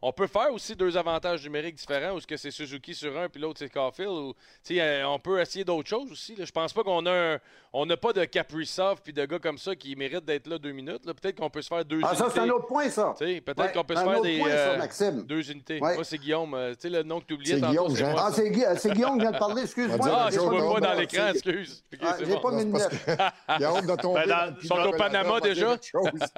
on 0.02 0.12
peut 0.12 0.28
faire 0.28 0.52
aussi 0.54 0.76
deux 0.76 0.96
avantages 0.98 1.44
numériques 1.44 1.76
différents, 1.76 2.14
où 2.16 2.20
ce 2.20 2.28
que 2.28 2.38
c'est 2.38 2.52
Suzuki 2.52 2.94
sur 2.94 3.18
un, 3.18 3.30
puis 3.30 3.42
l'autre 3.42 3.60
c'est 3.60 3.70
Caulfield. 3.70 4.10
Ou, 4.12 4.34
tu 4.64 4.76
sais, 4.76 4.82
euh, 4.82 5.08
on 5.08 5.20
peut 5.20 5.40
essayer 5.42 5.66
d'autres 5.66 5.90
choses 5.90 6.12
aussi. 6.12 6.36
là. 6.36 6.46
Je 6.46 6.52
pense 6.52 6.72
pas 6.74 6.84
qu'on 6.84 7.06
a 7.06 7.12
un- 7.12 7.38
on 7.74 7.86
n'a 7.86 7.98
pas 7.98 8.14
de 8.14 8.24
Kaprizov 8.26 9.02
puis 9.04 9.14
de 9.14 9.26
gars 9.26 9.40
comme 9.40 9.58
ça 9.58 9.76
qui 9.76 9.96
méritent 9.96 10.26
d'être 10.26 10.48
là 10.48 10.58
deux 10.58 10.72
minutes. 10.72 11.06
là. 11.06 11.14
Peut-être 11.14 11.36
qu'on 11.38 11.50
peut 11.50 11.62
se 11.62 11.68
faire 11.68 11.84
deux 11.86 12.00
Ah, 12.04 12.16
ça, 12.16 12.24
unités. 12.26 12.40
c'est 12.40 12.46
un 12.46 12.50
autre 12.50 12.66
point, 12.68 12.90
ça. 12.90 13.14
Tu 13.18 13.26
sais, 13.26 13.42
Peut-être 13.42 13.60
Ouais, 13.60 13.72
qu'on 13.72 13.84
peut 13.84 13.96
se 13.96 14.04
faire 14.04 14.22
des 14.22 14.40
point, 14.40 14.50
euh, 14.50 14.78
Maxime. 14.78 15.24
deux 15.26 15.52
unités. 15.52 15.80
Ouais. 15.82 15.96
Moi, 15.96 16.04
c'est 16.04 16.18
Guillaume. 16.18 16.54
euh, 16.54 16.74
tu 16.74 16.82
sais, 16.82 16.90
le 16.90 17.04
nom 17.04 17.20
que 17.20 17.26
tu 17.26 17.34
oubliais 17.34 17.56
C'est 17.56 17.62
tantôt, 17.62 17.72
Guillaume, 17.88 17.96
c'est. 17.96 18.04
Ah, 18.18 18.30
c'est 18.34 18.50
Gui- 18.50 18.64
c'est 18.78 18.92
Guillaume 18.94 19.16
qui 19.18 19.22
vient 19.22 19.32
de 19.32 19.38
parler, 19.38 19.62
excuse-moi. 19.64 19.98
Ah, 20.10 20.30
pas 20.32 20.38
vois 20.44 20.74
pas 20.76 20.80
dans 20.80 20.94
l'écran, 20.94 21.28
excuse. 21.30 21.84
Ah, 22.02 22.16
J'ai 22.20 22.36
pas 22.38 22.52
de 22.52 23.96
tomber. 24.02 24.22
Ben, 24.28 24.28
dans- 24.28 24.46
le 24.46 24.56
ils 24.62 24.68
sont 24.68 24.76
au 24.80 24.92
Panama, 24.92 25.40
déjà? 25.40 25.78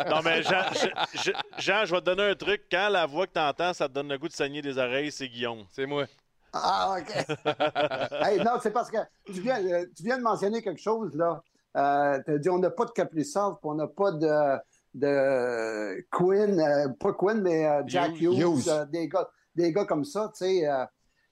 Non, 0.09 0.21
mais 0.23 0.43
Jean, 0.43 0.63
je- 0.73 1.19
je- 1.23 1.31
Jean, 1.57 1.85
je 1.85 1.91
vais 1.93 1.99
te 2.01 2.05
donner 2.05 2.23
un 2.23 2.35
truc. 2.35 2.63
Quand 2.71 2.89
la 2.89 3.05
voix 3.05 3.27
que 3.27 3.33
ça 3.73 3.87
te 3.87 3.93
donne 3.93 4.09
le 4.09 4.17
goût 4.17 4.27
de 4.27 4.33
saigner 4.33 4.61
des 4.61 4.77
oreilles, 4.77 5.11
c'est 5.11 5.27
Guillaume. 5.27 5.63
C'est 5.71 5.85
moi. 5.85 6.05
Ah, 6.53 6.97
OK. 6.99 7.13
Hey, 8.25 8.39
non, 8.43 8.53
c'est 8.61 8.71
parce 8.71 8.89
que 8.89 8.97
tu 9.25 9.41
viens, 9.41 9.63
euh, 9.63 9.85
tu 9.95 10.03
viens 10.03 10.17
de 10.17 10.23
mentionner 10.23 10.61
quelque 10.61 10.81
chose, 10.81 11.15
là. 11.15 11.41
Euh, 11.77 12.19
tu 12.25 12.33
as 12.33 12.37
dit 12.39 12.49
on 12.49 12.57
n'a 12.59 12.71
pas 12.71 12.85
de 12.85 12.91
Kaprizov, 12.91 13.53
puis 13.61 13.69
on 13.69 13.75
n'a 13.75 13.87
pas 13.87 14.11
de, 14.11 14.57
de 14.95 16.05
Quinn, 16.11 16.59
euh, 16.59 16.89
pas 16.99 17.13
Quinn, 17.13 17.41
mais 17.41 17.65
euh, 17.67 17.83
Jack 17.85 18.19
Hughes. 18.19 18.67
Euh, 18.67 18.85
des, 18.85 19.07
gars, 19.07 19.29
des 19.55 19.71
gars 19.71 19.85
comme 19.85 20.03
ça. 20.05 20.31
tu 20.35 20.45
sais. 20.45 20.67
euh, 20.67 20.85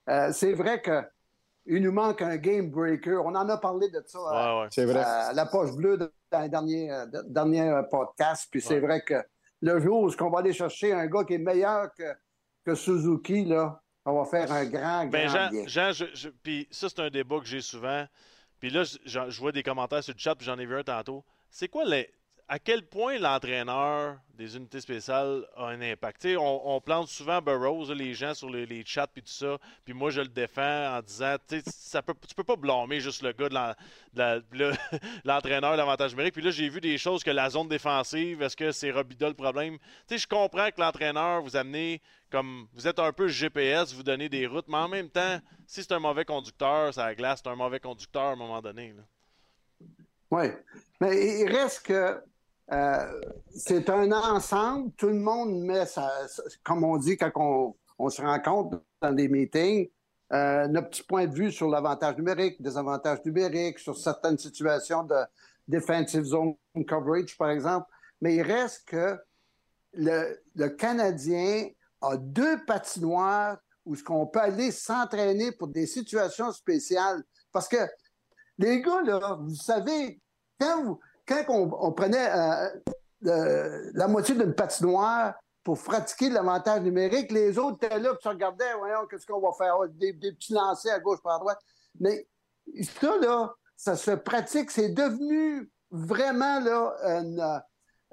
euh, 0.09 0.31
c'est 0.31 0.53
vrai 0.53 0.81
que 0.81 1.01
il 1.65 1.81
nous 1.81 1.91
manque 1.91 2.21
un 2.21 2.37
game 2.37 2.69
breaker. 2.69 3.17
On 3.25 3.35
en 3.35 3.49
a 3.49 3.57
parlé 3.57 3.89
de 3.89 4.01
ça 4.05 4.19
Ouais, 4.19 4.61
ouais. 4.61 4.67
C'est 4.71 4.85
vrai. 4.85 5.03
à 5.03 5.33
la 5.33 5.45
poche 5.47 5.71
bleue 5.73 5.97
dans 6.31 6.39
les 6.41 6.47
derniers, 6.49 6.91
euh, 6.93 7.05
de- 7.07 7.23
derniers 7.27 7.69
euh, 7.69 7.83
podcasts. 7.83 8.47
Puis 8.49 8.61
c'est 8.61 8.75
Ouais. 8.75 8.79
vrai 8.79 9.01
que 9.01 9.15
le 9.61 9.79
jour 9.79 10.01
où 10.03 10.11
on 10.23 10.29
va 10.29 10.39
aller 10.39 10.53
chercher 10.53 10.93
un 10.93 11.07
gars 11.07 11.23
qui 11.23 11.33
est 11.33 11.37
meilleur 11.39 11.93
que, 11.97 12.03
que 12.65 12.75
Suzuki, 12.75 13.45
là, 13.45 13.81
on 14.05 14.13
va 14.13 14.25
faire 14.25 14.51
un 14.51 14.65
grand, 14.65 15.05
grand 15.05 15.07
Ben, 15.07 15.29
Jean, 15.29 15.49
bien. 15.49 15.67
Jean 15.67 15.91
je, 15.91 16.05
je- 16.13 16.29
puis 16.29 16.67
ça, 16.71 16.87
c'est 16.89 16.99
un 17.01 17.09
débat 17.09 17.39
que 17.39 17.45
j'ai 17.45 17.61
souvent. 17.61 18.05
Puis 18.59 18.69
là, 18.69 18.83
je, 18.83 18.97
je- 19.05 19.29
je 19.29 19.39
vois 19.39 19.51
des 19.51 19.63
commentaires 19.63 20.03
sur 20.03 20.13
le 20.13 20.19
chat, 20.19 20.35
puis 20.35 20.45
j'en 20.45 20.57
ai 20.57 20.65
vu 20.65 20.75
un 20.77 20.83
tantôt. 20.83 21.23
C'est 21.49 21.67
quoi 21.67 21.85
les. 21.85 22.09
À 22.49 22.59
quel 22.59 22.87
point 22.87 23.19
l'entraîneur 23.19 24.17
des 24.35 24.55
unités 24.55 24.79
spéciales 24.79 25.45
a 25.57 25.65
un 25.65 25.81
impact? 25.81 26.25
On, 26.39 26.61
on 26.63 26.79
plante 26.79 27.09
souvent 27.09 27.41
Burroughs, 27.41 27.93
les 27.93 28.13
gens 28.13 28.33
sur 28.33 28.49
les, 28.49 28.85
chats, 28.85 29.07
puis 29.07 29.21
tout 29.21 29.31
ça. 29.31 29.57
Puis 29.83 29.93
moi, 29.93 30.11
je 30.11 30.21
le 30.21 30.29
défends 30.29 30.95
en 30.97 31.01
disant, 31.01 31.35
ça 31.65 32.01
peut, 32.01 32.13
tu 32.25 32.33
peux 32.33 32.45
pas 32.45 32.55
blâmer 32.55 33.01
juste 33.01 33.21
le 33.21 33.33
gars 33.33 33.75
de 34.13 34.71
l'entraîneur 35.25 35.75
l'avantage 35.75 36.11
numérique. 36.11 36.35
Puis 36.35 36.43
là, 36.43 36.51
j'ai 36.51 36.69
vu 36.69 36.79
des 36.79 36.97
choses 36.97 37.21
que 37.21 37.31
la 37.31 37.49
zone 37.49 37.67
défensive, 37.67 38.41
est-ce 38.41 38.55
que 38.55 38.71
c'est 38.71 38.91
Robida 38.91 39.27
le 39.27 39.33
problème? 39.33 39.77
Je 40.09 40.25
comprends 40.25 40.69
que 40.71 40.79
l'entraîneur 40.79 41.41
vous 41.41 41.57
amenez 41.57 42.01
comme 42.31 42.67
vous 42.73 42.87
êtes 42.87 42.99
un 42.99 43.11
peu 43.11 43.27
GPS, 43.27 43.93
vous 43.93 44.03
donnez 44.03 44.29
des 44.29 44.47
routes, 44.47 44.67
mais 44.67 44.77
en 44.77 44.87
même 44.87 45.09
temps, 45.09 45.39
si 45.65 45.81
c'est 45.81 45.93
un 45.93 45.99
mauvais 45.99 46.25
conducteur, 46.25 46.93
ça 46.93 47.13
glace, 47.13 47.41
c'est 47.43 47.49
un 47.49 47.55
mauvais 47.55 47.79
conducteur 47.79 48.23
à 48.23 48.31
un 48.31 48.35
moment 48.35 48.61
donné. 48.61 48.93
Oui. 50.31 50.47
Mais 50.99 51.41
il 51.41 51.49
reste 51.49 51.85
que 51.85 52.21
euh, 52.71 53.21
c'est 53.49 53.89
un 53.89 54.11
ensemble. 54.11 54.91
Tout 54.93 55.07
le 55.07 55.19
monde 55.19 55.59
met 55.61 55.85
comme 56.63 56.83
on 56.83 56.97
dit 56.97 57.17
quand 57.17 57.31
on, 57.35 57.75
on 57.97 58.09
se 58.09 58.21
rencontre 58.21 58.81
dans 59.01 59.13
des 59.13 59.27
meetings, 59.27 59.89
euh, 60.33 60.67
notre 60.67 60.89
petit 60.89 61.03
point 61.03 61.25
de 61.25 61.33
vue 61.33 61.51
sur 61.51 61.69
l'avantage 61.69 62.17
numérique, 62.17 62.61
des 62.61 62.77
avantages 62.77 63.23
numériques, 63.25 63.79
sur 63.79 63.97
certaines 63.97 64.37
situations 64.37 65.03
de 65.03 65.15
defensive 65.67 66.23
zone 66.23 66.55
coverage, 66.87 67.37
par 67.37 67.49
exemple. 67.49 67.87
Mais 68.21 68.35
il 68.35 68.41
reste 68.41 68.87
que 68.87 69.17
le, 69.93 70.37
le 70.55 70.69
Canadien 70.69 71.69
a 72.01 72.17
deux 72.17 72.63
patinoires 72.65 73.57
où 73.85 73.95
ce 73.95 74.03
qu'on 74.03 74.27
peut 74.27 74.41
aller 74.41 74.71
s'entraîner 74.71 75.53
pour 75.53 75.69
des 75.69 75.87
situations 75.87 76.51
spéciales. 76.51 77.23
Parce 77.53 77.69
que 77.69 77.77
les 78.57 78.81
gars, 78.81 79.01
là, 79.03 79.37
vous 79.39 79.55
savez, 79.55 80.19
quand, 80.59 80.83
vous- 80.83 80.99
quand 81.27 81.43
on, 81.49 81.69
on 81.79 81.91
prenait 81.91 82.29
euh, 82.31 82.69
le- 83.21 83.91
la 83.93 84.07
moitié 84.07 84.35
d'une 84.35 84.53
patinoire 84.53 85.33
pour 85.63 85.77
pratiquer 85.83 86.29
l'avantage 86.29 86.81
numérique, 86.81 87.31
les 87.31 87.57
autres 87.57 87.83
étaient 87.83 87.99
là, 87.99 88.13
puis 88.13 88.23
se 88.23 88.29
regardaient, 88.29 88.73
voyons, 88.77 89.05
qu'est-ce 89.09 89.25
qu'on 89.25 89.41
va 89.41 89.51
faire? 89.57 89.75
Ah, 89.81 89.87
Des, 89.89 90.13
des 90.13 90.31
petits 90.33 90.53
lancers 90.53 90.93
à 90.93 90.99
gauche, 90.99 91.21
par 91.21 91.35
à 91.35 91.39
droite. 91.39 91.59
Mais 91.99 92.27
ça, 93.01 93.17
là, 93.17 93.53
ça 93.75 93.95
se 93.95 94.11
pratique, 94.11 94.71
c'est 94.71 94.89
devenu 94.89 95.69
vraiment 95.91 96.59
là, 96.59 96.93
une, 97.19 97.61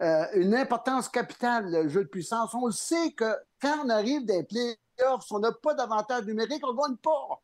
euh, 0.02 0.26
une 0.34 0.54
importance 0.54 1.08
capitale, 1.08 1.70
le 1.70 1.88
jeu 1.88 2.04
de 2.04 2.08
puissance. 2.08 2.52
On 2.54 2.66
le 2.66 2.72
sait 2.72 3.12
que 3.12 3.36
quand 3.62 3.84
on 3.84 3.88
arrive 3.88 4.24
des 4.26 4.42
playoffs, 4.44 5.24
si 5.24 5.32
on 5.32 5.38
n'a 5.38 5.52
pas 5.52 5.74
d'avantage 5.74 6.24
numérique, 6.24 6.62
on 6.66 6.72
ne 6.72 6.78
gagne 6.80 6.96
pas. 6.96 7.40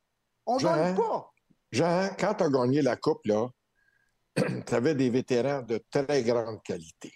On 0.46 0.56
ne 0.56 0.62
gagne 0.62 0.96
pas. 0.96 1.30
Jean, 1.70 2.08
quand 2.18 2.34
tu 2.34 2.44
as 2.44 2.48
gagné 2.48 2.82
la 2.82 2.96
Coupe, 2.96 3.24
là, 3.26 3.46
tu 4.66 4.74
avais 4.74 4.94
des 4.94 5.10
vétérans 5.10 5.62
de 5.62 5.82
très 5.90 6.22
grande 6.22 6.62
qualité. 6.62 7.12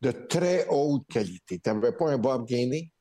De 0.00 0.10
très 0.12 0.66
haute 0.68 1.06
qualité. 1.08 1.58
Tu 1.58 1.70
n'avais 1.70 1.92
pas 1.92 2.10
un 2.10 2.18
Bob 2.18 2.46
Gainé? 2.46 2.92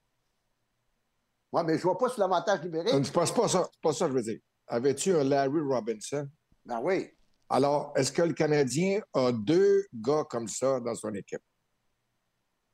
Oui, 1.52 1.62
mais 1.66 1.74
je 1.74 1.78
ne 1.78 1.84
vois 1.84 1.98
pas 1.98 2.10
sur 2.10 2.20
l'avantage 2.20 2.62
numérique. 2.64 2.92
Je 2.92 2.98
ne 2.98 3.06
pense 3.10 3.34
pas 3.34 3.48
ça. 3.48 3.68
Pas 3.82 3.94
ça 3.94 4.06
que 4.06 4.12
je 4.12 4.18
veux 4.18 4.24
dire. 4.24 4.40
Avais-tu 4.68 5.16
un 5.16 5.24
Larry 5.24 5.62
Robinson? 5.62 6.28
Ben 6.66 6.80
oui. 6.84 7.10
Alors, 7.50 7.94
est-ce 7.96 8.12
que 8.12 8.22
le 8.24 8.34
Canadien 8.34 9.00
a 9.14 9.32
deux 9.32 9.86
gars 9.94 10.26
comme 10.30 10.48
ça 10.50 10.80
dans 10.82 10.96
son 10.96 11.14
équipe? 11.14 11.42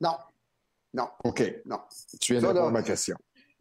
Non. 0.02 0.18
Non. 0.94 1.10
OK. 1.24 1.62
Non. 1.66 1.80
Tu 2.20 2.34
viens 2.34 2.42
de 2.42 2.48
répondre 2.48 2.68
à 2.68 2.72
ma 2.72 2.82
question. 2.84 3.16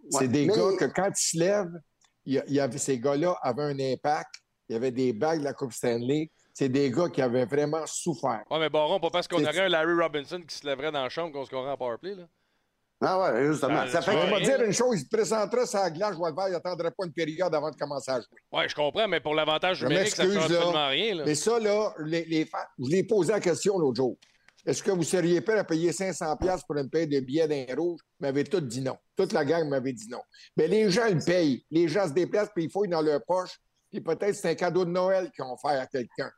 Ouais, 0.04 0.20
C'est 0.20 0.28
des 0.28 0.46
mais- 0.46 0.54
gars 0.56 0.76
que 0.78 0.84
quand 0.86 1.10
ils 1.10 1.20
se 1.20 1.38
lèvent, 1.38 1.80
y 2.24 2.58
a- 2.58 2.78
ces 2.78 2.98
gars-là 2.98 3.36
avaient 3.42 3.62
un 3.64 3.78
impact. 3.92 4.36
Il 4.68 4.72
y 4.72 4.76
avait 4.76 4.90
des 4.92 5.12
bagues 5.12 5.40
de 5.40 5.44
la 5.44 5.52
Coupe 5.52 5.72
Stanley. 5.72 6.30
C'est 6.54 6.68
des 6.68 6.90
gars 6.90 7.08
qui 7.08 7.22
avaient 7.22 7.46
vraiment 7.46 7.86
souffert. 7.86 8.44
Ouais, 8.50 8.58
mais 8.58 8.68
Baron, 8.68 9.00
pas 9.00 9.10
parce 9.10 9.26
qu'on 9.26 9.42
aurait 9.42 9.60
un 9.60 9.68
Larry 9.68 9.94
Robinson 9.94 10.42
qui 10.46 10.56
se 10.56 10.66
lèverait 10.66 10.92
dans 10.92 11.02
la 11.02 11.08
chambre 11.08 11.32
qu'on 11.32 11.44
se 11.44 11.54
en 11.54 11.76
powerplay. 11.76 12.14
Là. 12.14 12.24
Ah 13.04 13.18
ouais, 13.18 13.46
justement. 13.46 13.86
Ça 13.88 14.00
fait 14.00 14.12
vois, 14.12 14.26
On 14.26 14.30
va 14.30 14.40
dire 14.40 14.62
une 14.62 14.72
chose, 14.72 15.00
il 15.00 15.00
se 15.00 15.08
présenterait 15.08 15.66
sur 15.66 15.80
la 15.80 15.90
glace, 15.90 16.14
je 16.14 16.20
le 16.20 16.48
il 16.48 16.52
n'attendrait 16.52 16.92
pas 16.92 17.04
une 17.04 17.12
période 17.12 17.52
avant 17.52 17.70
de 17.70 17.76
commencer 17.76 18.12
à 18.12 18.20
jouer. 18.20 18.38
Ouais, 18.52 18.68
je 18.68 18.74
comprends, 18.74 19.08
mais 19.08 19.18
pour 19.18 19.34
l'avantage 19.34 19.78
Je 19.78 19.86
numérique, 19.86 20.14
ça 20.14 20.24
ne 20.24 20.36
absolument 20.36 20.88
rien. 20.88 21.14
Là. 21.16 21.24
Mais 21.26 21.34
ça, 21.34 21.58
là, 21.58 21.92
les, 21.98 22.24
les 22.26 22.44
fans, 22.44 22.58
je 22.78 22.90
l'ai 22.90 23.02
posé 23.02 23.32
la 23.32 23.40
question 23.40 23.76
l'autre 23.76 23.96
jour. 23.96 24.16
Est-ce 24.64 24.82
que 24.82 24.92
vous 24.92 25.02
seriez 25.02 25.40
prêt 25.40 25.58
à 25.58 25.64
payer 25.64 25.90
500$ 25.90 26.38
piastres 26.38 26.66
pour 26.66 26.76
une 26.76 26.88
paire 26.88 27.08
de 27.08 27.18
billets 27.18 27.48
d'un 27.48 27.74
rouge? 27.74 27.98
Ils 28.20 28.26
m'avaient 28.26 28.44
tous 28.44 28.60
dit 28.60 28.80
non. 28.80 28.96
Toute 29.16 29.32
la 29.32 29.44
gang 29.44 29.68
m'avait 29.68 29.92
dit 29.92 30.08
non. 30.08 30.22
Mais 30.56 30.68
les 30.68 30.88
gens, 30.88 31.06
ils 31.06 31.18
payent. 31.18 31.64
Les 31.72 31.88
gens 31.88 32.06
se 32.06 32.12
déplacent, 32.12 32.50
puis 32.54 32.64
ils 32.64 32.70
fouillent 32.70 32.88
dans 32.88 33.02
leur 33.02 33.24
poche. 33.24 33.58
Puis 33.90 34.00
peut-être 34.00 34.36
c'est 34.36 34.50
un 34.50 34.54
cadeau 34.54 34.84
de 34.84 34.90
Noël 34.90 35.30
qu'ils 35.34 35.44
ont 35.44 35.56
fait 35.56 35.76
à 35.76 35.86
quelqu'un. 35.86 36.30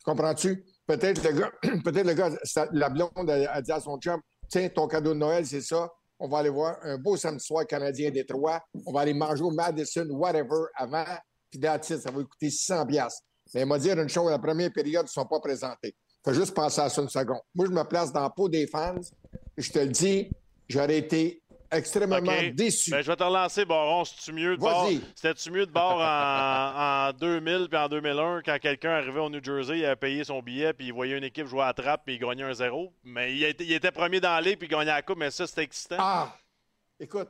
Tu 0.00 0.10
comprends-tu? 0.10 0.64
Peut-être 0.86 1.22
le 1.22 1.32
gars, 1.32 1.52
peut-être 1.84 2.06
le 2.06 2.14
gars, 2.14 2.30
la 2.72 2.88
blonde 2.88 3.30
a, 3.30 3.62
dit 3.62 3.72
à 3.72 3.80
son 3.80 3.98
chum, 3.98 4.20
tiens, 4.48 4.68
ton 4.68 4.88
cadeau 4.88 5.12
de 5.12 5.18
Noël, 5.18 5.46
c'est 5.46 5.60
ça. 5.60 5.88
On 6.18 6.28
va 6.28 6.38
aller 6.38 6.50
voir 6.50 6.78
un 6.82 6.98
beau 6.98 7.16
samedi 7.16 7.44
soir 7.44 7.66
canadien 7.66 8.10
Détroit. 8.10 8.60
On 8.86 8.92
va 8.92 9.00
aller 9.00 9.14
manger 9.14 9.42
au 9.42 9.50
Madison, 9.50 10.06
whatever, 10.10 10.66
avant 10.74 11.04
puis 11.50 11.60
it, 11.62 11.84
ça 11.84 12.10
va 12.10 12.22
coûter 12.22 12.50
600 12.50 12.86
pièces. 12.86 13.22
Mais 13.54 13.62
il 13.62 13.66
m'a 13.66 13.78
dit 13.78 13.90
une 13.90 14.08
chose, 14.08 14.30
la 14.30 14.38
première 14.38 14.72
période, 14.72 15.02
ils 15.02 15.04
ne 15.04 15.22
sont 15.22 15.26
pas 15.26 15.40
présentés. 15.40 15.94
Faut 16.24 16.32
juste 16.32 16.54
penser 16.54 16.80
à 16.80 16.88
ça 16.88 17.02
une 17.02 17.08
seconde. 17.08 17.40
Moi, 17.54 17.66
je 17.66 17.72
me 17.72 17.82
place 17.82 18.12
dans 18.12 18.22
la 18.22 18.30
peau 18.30 18.48
des 18.48 18.66
fans. 18.66 18.94
Je 19.56 19.70
te 19.70 19.78
le 19.80 19.88
dis, 19.88 20.30
j'aurais 20.68 20.98
été 20.98 21.42
extrêmement 21.70 22.20
déçu. 22.52 22.90
Ben, 22.90 23.02
je 23.02 23.06
vais 23.10 23.16
te 23.16 23.22
relancer, 23.22 23.64
Baron. 23.64 24.04
C'était-tu 24.04 24.32
mieux 24.32 24.56
de 24.56 24.60
bord, 24.60 24.84
Vas-y. 24.86 25.00
c'était-tu 25.14 25.50
mieux 25.50 25.66
de 25.66 25.70
bord 25.72 25.98
en, 26.00 27.08
en 27.08 27.12
2000 27.18 27.68
puis 27.68 27.78
en 27.78 27.88
2001 27.88 28.42
quand 28.44 28.58
quelqu'un 28.60 28.90
arrivait 28.92 29.20
au 29.20 29.30
New 29.30 29.42
Jersey, 29.42 29.78
il 29.78 29.84
avait 29.84 29.96
payé 29.96 30.24
son 30.24 30.40
billet 30.42 30.72
puis 30.72 30.86
il 30.88 30.92
voyait 30.92 31.16
une 31.18 31.24
équipe 31.24 31.46
jouer 31.46 31.62
à 31.62 31.66
la 31.66 31.72
trappe 31.74 32.02
puis 32.04 32.14
il 32.16 32.18
gagnait 32.20 32.44
un 32.44 32.54
zéro. 32.54 32.92
Mais 33.04 33.34
il 33.34 33.44
était, 33.44 33.64
il 33.64 33.72
était 33.72 33.90
premier 33.92 34.20
dans 34.20 34.30
la 34.34 34.40
ligue 34.40 34.58
puis 34.58 34.66
il 34.68 34.70
gagnait 34.70 34.86
la 34.86 35.02
coupe, 35.02 35.18
mais 35.18 35.30
ça, 35.30 35.46
c'était 35.46 35.62
excitant. 35.62 35.96
Ah! 35.98 36.34
Écoute, 36.98 37.28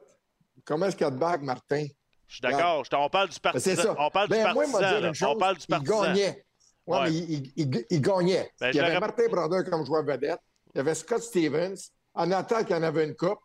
comment 0.64 0.86
est-ce 0.86 0.96
qu'il 0.96 1.04
y 1.04 1.08
a 1.08 1.12
de 1.12 1.18
bague, 1.18 1.42
Martin? 1.42 1.86
Je 2.26 2.34
suis 2.34 2.40
d'accord. 2.42 2.84
On 2.92 3.08
parle 3.08 3.28
du 3.28 3.36
Ben, 3.42 3.50
c'est 3.58 3.74
partisan. 3.74 3.82
ça. 3.82 3.96
On 3.98 4.10
parle 4.10 4.28
Ben, 4.28 4.46
du 4.48 4.54
moi, 4.54 4.64
il 4.66 4.72
m'a 4.72 4.78
partisan. 4.80 5.12
chose, 5.12 5.28
On 5.28 5.38
parle 5.38 5.56
du 5.56 5.62
il 5.64 5.66
partisan. 5.68 6.02
gagnait. 6.02 6.44
Ouais, 6.86 6.98
Ouais. 6.98 7.04
mais 7.04 7.10
il, 7.14 7.32
il- 7.32 7.52
il- 7.56 7.86
il 7.90 8.00
gagnait. 8.00 8.50
Ben, 8.60 8.70
il 8.70 8.76
y 8.76 8.80
avait 8.80 8.98
Martin 9.00 9.28
Brodeur 9.28 9.64
comme 9.64 9.84
joueur 9.84 10.04
vedette. 10.04 10.38
Il 10.74 10.78
y 10.78 10.80
avait 10.80 10.94
Scott 10.94 11.22
Stevens. 11.22 11.74
En 12.14 12.30
attaque, 12.32 12.66
il 12.70 12.72
y 12.72 12.76
en 12.76 12.82
avait 12.82 13.04
une 13.04 13.14
coupe. 13.16 13.38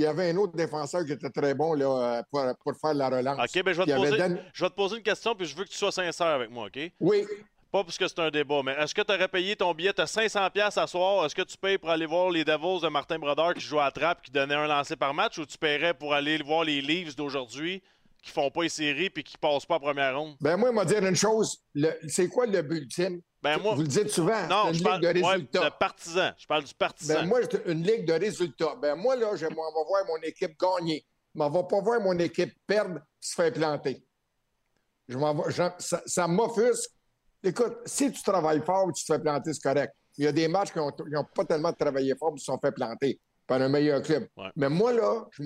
Puis 0.00 0.06
il 0.06 0.08
y 0.08 0.08
avait 0.08 0.30
un 0.30 0.36
autre 0.38 0.56
défenseur 0.56 1.04
qui 1.04 1.12
était 1.12 1.28
très 1.28 1.52
bon 1.52 1.74
là, 1.74 1.84
euh, 1.84 2.22
pour, 2.30 2.42
pour 2.64 2.80
faire 2.80 2.94
la 2.94 3.10
relance. 3.10 3.38
OK, 3.38 3.62
ben, 3.62 3.74
je, 3.74 3.82
vais 3.82 3.84
te 3.84 3.96
poser, 3.96 4.16
Dan- 4.16 4.38
je 4.50 4.64
vais 4.64 4.70
te 4.70 4.74
poser 4.74 4.96
une 4.96 5.02
question 5.02 5.34
puis 5.34 5.46
je 5.46 5.54
veux 5.54 5.64
que 5.64 5.68
tu 5.68 5.76
sois 5.76 5.92
sincère 5.92 6.28
avec 6.28 6.50
moi, 6.50 6.68
OK? 6.68 6.90
Oui, 7.00 7.26
Pas 7.70 7.84
parce 7.84 7.98
que 7.98 8.08
c'est 8.08 8.18
un 8.18 8.30
débat, 8.30 8.62
mais 8.64 8.72
est-ce 8.78 8.94
que 8.94 9.02
tu 9.02 9.12
aurais 9.12 9.28
payé 9.28 9.56
ton 9.56 9.74
billet? 9.74 10.00
As 10.00 10.10
500$ 10.10 10.50
piastres 10.52 10.80
à 10.80 10.86
soir. 10.86 11.26
Est-ce 11.26 11.34
que 11.34 11.42
tu 11.42 11.58
payes 11.58 11.76
pour 11.76 11.90
aller 11.90 12.06
voir 12.06 12.30
les 12.30 12.44
Devils 12.46 12.80
de 12.82 12.88
Martin 12.88 13.18
Brodeur 13.18 13.52
qui 13.52 13.60
joue 13.60 13.78
à 13.78 13.90
trappe 13.90 14.22
qui 14.22 14.30
donnait 14.30 14.54
un 14.54 14.66
lancer 14.66 14.96
par 14.96 15.12
match 15.12 15.36
ou 15.36 15.44
tu 15.44 15.58
paierais 15.58 15.92
pour 15.92 16.14
aller 16.14 16.38
voir 16.42 16.64
les 16.64 16.80
Leafs 16.80 17.14
d'aujourd'hui 17.14 17.82
qui 18.22 18.30
font 18.30 18.50
pas 18.50 18.62
les 18.62 18.68
séries 18.68 19.10
puis 19.10 19.24
qui 19.24 19.36
passent 19.38 19.66
pas 19.66 19.76
en 19.76 19.80
première 19.80 20.16
ronde? 20.18 20.36
ben 20.40 20.56
moi, 20.56 20.70
il 20.70 20.74
m'a 20.74 20.84
dit 20.84 20.94
une 20.94 21.14
chose. 21.16 21.58
C'est 22.08 22.28
quoi 22.28 22.46
le 22.46 22.62
but 22.62 22.78
ultime? 22.82 23.20
Ben, 23.42 23.56
moi, 23.58 23.74
Vous 23.74 23.80
le 23.82 23.88
dites 23.88 24.10
souvent, 24.10 24.46
non, 24.48 24.64
c'est 24.66 24.74
je 24.74 24.78
une 24.78 24.84
parle 24.84 25.00
ligue 25.00 25.14
de 25.14 25.20
ouais, 25.22 25.32
résultats. 25.32 25.64
de 25.64 25.74
partisan. 25.78 26.30
Je 26.36 26.46
parle 26.46 26.64
du 26.64 26.74
partisan. 26.74 27.14
Ben, 27.14 27.26
moi, 27.26 27.40
une 27.66 27.82
ligue 27.82 28.04
de 28.04 28.12
résultats. 28.12 28.74
Ben, 28.82 28.94
moi, 28.96 29.16
là, 29.16 29.34
je 29.34 29.46
m'en 29.46 29.50
vais 29.72 29.84
voir 29.88 30.04
mon 30.06 30.20
équipe 30.22 30.58
gagner. 30.60 31.04
Je 31.34 31.38
m'en 31.38 31.48
vais 31.48 31.66
pas 31.66 31.80
voir 31.80 32.00
mon 32.02 32.18
équipe 32.18 32.52
perdre 32.66 32.96
et 32.98 33.00
se 33.18 33.34
faire 33.34 33.50
planter. 33.52 34.04
Je 35.08 35.16
m'en 35.16 35.34
vais- 35.34 35.50
je- 35.50 35.62
ça 35.78 36.02
ça 36.06 36.28
m'offusque. 36.28 36.90
Écoute, 37.42 37.78
si 37.86 38.12
tu 38.12 38.22
travailles 38.22 38.60
fort 38.62 38.92
tu 38.92 39.04
te 39.04 39.12
fais 39.14 39.18
planter, 39.18 39.52
c'est 39.54 39.62
correct. 39.62 39.94
Il 40.18 40.24
y 40.24 40.28
a 40.28 40.32
des 40.32 40.46
matchs 40.46 40.72
qui 40.72 40.78
n'ont 40.78 41.24
pas 41.34 41.44
tellement 41.46 41.72
travaillé 41.72 42.14
fort 42.16 42.32
et 42.32 42.34
qui 42.34 42.40
se 42.40 42.44
sont 42.46 42.58
fait 42.58 42.72
planter 42.72 43.18
par 43.50 43.60
un 43.60 43.68
meilleur 43.68 44.00
club. 44.00 44.28
Ouais. 44.36 44.50
Mais 44.54 44.68
moi, 44.68 44.92
là, 44.92 45.24
je 45.32 45.42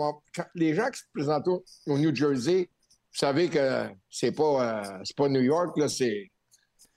les 0.54 0.74
gens 0.74 0.90
qui 0.90 0.98
se 0.98 1.04
présentent 1.14 1.48
au, 1.48 1.64
au 1.86 1.96
New 1.96 2.14
Jersey, 2.14 2.68
vous 2.68 3.18
savez 3.18 3.48
que 3.48 3.86
c'est 4.10 4.32
pas, 4.32 4.82
euh, 4.82 5.00
c'est 5.04 5.16
pas 5.16 5.30
New 5.30 5.40
York, 5.40 5.74
là, 5.78 5.88
c'est. 5.88 6.30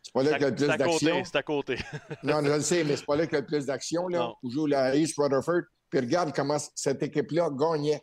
C'est 0.02 0.14
pas 0.14 0.24
là 0.24 0.34
qu'il 0.34 0.42
y 0.42 0.46
a 0.46 0.50
le 0.50 0.56
plus 0.56 0.68
d'action. 0.68 1.24
C'est 1.24 1.38
à 1.38 1.44
côté. 1.44 1.78
Non, 2.24 2.44
je 2.44 2.52
le 2.52 2.62
sais, 2.62 2.84
mais 2.84 2.98
c'est 2.98 3.06
pas 3.06 3.16
là 3.16 3.26
qu'il 3.26 3.36
y 3.36 3.38
a 3.38 3.42
le 3.42 3.46
plus 3.46 3.66
d'action, 3.66 4.10
là. 4.10 4.34
Où 4.44 4.50
joue 4.50 4.66
la 4.66 4.96
East 4.96 5.16
Rutherford. 5.18 5.62
Puis 5.90 6.02
regarde 6.02 6.34
comment 6.36 6.58
cette 6.76 7.02
équipe-là 7.04 7.52
gagnait. 7.52 8.02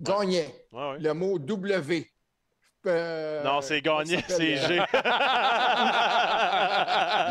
Gagnait. 0.00 0.52
Ouais, 0.72 0.90
ouais. 0.90 0.98
Le 0.98 1.14
mot 1.14 1.38
W. 1.38 2.10
Euh, 2.86 3.44
non, 3.44 3.60
c'est 3.60 3.82
gagné, 3.82 4.24
c'est 4.26 4.56
G. 4.56 4.82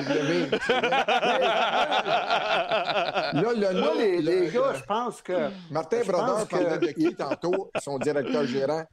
W. 0.08 0.48
Là, 3.34 3.74
nom, 3.74 3.94
les, 3.98 4.22
le- 4.22 4.32
les 4.32 4.46
le- 4.46 4.52
gars, 4.52 4.74
je 4.76 4.84
pense 4.84 5.22
que. 5.22 5.50
Martin 5.72 6.02
je 6.04 6.12
Brodeur 6.12 6.48
que- 6.48 6.50
parlait 6.56 6.78
de 6.88 6.92
qui 6.94 7.16
tantôt, 7.16 7.72
son 7.82 7.98
directeur 8.00 8.46
gérant? 8.46 8.84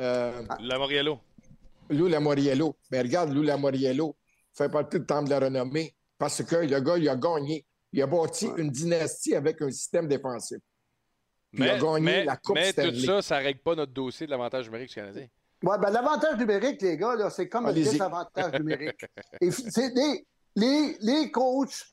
Euh, 0.00 0.42
La 0.60 0.78
Moriello. 0.78 1.18
Lou 1.88 2.08
Lamoriello. 2.08 2.76
Mais 2.90 3.00
regarde, 3.00 3.32
Lou 3.32 3.42
Lamoriello 3.42 4.16
fait 4.52 4.68
partie 4.68 4.98
du 4.98 5.06
temple 5.06 5.26
de 5.26 5.30
la 5.30 5.40
renommée 5.40 5.94
parce 6.18 6.42
que 6.42 6.56
le 6.56 6.80
gars, 6.80 6.96
il 6.98 7.08
a 7.08 7.16
gagné. 7.16 7.64
Il 7.92 8.02
a 8.02 8.06
bâti 8.06 8.48
une 8.56 8.70
dynastie 8.70 9.34
avec 9.34 9.62
un 9.62 9.70
système 9.70 10.08
défensif. 10.08 10.58
Puis 11.52 11.62
il 11.64 11.70
a 11.70 11.74
Mais, 11.74 11.80
gagné 11.80 12.00
mais, 12.00 12.24
la 12.24 12.36
Coupe 12.36 12.56
mais 12.56 12.72
tout 12.72 12.94
ça, 13.00 13.22
ça 13.22 13.38
règle 13.38 13.60
pas 13.60 13.74
notre 13.74 13.92
dossier 13.92 14.26
de 14.26 14.32
l'avantage 14.32 14.66
numérique 14.66 14.88
du 14.88 14.94
Canadien. 14.96 15.26
Ouais, 15.62 15.78
ben, 15.78 15.90
l'avantage 15.90 16.36
numérique, 16.38 16.82
les 16.82 16.96
gars, 16.98 17.14
là, 17.14 17.30
c'est 17.30 17.48
comme 17.48 17.64
le 17.64 17.70
Allez-y. 17.70 17.92
désavantage 17.92 18.52
numérique. 18.60 19.00
Et 19.40 19.48
des- 19.48 20.26
les, 20.56 20.96
les 21.00 21.30
coachs 21.30 21.84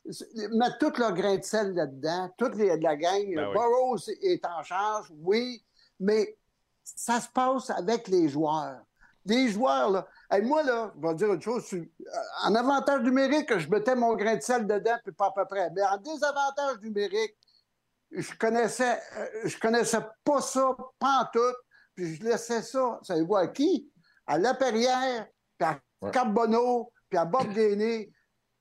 mettent 0.52 0.80
tout 0.80 0.94
leur 0.98 1.14
grain 1.14 1.38
de 1.38 1.44
sel 1.44 1.74
là-dedans, 1.74 2.30
toute 2.38 2.56
les, 2.56 2.78
la 2.80 2.96
gang. 2.96 3.24
Ben 3.36 3.48
oui. 3.48 3.54
Burroughs 3.54 4.10
est 4.22 4.44
en 4.46 4.64
charge, 4.64 5.08
oui, 5.20 5.64
mais 6.00 6.38
ça 6.84 7.20
se 7.22 7.28
passe 7.30 7.70
avec 7.70 8.08
les 8.08 8.28
joueurs. 8.30 8.82
Les 9.26 9.50
joueurs, 9.50 9.90
là. 9.90 10.08
Hey, 10.30 10.42
moi, 10.42 10.64
là, 10.64 10.94
je 11.02 11.08
vais 11.08 11.16
dire 11.16 11.34
une 11.34 11.42
chose. 11.42 11.74
euh, 11.74 11.86
En 12.44 12.56
avantage 12.56 13.02
numérique, 13.04 13.58
je 13.58 13.70
mettais 13.70 13.96
mon 13.96 14.16
grain 14.16 14.36
de 14.36 14.42
sel 14.42 14.68
dedans, 14.68 14.98
puis 15.04 15.14
pas 15.14 15.28
à 15.28 15.32
peu 15.32 15.46
près. 15.46 15.70
Mais 15.76 15.82
en 15.84 15.98
désavantage 15.98 16.80
numérique, 16.82 17.38
je 18.12 18.34
connaissais, 18.38 19.00
euh, 19.18 19.28
je 19.46 19.58
connaissais 19.60 20.02
pas 20.26 20.42
ça, 20.42 20.76
pas 21.00 21.22
en 21.22 21.26
tout, 21.32 21.56
puis 21.96 22.16
je 22.16 22.24
laissais 22.24 22.62
ça, 22.62 23.00
savez-vous 23.04 23.36
à 23.36 23.48
qui? 23.48 23.90
À 24.28 24.38
Laperrière, 24.38 25.28
puis 25.58 25.68
à 25.68 25.80
Ouais. 26.02 26.12
Carbonneau, 26.12 26.92
puis 27.10 27.18
à 27.18 27.24
Bob 27.24 27.48
Gainé, 27.54 28.12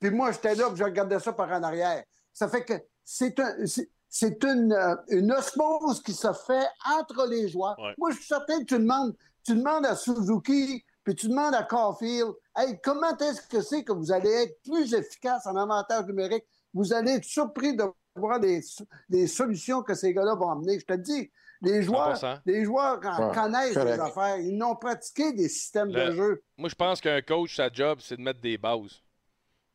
puis 0.02 0.10
moi, 0.10 0.32
j'étais 0.32 0.54
là, 0.54 0.68
puis 0.68 0.76
je 0.76 0.84
regardais 0.84 1.18
ça 1.20 1.32
par 1.32 1.50
en 1.50 1.62
arrière. 1.62 2.04
Ça 2.32 2.48
fait 2.48 2.64
que 2.64 2.74
c'est 3.04 3.38
un... 3.40 3.66
c'est- 3.66 3.90
c'est 4.14 4.44
une, 4.44 4.74
euh, 4.74 4.94
une 5.08 5.32
osmose 5.32 6.02
qui 6.02 6.12
se 6.12 6.30
fait 6.34 6.66
entre 6.98 7.26
les 7.26 7.48
joueurs. 7.48 7.78
Ouais. 7.78 7.94
Moi, 7.96 8.10
je 8.10 8.16
suis 8.16 8.26
certain 8.26 8.58
que 8.58 8.64
tu 8.66 8.74
demandes, 8.78 9.16
tu 9.42 9.54
demandes 9.54 9.86
à 9.86 9.96
Suzuki, 9.96 10.84
puis 11.02 11.14
tu 11.14 11.28
demandes 11.28 11.54
à 11.54 11.62
Caulfield, 11.62 12.32
hey, 12.54 12.78
comment 12.84 13.16
est-ce 13.16 13.40
que 13.48 13.62
c'est 13.62 13.82
que 13.84 13.92
vous 13.92 14.12
allez 14.12 14.28
être 14.30 14.62
plus 14.64 14.92
efficace 14.92 15.46
en 15.46 15.56
avantage 15.56 16.04
numérique? 16.04 16.44
Vous 16.74 16.92
allez 16.92 17.12
être 17.12 17.24
surpris 17.24 17.74
de 17.74 17.84
voir 18.14 18.38
des, 18.38 18.60
des 19.08 19.26
solutions 19.26 19.82
que 19.82 19.94
ces 19.94 20.12
gars-là 20.12 20.34
vont 20.34 20.50
amener. 20.50 20.78
Je 20.78 20.84
te 20.84 20.92
dis, 20.92 21.30
les 21.62 21.82
joueurs, 21.82 22.14
100%. 22.14 22.40
les 22.44 22.64
joueurs 22.66 22.98
Ouais, 22.98 23.34
connaissent 23.34 23.72
correct. 23.72 23.94
les 23.94 23.98
affaires. 24.00 24.36
Ils 24.40 24.58
n'ont 24.58 24.76
pratiqué 24.76 25.32
des 25.32 25.48
systèmes 25.48 25.88
Le- 25.88 26.08
de 26.10 26.12
jeu. 26.12 26.42
Moi, 26.58 26.68
je 26.68 26.74
pense 26.74 27.00
qu'un 27.00 27.22
coach, 27.22 27.56
sa 27.56 27.72
job, 27.72 28.00
c'est 28.02 28.18
de 28.18 28.22
mettre 28.22 28.42
des 28.42 28.58
bases. 28.58 29.00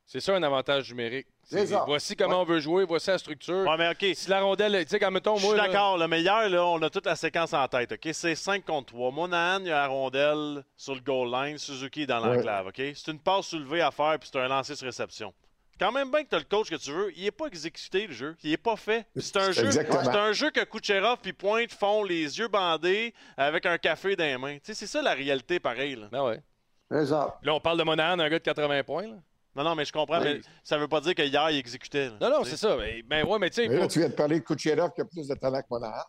C'est 0.09 0.21
ça 0.21 0.33
un 0.33 0.41
avantage 0.41 0.89
numérique. 0.89 1.27
C'est 1.43 1.65
ça. 1.67 1.83
Voici 1.85 2.15
comment 2.15 2.41
on 2.41 2.45
veut 2.45 2.59
jouer, 2.61 2.85
voici 2.85 3.09
la 3.09 3.17
structure. 3.17 3.67
Ouais, 3.67 3.75
mais 3.77 3.89
OK. 3.89 4.15
Si 4.15 4.29
la 4.29 4.39
rondelle, 4.39 4.83
tu 4.85 4.89
sais, 4.91 4.99
quand 4.99 5.11
mettons, 5.11 5.35
Je 5.35 5.41
suis 5.41 5.47
moi. 5.49 5.57
là- 5.57 5.67
d'accord. 5.67 5.97
Le 5.97 6.07
meilleur, 6.07 6.47
là, 6.49 6.65
on 6.65 6.81
a 6.81 6.89
toute 6.89 7.05
la 7.05 7.17
séquence 7.17 7.53
en 7.53 7.67
tête. 7.67 7.91
OK? 7.91 8.09
C'est 8.13 8.33
5 8.35 8.63
contre 8.65 8.93
3. 8.93 9.11
Monahan, 9.11 9.59
il 9.59 9.67
y 9.67 9.71
a 9.71 9.75
la 9.81 9.87
rondelle 9.87 10.63
sur 10.77 10.95
le 10.95 11.01
goal 11.01 11.29
line. 11.29 11.57
Suzuki 11.57 12.03
est 12.03 12.05
dans 12.05 12.21
Ouais. 12.25 12.37
l'enclave. 12.37 12.67
OK? 12.67 12.75
C'est 12.95 13.11
une 13.11 13.19
passe 13.19 13.47
soulevée 13.47 13.81
à 13.81 13.91
faire, 13.91 14.17
puis 14.17 14.29
c'est 14.31 14.39
un 14.39 14.47
lancer 14.47 14.75
sur 14.75 14.85
réception. 14.85 15.33
Quand 15.77 15.91
même 15.91 16.09
bien 16.09 16.23
que 16.23 16.29
tu 16.29 16.35
as 16.35 16.39
le 16.39 16.45
coach 16.45 16.69
que 16.69 16.75
tu 16.75 16.89
veux, 16.91 17.11
il 17.17 17.23
n'est 17.25 17.31
pas 17.31 17.47
exécuté, 17.47 18.07
le 18.07 18.13
jeu. 18.13 18.35
Il 18.43 18.49
n'est 18.51 18.57
pas 18.57 18.77
fait. 18.77 19.05
C'est 19.17 19.35
un, 19.37 19.51
jeu, 19.51 19.67
un 19.67 20.51
que 20.51 20.63
Kucherov 20.63 21.17
puis 21.21 21.33
Pointe 21.33 21.71
font 21.73 22.03
les 22.05 22.39
yeux 22.39 22.47
bandés 22.47 23.13
avec 23.35 23.65
un 23.65 23.77
café 23.77 24.15
dans 24.15 24.23
les 24.23 24.37
mains. 24.37 24.55
Tu 24.55 24.61
sais, 24.67 24.73
c'est 24.73 24.87
ça 24.87 25.01
la 25.01 25.13
réalité, 25.13 25.59
pareil. 25.59 25.95
là. 25.95 26.07
Ah 26.13 26.23
ouais. 26.23 26.41
C'est 26.89 27.07
ça. 27.07 27.37
Là, 27.43 27.53
on 27.53 27.59
parle 27.59 27.77
de 27.77 27.83
Monahan, 27.83 28.17
un 28.17 28.29
gars 28.29 28.39
de 28.39 28.43
80 28.43 28.83
points. 28.83 29.07
Là. 29.07 29.15
Non, 29.57 29.63
non, 29.63 29.75
mais 29.75 29.83
je 29.85 29.91
comprends, 29.91 30.19
Oui. 30.21 30.35
mais 30.35 30.41
ça 30.63 30.77
veut 30.77 30.87
pas 30.87 31.01
dire 31.01 31.15
qu'hier, 31.15 31.49
il 31.49 31.57
exécutait. 31.57 32.09
là. 32.09 32.17
Non, 32.21 32.29
non, 32.29 32.43
c'est 32.43 32.55
ça. 32.57 32.77
Ben, 32.77 33.01
ben 33.07 33.25
ouais, 33.25 33.39
mais 33.39 33.49
tu 33.49 33.63
sais, 33.63 33.67
Mais 33.67 33.81
faut- 33.81 33.87
tu 33.87 33.99
viens 33.99 34.07
de 34.09 34.13
parler 34.13 34.39
de 34.39 34.45
Kucherov 34.45 34.91
qui 34.93 35.01
a 35.01 35.05
plus 35.05 35.27
de 35.27 35.33
talent 35.35 35.59
que 35.61 35.67
Monahan. 35.69 36.03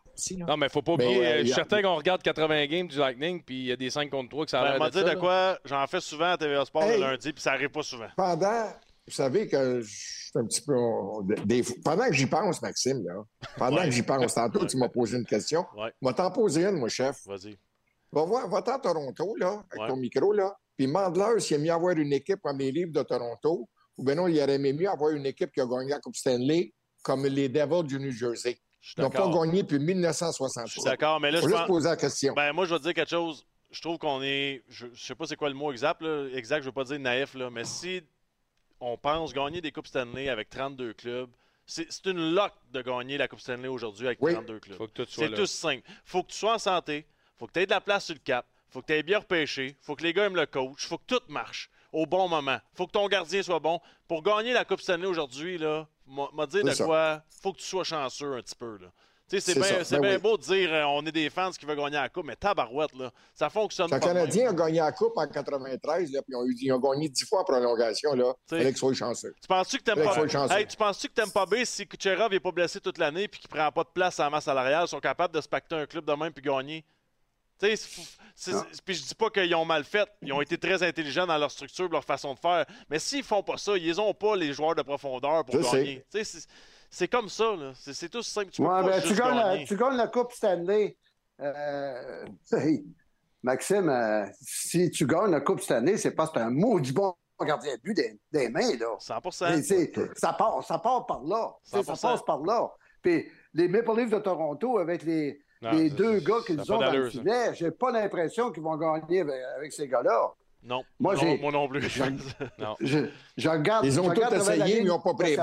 non, 0.47 0.57
mais 0.59 0.69
faut 0.69 0.83
pas 0.83 0.97
Mais, 0.99 1.07
oublier. 1.07 1.27
euh, 1.27 1.31
euh, 1.31 1.39
je 1.41 1.43
suis 1.45 1.53
a- 1.53 1.55
certain 1.57 1.81
qu'on 1.83 1.97
regarde 1.97 2.23
80 2.23 2.67
games 2.67 2.87
du 2.89 2.99
Lightning, 2.99 3.43
puis 3.43 3.57
il 3.61 3.65
y 3.67 3.73
a 3.73 3.77
des 3.77 3.91
5 3.91 4.11
contre 4.11 4.29
3 4.29 4.45
que 4.45 4.51
ça 4.51 4.61
a 4.61 4.65
Ben, 4.65 4.71
l'air 4.73 4.79
m'a 4.79 4.91
de 4.91 5.01
là. 5.01 5.17
quoi? 5.17 5.59
J'en 5.65 5.87
fais 5.87 6.01
souvent 6.01 6.33
à 6.33 6.37
TVA 6.37 6.65
Sport 6.67 6.83
Hey. 6.85 7.01
le 7.01 7.07
lundi, 7.07 7.33
puis 7.33 7.43
ça 7.43 7.53
arrive 7.53 7.71
pas 7.71 7.83
souvent. 7.83 8.09
Pendant, 8.17 8.65
vous 9.07 9.13
savez 9.15 9.49
que 9.49 9.81
je 9.81 9.89
suis 9.89 10.31
un 10.39 10.45
petit 10.45 10.61
peu. 10.61 10.77
on- 10.77 11.23
des- 11.23 11.63
pendant 11.83 12.07
que 12.07 12.13
j'y 12.15 12.27
pense, 12.27 12.61
Maxime, 12.61 13.03
là, 13.07 13.15
pendant 13.57 13.79
Ouais. 13.79 13.85
que 13.87 13.91
j'y 13.93 14.03
pense, 14.03 14.35
tantôt, 14.35 14.67
tu 14.67 14.77
m'as 14.77 14.89
posé 14.91 15.17
une 15.17 15.25
question. 15.25 15.65
Ouais. 15.77 15.91
Je 16.03 16.07
vais 16.07 16.15
t'en 16.15 16.31
poser 16.31 16.65
une, 16.67 16.77
moi, 16.77 16.91
chef. 16.91 17.27
Vas-y. 17.27 17.57
Va 18.13 18.23
voir, 18.25 18.49
va-t'en 18.49 18.77
à 18.77 18.79
Toronto, 18.79 19.35
là, 19.37 19.63
avec 19.71 19.83
Ouais. 19.83 19.89
ton 19.89 19.97
micro, 19.97 20.33
là, 20.33 20.55
puis 20.79 20.87
demande-leur 20.87 21.41
s'il 21.43 21.57
aime 21.57 21.63
mieux 21.63 21.73
avoir 21.73 21.97
une 21.97 22.13
équipe 22.13 22.39
comme 22.41 22.59
les 22.59 22.71
livres 22.71 22.93
de 22.93 23.03
Toronto, 23.03 23.69
ou 23.97 24.05
bien 24.05 24.15
non, 24.15 24.29
il 24.29 24.41
aurait 24.41 24.55
aimé 24.55 24.73
mieux 24.73 24.89
avoir 24.89 25.11
une 25.11 25.27
équipe 25.27 25.51
qui 25.53 25.61
a 25.61 25.67
gagné 25.67 25.91
la 25.91 25.99
Coupe 25.99 26.15
Stanley, 26.15 26.73
comme 27.03 27.27
les 27.27 27.49
Devils 27.49 27.83
du 27.83 27.99
New 27.99 28.13
Jersey. 28.13 28.59
Ils 28.97 29.03
n'ont 29.03 29.11
pas 29.11 29.29
gagné 29.29 29.63
depuis 29.65 29.75
Je 29.75 29.81
suis 29.85 29.95
1963. 29.95 30.85
d'accord, 30.85 31.19
mais 31.21 31.33
là, 31.33 31.39
Il 31.39 31.43
faut 31.43 31.49
je 31.49 31.53
juste 31.53 31.67
pense... 31.67 31.67
poser 31.67 31.89
la 31.89 31.97
question. 31.97 32.33
Ben, 32.35 32.53
moi, 32.53 32.65
je 32.65 32.73
vais 32.75 32.79
te 32.79 32.85
dire 32.85 32.95
quelque 32.95 33.11
chose. 33.11 33.45
Je 33.71 33.81
trouve 33.83 33.99
qu'on 33.99 34.23
est. 34.23 34.63
Je, 34.69 34.87
je 34.95 35.05
sais 35.05 35.15
pas 35.17 35.27
c'est 35.27 35.35
quoi 35.37 35.49
le 35.49 35.57
mot 35.57 35.73
exact, 35.73 36.01
là. 36.01 36.29
exact, 36.33 36.61
je 36.61 36.67
veux 36.67 36.73
pas 36.73 36.85
dire 36.85 36.99
naïf, 37.01 37.35
là, 37.35 37.51
mais 37.51 37.65
si 37.65 38.01
on 38.81 38.97
pense 38.97 39.35
gagner 39.35 39.61
des 39.61 39.73
Coupes 39.73 39.89
Stanley 39.89 40.29
avec 40.29 40.49
32 40.49 40.95
clubs, 40.95 41.29
c'est 41.67 42.07
une 42.07 42.33
lock 42.35 42.53
de 42.73 42.81
gagner 42.83 43.19
la 43.19 43.27
Coupe 43.27 43.41
Stanley 43.41 43.69
aujourd'hui 43.69 44.07
avec 44.07 44.19
Oui. 44.23 44.33
32 44.33 44.61
clubs. 44.61 44.79
C'est 45.09 45.35
tout 45.35 45.45
simple. 45.47 45.83
Faut 46.05 46.23
que 46.23 46.29
tu 46.29 46.37
sois 46.39 46.55
en 46.55 46.59
santé, 46.59 47.05
faut 47.37 47.47
que 47.49 47.53
tu 47.53 47.61
aies 47.61 47.67
de 47.67 47.71
la 47.73 47.81
place 47.81 48.07
sur 48.07 48.15
le 48.15 48.21
cap, 48.21 48.47
faut 48.71 48.81
que 48.81 48.87
tu 48.87 48.93
aies 48.95 49.03
bien 49.03 49.19
repêché, 49.19 49.77
faut 49.81 49.97
que 49.97 50.03
les 50.03 50.13
gars 50.13 50.25
aiment 50.25 50.37
le 50.37 50.47
coach, 50.47 50.87
faut 50.87 50.99
que 50.99 51.07
tout 51.07 51.23
marche 51.29 51.71
au 51.93 52.07
bon 52.07 52.29
moment. 52.29 52.59
Faut 52.75 52.87
que 52.87 52.93
ton 52.93 53.09
gardien 53.09 53.43
soit 53.43 53.61
bon. 53.61 53.81
Pour 54.07 54.23
gagner 54.23 54.53
la 54.53 54.65
Coupe 54.65 54.81
Stanley 54.81 55.07
aujourd'hui, 55.07 55.59
là, 55.59 55.87
m'a 56.07 56.47
dit 56.47 56.63
de 56.63 56.71
ça. 56.71 56.85
quoi, 56.85 57.23
faut 57.43 57.53
que 57.53 57.59
tu 57.59 57.67
sois 57.67 57.85
chanceux 57.85 58.35
un 58.35 58.43
petit 58.43 58.57
peu. 58.57 58.79
Là. 58.81 58.89
Tu 59.29 59.39
sais, 59.41 59.53
c'est 59.53 59.61
bien 59.61 60.01
ben 60.01 60.15
oui. 60.15 60.23
beau 60.23 60.39
de 60.39 60.43
dire 60.43 60.73
euh, 60.73 60.85
on 60.85 61.05
est 61.05 61.13
des 61.13 61.29
fans 61.29 61.51
qui 61.51 61.67
veulent 61.67 61.77
gagner 61.77 61.97
la 61.97 62.09
Coupe, 62.09 62.25
mais 62.25 62.37
tabarouette, 62.37 62.95
là, 62.95 63.11
ça 63.35 63.51
fonctionne 63.51 63.91
pas. 63.91 63.99
de 63.99 64.07
même. 64.07 64.15
Canadien 64.15 64.49
a 64.49 64.53
gagné 64.55 64.79
la 64.79 64.91
Coupe 64.91 65.13
en 65.17 65.27
93, 65.27 66.13
là, 66.13 66.23
puis 66.23 66.33
ils 66.33 66.37
ont, 66.37 66.47
ils 66.47 66.73
ont 66.73 66.79
gagné 66.79 67.11
10 67.11 67.27
fois 67.27 67.41
en 67.41 67.45
prolongation. 67.45 68.15
Là. 68.15 68.33
Fallait 68.47 68.65
qu'ils 68.65 68.79
soient 68.79 68.95
chanceux. 68.95 69.35
Tu 69.39 69.47
penses-tu 69.47 69.79
que 69.79 69.83
t'aimes 69.83 70.03
pas 70.03 70.59
hey, 70.59 70.67
tu 70.67 70.79
penses-tu 70.79 71.09
que 71.09 71.13
t'aimes 71.13 71.31
pas 71.31 71.45
bien 71.45 71.63
si 71.67 71.87
Kucherov 71.87 72.31
n'est 72.31 72.41
pas 72.41 72.53
blessé 72.53 72.81
toute 72.81 72.97
l'année 72.97 73.29
puis 73.29 73.41
qu'il 73.41 73.51
prend 73.51 73.71
pas 73.71 73.85
de 73.85 73.91
place 73.93 74.19
à 74.19 74.25
la 74.25 74.31
masse 74.31 74.45
salariale, 74.45 74.85
ils 74.87 74.89
sont 74.89 75.01
capables 75.01 75.35
de 75.35 75.43
se 75.43 75.49
pacter 75.49 75.75
un 75.75 75.85
club 75.85 76.07
de 76.07 76.13
même 76.15 76.33
puis 76.33 76.43
gagner? 76.43 76.83
Tu 77.61 77.77
sais, 77.77 78.53
puis 78.85 78.95
je 78.95 79.03
dis 79.09 79.15
pas 79.17 79.31
qu'ils 79.31 79.55
ont 79.57 79.65
mal 79.65 79.83
fait, 79.85 80.09
ils 80.23 80.33
ont 80.33 80.41
été 80.41 80.57
très 80.57 80.81
intelligents 80.83 81.27
dans 81.27 81.37
leur 81.39 81.51
structure, 81.51 81.89
leur 81.89 82.05
façon 82.05 82.35
de 82.35 82.39
faire, 82.39 82.65
mais 82.89 82.99
s'ils 83.01 83.25
font 83.25 83.43
pas 83.43 83.57
ça, 83.57 83.77
ils 83.77 84.01
ont 84.01 84.15
pas 84.15 84.37
les 84.37 84.53
joueurs 84.53 84.77
de 84.77 84.83
profondeur 84.83 85.45
pour 85.45 85.61
Je 85.61 85.73
gagner. 85.73 86.05
C'est- 86.91 87.09
comme 87.09 87.29
ça. 87.29 87.53
C'est 87.75 88.09
tout 88.09 88.23
simple. 88.23 88.51
Tu 88.51 88.63
Ouais, 88.63 88.83
ben, 88.85 89.03
tu, 89.03 89.15
gagnes 89.15 89.37
la, 89.37 89.65
tu 89.65 89.77
gagnes 89.77 89.97
la 89.97 90.07
Coupe 90.07 90.33
Stanley. 90.33 90.97
Euh, 91.41 92.27
Maxime, 93.43 93.89
euh, 93.89 94.27
si 94.41 94.91
tu 94.91 95.07
gagnes 95.07 95.31
la 95.31 95.41
Coupe 95.41 95.61
Stanley, 95.61 95.97
c'est 95.97 96.13
parce 96.13 96.31
que 96.31 96.39
tu 96.39 96.45
un 96.45 96.51
maudit 96.51 96.93
bon 96.93 97.15
gardien 97.41 97.77
de 97.77 97.81
but 97.83 97.95
des, 97.95 98.19
des 98.33 98.49
mains. 98.49 98.77
Là. 98.79 98.97
100%. 98.99 99.59
Et 99.59 99.63
c'est- 99.63 99.93
ça, 100.19 100.33
part, 100.33 100.63
ça 100.65 100.79
part 100.79 101.07
par 101.07 101.23
là. 101.23 101.53
Ça 101.63 101.81
100%. 101.83 102.01
passe 102.03 102.23
par 102.25 102.39
là. 102.41 102.69
Puis 103.03 103.29
les 103.55 103.69
Maple 103.69 103.97
Leafs 103.97 104.11
de 104.11 104.19
Toronto, 104.19 104.79
avec 104.79 105.03
les, 105.05 105.41
Non, 105.61 105.71
les 105.73 105.91
deux 105.91 106.21
gars 106.21 106.39
qu'ils 106.47 106.61
ont 106.73 106.79
dans 106.79 106.93
le 106.93 107.11
filet, 107.11 107.55
j'ai 107.55 107.71
pas 107.71 107.91
l'impression 107.91 108.51
qu'ils 108.53 108.63
vont 108.63 108.77
gagner 108.77 109.21
avec, 109.21 109.43
avec 109.57 109.73
ces 109.73 109.89
gars-là. 109.89 110.33
Non, 110.63 110.83
Moi, 110.99 111.15
non, 111.15 111.21
j'ai- 111.21 111.39
moi 111.39 111.53
non 111.53 111.69
plus. 111.69 111.81
Non. 112.59 112.77
Je, 112.81 113.09
je 113.37 113.49
regarde. 113.49 113.85
Ils 113.85 114.01
ont 114.01 114.11
je 114.11 114.21
tout 114.21 114.35
essayé, 114.35 114.81
ils 114.83 114.91
ont 114.91 115.01
pas 115.01 115.15
pris. 115.15 115.37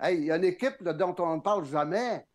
Hey, 0.00 0.18
il 0.18 0.24
y 0.24 0.30
a 0.30 0.36
une 0.36 0.44
équipe 0.44 0.76
là, 0.80 0.92
dont 0.92 1.14
on 1.18 1.36
ne 1.36 1.40
parle 1.40 1.64
jamais. 1.64 2.26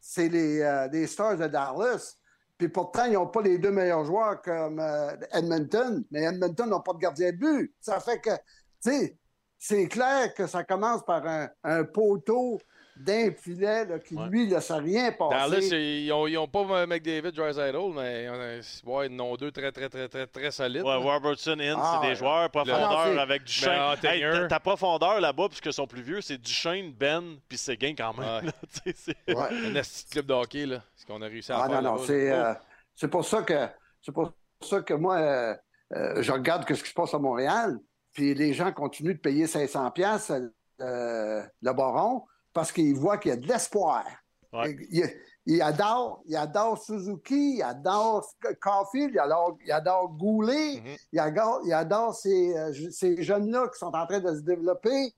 C'est 0.00 0.28
les, 0.28 0.60
euh, 0.60 0.88
les 0.88 1.06
Stars 1.06 1.36
de 1.36 1.46
Dallas. 1.46 2.16
Puis 2.58 2.68
pourtant, 2.68 3.04
ils 3.06 3.12
n'ont 3.14 3.26
pas 3.26 3.40
les 3.42 3.58
deux 3.58 3.70
meilleurs 3.70 4.04
joueurs 4.04 4.40
comme 4.42 4.78
euh, 4.80 5.16
Edmonton. 5.32 6.04
Mais 6.10 6.22
Edmonton 6.24 6.68
n'a 6.68 6.80
pas 6.80 6.92
de 6.92 6.98
gardien 6.98 7.32
de 7.32 7.36
but. 7.36 7.74
Ça 7.80 8.00
fait 8.00 8.20
que, 8.20 8.30
tu 8.30 8.90
sais, 8.90 9.16
c'est 9.58 9.88
clair 9.88 10.32
que 10.34 10.46
ça 10.46 10.64
commence 10.64 11.02
par 11.04 11.26
un, 11.26 11.48
un 11.64 11.84
poteau 11.84 12.58
d'un 13.02 13.30
filet 13.32 13.84
là, 13.86 13.98
qui, 13.98 14.14
Ouais. 14.14 14.26
lui, 14.28 14.46
ne 14.46 14.54
laisse 14.54 14.70
rien 14.70 15.12
passer. 15.12 15.34
Dallas, 15.50 15.68
ils 15.72 16.08
n'ont 16.08 16.26
ils 16.26 16.36
ont 16.38 16.46
pas 16.48 16.86
McDavid, 16.86 17.32
Drysdale, 17.32 17.74
mais 17.94 18.24
ils 18.24 18.30
ont, 18.30 18.92
ouais, 18.96 19.06
ils 19.06 19.20
en 19.20 19.24
ont 19.24 19.36
deux 19.36 19.50
très, 19.50 19.72
très, 19.72 19.88
très, 19.88 20.08
très, 20.08 20.26
très 20.26 20.50
solides. 20.50 20.82
Ouais, 20.82 20.96
Robertson, 20.96 21.56
Ah, 21.76 21.98
c'est 22.00 22.06
des 22.06 22.12
ouais. 22.12 22.14
joueurs 22.14 22.50
profondeur 22.50 22.90
Ah, 23.16 23.20
avec 23.22 23.44
Duchesne. 23.44 23.70
Mais 23.70 23.78
en 23.80 23.92
Hey, 24.10 24.20
tenure. 24.20 24.42
ta, 24.48 24.56
ta 24.56 24.60
profondeur 24.60 25.20
là-bas, 25.20 25.48
puisqu'ils 25.48 25.72
sont 25.72 25.86
plus 25.86 26.02
vieux, 26.02 26.20
c'est 26.20 26.38
Duchesne, 26.38 26.92
Ben, 26.92 27.36
puis 27.48 27.56
Séguin 27.58 27.94
quand 27.96 28.12
même. 28.18 28.46
Là, 28.46 28.52
c'est- 28.94 29.16
Ouais. 29.28 29.48
Un 29.66 29.74
esti 29.76 30.04
de 30.06 30.10
club 30.10 30.26
de 30.26 30.34
hockey, 30.34 30.66
là. 30.66 30.82
Ce 30.96 31.06
qu'on 31.06 31.22
a 31.22 31.26
réussi 31.26 31.52
à 31.52 31.62
Ah 31.62 31.68
faire. 31.68 31.82
non, 31.82 31.92
non, 31.96 31.98
c'est 32.04 32.30
euh, 32.30 32.52
c'est 32.94 33.08
pour 33.08 33.24
ça 33.24 33.42
que 33.42 33.66
c'est 34.02 34.12
pour 34.12 34.32
ça 34.60 34.80
que 34.82 34.94
moi 34.94 35.16
euh, 35.16 35.54
euh, 35.96 36.22
je 36.22 36.30
regarde 36.32 36.64
ce 36.68 36.82
qui 36.82 36.90
se 36.90 36.94
passe 36.94 37.14
à 37.14 37.18
Montréal, 37.18 37.78
puis 38.12 38.34
les 38.34 38.52
gens 38.52 38.70
continuent 38.72 39.14
de 39.14 39.18
payer 39.20 39.46
500 39.46 39.90
pièces 39.92 40.30
le 40.78 41.72
baron 41.72 42.24
parce 42.52 42.72
qu'ils 42.72 42.94
voient 42.96 43.18
qu'il 43.18 43.30
y 43.30 43.32
a 43.32 43.36
de 43.36 43.46
l'espoir. 43.46 44.04
Ouais. 44.52 44.76
Il, 44.90 45.08
il 45.46 45.62
adore, 45.62 46.22
il 46.26 46.36
adore 46.36 46.82
Suzuki, 46.82 47.56
il 47.56 47.62
adore 47.62 48.26
Caulfield, 48.60 49.12
il 49.14 49.18
adore, 49.18 49.56
il 49.64 49.70
adore 49.72 50.08
Goulet, 50.16 50.82
il 51.12 51.18
adore, 51.18 51.60
il 51.64 51.72
adore 51.72 52.14
ces, 52.14 52.56
euh, 52.56 52.72
ces 52.90 53.22
jeunes-là 53.22 53.68
qui 53.72 53.78
sont 53.78 53.86
en 53.94 54.06
train 54.06 54.20
de 54.20 54.34
se 54.34 54.40
développer, 54.42 55.12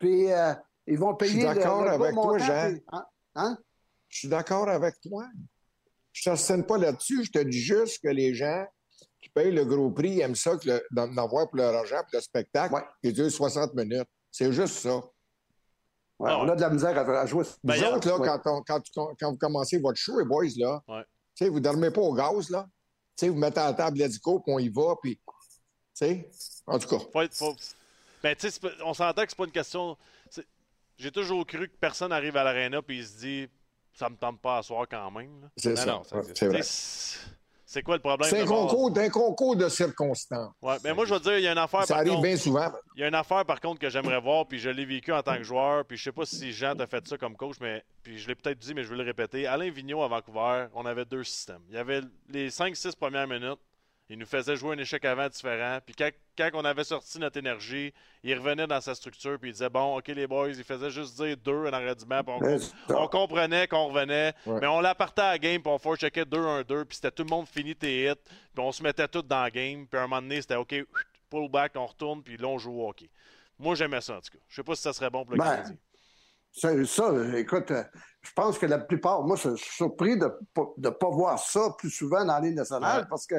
puis 0.00 0.32
euh, 0.32 0.54
ils 0.86 0.98
vont 0.98 1.16
Je 1.20 1.26
suis 1.26 1.34
payer 1.36 1.48
le- 1.48 1.54
d'accord 1.54 1.82
gros 1.82 1.88
avec 2.02 2.14
toi, 2.14 2.38
Jean. 2.38 2.74
hein? 2.92 3.06
Hein? 3.34 3.58
Je 4.08 4.18
suis 4.20 4.28
d'accord 4.28 4.68
avec 4.68 4.98
toi. 5.02 5.24
Je 6.12 6.28
ne 6.30 6.34
t'assène 6.34 6.64
pas 6.64 6.78
là-dessus. 6.78 7.24
Je 7.24 7.30
te 7.30 7.38
dis 7.40 7.60
juste 7.60 8.02
que 8.02 8.08
les 8.08 8.34
gens 8.34 8.66
qui 9.20 9.28
payent 9.28 9.52
le 9.52 9.64
gros 9.66 9.90
prix 9.90 10.20
aiment 10.20 10.34
ça 10.34 10.52
d'en 10.90 11.08
d'en 11.08 11.28
voir 11.28 11.46
pour 11.48 11.58
leur 11.58 11.74
argent, 11.74 11.98
pour 11.98 12.08
le 12.14 12.20
spectacle, 12.20 12.74
Ouais. 12.74 12.82
qui 13.02 13.12
dure 13.12 13.30
60 13.30 13.74
minutes. 13.74 14.08
C'est 14.30 14.50
juste 14.52 14.78
ça. 14.78 15.02
Ouais, 16.18 16.30
Ah 16.32 16.38
on 16.40 16.48
a 16.48 16.56
de 16.56 16.60
la 16.60 16.70
misère 16.70 16.96
à, 16.98 17.20
à 17.20 17.26
jouer. 17.26 17.44
Ben, 17.62 17.74
Vous 17.76 17.84
autres, 17.84 18.08
là, 18.08 18.18
Ouais. 18.18 18.28
quand, 18.42 18.62
on- 18.96 19.14
quand, 19.18 19.30
vous 19.30 19.36
commencez 19.38 19.78
votre 19.78 19.98
show, 19.98 20.18
les 20.18 20.24
boys, 20.24 20.44
là, 20.56 20.82
Ouais. 20.88 21.04
tu 21.36 21.44
sais, 21.44 21.48
vous 21.48 21.56
ne 21.56 21.64
dormez 21.64 21.90
pas 21.90 22.00
au 22.00 22.12
gaz, 22.12 22.50
là. 22.50 22.66
Tu 23.16 23.26
sais, 23.26 23.28
vous 23.28 23.36
mettez 23.38 23.60
à 23.60 23.66
la 23.66 23.72
table 23.74 23.98
l'hélico, 23.98 24.40
puis 24.40 24.52
on 24.52 24.58
y 24.58 24.68
va, 24.68 24.94
puis... 25.02 25.16
Tu 25.16 25.22
sais, 25.94 26.30
en 26.66 26.78
tout 26.78 26.88
cas. 26.88 26.98
Faut 27.12 27.20
être- 27.22 27.34
faut- 27.34 27.56
Ben, 28.22 28.34
on 28.84 28.94
s'entend 28.94 29.22
que 29.22 29.28
c'est 29.30 29.36
pas 29.36 29.44
une 29.44 29.52
question. 29.52 29.96
J'ai 30.96 31.12
toujours 31.12 31.46
cru 31.46 31.68
que 31.68 31.76
personne 31.76 32.10
arrive 32.10 32.36
à 32.36 32.42
l'aréna 32.42 32.82
puis 32.82 32.98
il 32.98 33.06
se 33.06 33.18
dit 33.18 33.48
ça 33.94 34.08
me 34.08 34.16
tente 34.16 34.40
pas 34.40 34.58
à 34.58 34.62
soir 34.64 34.86
quand 34.90 35.08
même. 35.12 35.48
C'est 35.56 35.76
ça. 35.76 35.86
non, 35.86 36.02
ça 36.02 36.16
Ouais, 36.16 36.22
existe. 36.22 36.38
c'est 36.38 36.48
vrai. 36.48 37.37
C'est 37.70 37.82
quoi 37.82 37.96
le 37.96 38.00
problème? 38.00 38.30
C'est 38.30 38.40
un 38.40 38.46
concours, 38.46 38.90
d'un 38.90 39.10
concours 39.10 39.54
de 39.54 39.68
circonstances. 39.68 40.54
Ouais, 40.62 40.76
mais 40.82 40.94
moi, 40.94 41.04
je 41.04 41.12
veux 41.12 41.20
dire, 41.20 41.36
il 41.36 41.44
y 41.44 41.48
a 41.48 41.52
une 41.52 41.58
affaire. 41.58 41.82
Ça 41.82 41.88
par 41.88 41.98
arrive 41.98 42.12
contre- 42.12 42.22
bien 42.22 42.36
souvent. 42.38 42.72
Il 42.96 43.00
y 43.02 43.04
a 43.04 43.08
une 43.08 43.14
affaire, 43.14 43.44
par 43.44 43.60
contre, 43.60 43.78
que 43.78 43.90
j'aimerais 43.90 44.18
voir, 44.22 44.46
puis 44.48 44.58
je 44.58 44.70
l'ai 44.70 44.86
vécu 44.86 45.12
en 45.12 45.22
tant 45.22 45.36
que 45.36 45.42
joueur, 45.42 45.84
puis 45.84 45.98
je 45.98 46.04
sais 46.04 46.12
pas 46.12 46.24
si 46.24 46.50
Jean 46.50 46.74
t'a 46.74 46.86
fait 46.86 47.06
ça 47.06 47.18
comme 47.18 47.36
coach, 47.36 47.56
mais 47.60 47.84
puis 48.02 48.18
je 48.18 48.26
l'ai 48.26 48.34
peut-être 48.34 48.58
dit, 48.58 48.72
mais 48.72 48.84
je 48.84 48.88
veux 48.88 48.96
le 48.96 49.04
répéter. 49.04 49.46
Alain 49.46 49.70
Vigneault 49.70 50.02
à 50.02 50.08
Vancouver, 50.08 50.68
on 50.74 50.86
avait 50.86 51.04
deux 51.04 51.24
systèmes. 51.24 51.60
Il 51.68 51.74
y 51.74 51.78
avait 51.78 52.00
les 52.30 52.48
5-6 52.48 52.96
premières 52.96 53.28
minutes, 53.28 53.60
il 54.10 54.18
nous 54.18 54.26
faisait 54.26 54.56
jouer 54.56 54.74
un 54.74 54.78
échec 54.78 55.04
avant 55.04 55.28
différent, 55.28 55.78
puis 55.84 55.94
quand, 55.94 56.08
quand 56.36 56.50
on 56.54 56.64
avait 56.64 56.84
sorti 56.84 57.18
notre 57.18 57.36
énergie, 57.38 57.92
il 58.22 58.34
revenait 58.38 58.66
dans 58.66 58.80
sa 58.80 58.94
structure, 58.94 59.38
puis 59.38 59.50
il 59.50 59.52
disait 59.52 59.68
Bon, 59.68 59.98
OK, 59.98 60.08
les 60.08 60.26
boys, 60.26 60.48
il 60.48 60.64
faisait 60.64 60.90
juste 60.90 61.16
dire 61.20 61.36
deux 61.36 61.66
en 61.66 61.72
arrêt 61.72 61.94
on, 62.26 62.58
on 62.94 63.08
comprenait 63.08 63.68
qu'on 63.68 63.88
revenait, 63.88 64.32
Ouais. 64.46 64.58
mais 64.60 64.66
on 64.66 64.80
l'appartait 64.80 65.20
à 65.22 65.30
la 65.32 65.38
game, 65.38 65.60
puis 65.62 65.70
on 65.70 65.78
forecheckait 65.78 66.24
2-1-2, 66.24 66.84
puis 66.86 66.96
c'était 66.96 67.10
tout 67.10 67.22
le 67.24 67.30
monde 67.30 67.46
fini 67.46 67.76
tes 67.76 68.04
hits, 68.10 68.14
puis 68.54 68.64
on 68.64 68.72
se 68.72 68.82
mettait 68.82 69.08
tout 69.08 69.22
dans 69.22 69.42
la 69.42 69.50
game, 69.50 69.86
puis 69.86 69.98
à 70.00 70.04
un 70.04 70.06
moment 70.06 70.22
donné, 70.22 70.40
c'était 70.40 70.56
OK, 70.56 70.74
pull 71.28 71.50
back, 71.50 71.72
on 71.76 71.86
retourne, 71.86 72.22
puis 72.22 72.36
là, 72.38 72.48
on 72.48 72.58
joue 72.58 72.72
au 72.80 72.88
hockey. 72.88 73.10
Moi, 73.58 73.74
j'aimais 73.74 74.00
ça, 74.00 74.14
en 74.16 74.20
tout 74.20 74.30
cas. 74.32 74.38
Je 74.48 74.54
sais 74.56 74.62
pas 74.62 74.74
si 74.74 74.82
ça 74.82 74.92
serait 74.92 75.10
bon 75.10 75.24
pour 75.24 75.32
le 75.34 75.38
Ben, 75.38 75.44
Canadien. 75.44 75.76
Ça, 76.52 76.84
ça, 76.86 77.12
écoute, 77.36 77.70
euh, 77.72 77.84
je 78.22 78.32
pense 78.32 78.58
que 78.58 78.66
la 78.66 78.78
plupart, 78.78 79.22
moi, 79.22 79.36
je 79.36 79.54
suis 79.56 79.74
surpris 79.76 80.16
de 80.18 80.26
ne 80.78 80.88
pas 80.90 81.08
voir 81.10 81.38
ça 81.38 81.74
plus 81.76 81.90
souvent 81.90 82.24
dans 82.24 82.34
la 82.34 82.40
Ligue 82.40 82.54
nationale 82.56 83.00
Ouais. 83.02 83.06
parce 83.10 83.26
que, 83.26 83.34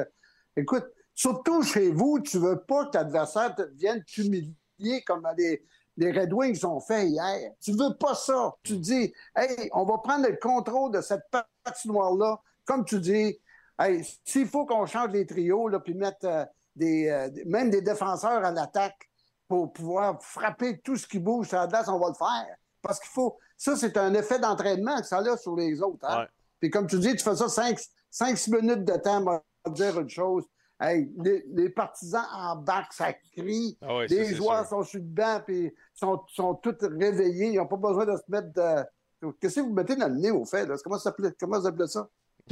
écoute, 0.56 0.86
surtout 1.14 1.62
chez 1.62 1.90
vous, 1.90 2.20
tu 2.20 2.38
veux 2.38 2.60
pas 2.60 2.86
que 2.86 2.96
l'adversaire 2.98 3.54
te 3.54 3.62
vienne 3.74 4.02
t'humilier 4.04 5.02
comme 5.06 5.26
les, 5.36 5.64
les 5.96 6.12
Red 6.12 6.32
Wings 6.32 6.64
ont 6.64 6.80
fait 6.80 7.06
hier. 7.08 7.52
Tu 7.60 7.72
veux 7.72 7.94
pas 7.98 8.14
ça. 8.14 8.54
Tu 8.62 8.76
dis, 8.78 9.12
hey, 9.36 9.68
on 9.72 9.84
va 9.84 9.98
prendre 9.98 10.28
le 10.28 10.36
contrôle 10.36 10.92
de 10.92 11.00
cette 11.00 11.24
patinoire-là. 11.62 12.40
Comme 12.64 12.84
tu 12.84 12.98
dis, 13.00 13.38
hey, 13.78 14.06
s'il 14.24 14.46
faut 14.46 14.64
qu'on 14.66 14.86
change 14.86 15.10
les 15.10 15.26
trios, 15.26 15.68
là, 15.68 15.80
puis 15.80 15.94
mettre 15.94 16.24
euh, 16.26 16.44
des, 16.76 17.08
euh, 17.08 17.28
des- 17.28 17.44
même 17.44 17.70
des 17.70 17.82
défenseurs 17.82 18.44
à 18.44 18.50
l'attaque 18.50 19.10
pour 19.48 19.72
pouvoir 19.72 20.22
frapper 20.22 20.78
tout 20.80 20.96
ce 20.96 21.06
qui 21.06 21.18
bouge 21.18 21.48
sur 21.48 21.58
la 21.58 21.66
glace, 21.66 21.88
on 21.88 21.98
va 21.98 22.08
le 22.08 22.14
faire. 22.14 22.56
Parce 22.82 22.98
qu'il 23.00 23.10
faut. 23.10 23.36
Ça, 23.56 23.76
c'est 23.76 23.96
un 23.98 24.14
effet 24.14 24.38
d'entraînement 24.38 24.98
que 25.00 25.06
ça 25.06 25.18
a 25.18 25.36
sur 25.36 25.54
les 25.56 25.82
autres. 25.82 26.06
Hein? 26.08 26.20
Ouais. 26.20 26.28
Puis 26.60 26.70
comme 26.70 26.86
tu 26.86 26.98
dis, 26.98 27.14
tu 27.16 27.22
fais 27.24 27.34
ça 27.36 27.46
5-6 27.46 28.50
minutes 28.54 28.84
de 28.84 28.96
temps, 28.96 29.42
dire 29.68 30.00
une 30.00 30.08
chose. 30.08 30.44
Hey, 30.80 31.12
les, 31.18 31.44
les 31.48 31.68
partisans 31.68 32.24
en 32.32 32.56
bac, 32.56 32.92
ça 32.92 33.12
crie. 33.12 33.76
Ah 33.82 33.98
ouais, 33.98 34.06
les 34.06 34.34
joueurs 34.34 34.66
sont 34.66 34.82
sur 34.82 34.98
le 34.98 35.04
banc, 35.04 35.42
puis 35.46 35.74
sont, 35.92 36.22
sont 36.28 36.54
tous 36.54 36.76
réveillés. 36.80 37.48
Ils 37.48 37.56
n'ont 37.56 37.66
pas 37.66 37.76
besoin 37.76 38.06
de 38.06 38.16
se 38.16 38.22
mettre 38.28 38.52
de. 38.54 39.32
Qu'est-ce 39.38 39.56
que 39.56 39.60
vous 39.60 39.74
mettez 39.74 39.94
dans 39.96 40.08
le 40.08 40.18
nez, 40.18 40.30
au 40.30 40.46
fait? 40.46 40.64
Là? 40.64 40.76
Comment 40.82 40.98
ça 40.98 41.14
comment 41.38 41.56
ça 41.56 41.64
s'appelait 41.64 41.86
ça? 41.86 42.08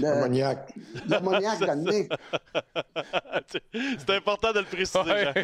Ammoniac. 0.07 0.73
L'ammoniaque 1.09 1.61
dans 1.61 1.85
le 1.85 1.91
nez. 1.91 2.09
C'est 3.99 4.11
important 4.17 4.53
de 4.53 4.61
le 4.61 4.65
préciser, 4.65 4.99
Jean. 5.05 5.33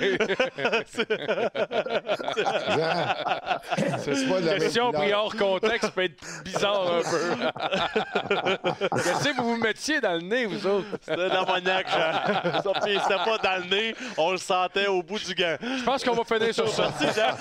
C'est 3.99 4.29
pas 4.29 4.41
de 4.41 4.47
la 4.47 4.59
Question 4.59 4.93
pris 4.93 5.13
hors 5.13 5.35
contexte 5.37 5.91
peut 5.91 6.05
être 6.05 6.25
bizarre 6.45 6.97
un 6.97 7.03
peu. 7.03 7.35
Qu'est-ce 9.03 9.29
que 9.29 9.37
vous 9.41 9.57
vous 9.57 9.63
mettiez 9.63 10.01
dans 10.01 10.15
le 10.15 10.21
nez, 10.21 10.47
vous 10.47 10.67
autres? 10.67 10.87
C'était 11.03 11.17
de 11.17 11.23
l'ammoniaque, 11.35 11.89
Jean. 11.91 12.13
C'était 12.83 13.25
pas 13.25 13.39
dans 13.39 13.63
le 13.63 13.69
nez, 13.71 13.95
on 14.17 14.33
le 14.33 14.39
sentait 14.39 14.87
au 14.87 15.03
bout 15.03 15.19
du 15.19 15.35
gant. 15.35 15.57
Je 15.61 15.83
pense 15.85 16.05
qu'on 16.05 16.15
va 16.15 16.25
finir 16.25 16.55
sur 16.55 16.69
ça. 16.69 16.93
Jean, 17.01 17.37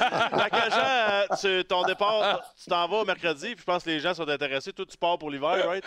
euh, 0.53 1.26
tu- 1.39 1.64
ton 1.66 1.84
départ, 1.84 2.41
tu 2.61 2.70
t'en 2.70 2.88
vas 2.88 3.03
mercredi, 3.05 3.55
puis 3.55 3.59
je 3.59 3.64
pense 3.66 3.84
que 3.84 3.89
les 3.89 3.99
gens 3.99 4.14
sont 4.14 4.28
intéressés. 4.28 4.74
Toi, 4.74 4.86
tu 4.89 4.97
pars 4.97 5.18
pour 5.18 5.30
l'hiver, 5.30 5.68
right? 5.68 5.84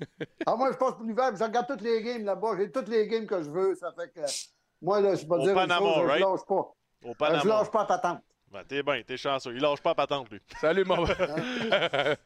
Ah, 0.46 0.56
moi, 0.56 0.72
je 0.72 0.76
passe 0.76 0.94
pour 0.94 1.04
l'hiver, 1.04 1.28
puis 1.30 1.38
je 1.38 1.44
regarde 1.44 1.66
toutes 1.66 1.80
les 1.82 2.02
games 2.02 2.24
là-bas. 2.24 2.56
J'ai 2.58 2.70
toutes 2.70 2.88
les 2.88 3.06
games 3.06 3.26
que 3.26 3.42
je 3.42 3.50
veux. 3.50 3.74
Ça 3.74 3.92
fait 3.98 4.10
que. 4.12 4.20
Moi, 4.82 5.00
là, 5.00 5.14
je 5.14 5.26
peux 5.26 5.34
Au 5.34 5.42
dire 5.44 5.54
Panama, 5.54 5.86
une 5.86 5.94
chose, 5.94 6.06
right? 6.06 6.20
je 6.20 6.24
lâche 6.30 6.46
pas. 6.46 6.54
Au 6.54 6.74
Euh, 7.04 7.08
Je 7.10 7.12
Panama. 7.18 7.44
lâche 7.44 7.70
pas 7.70 7.80
à 7.82 7.86
patente. 7.86 8.20
Ben, 8.50 8.64
t'es 8.66 8.82
bien, 8.82 9.02
t'es 9.06 9.16
chanceux. 9.16 9.54
Il 9.54 9.60
lâche 9.62 9.80
pas 9.80 9.90
à 9.90 9.94
patente, 9.94 10.30
lui. 10.30 10.40
Salut, 10.60 10.84
mon... 10.84 11.06
Salut, 11.06 12.16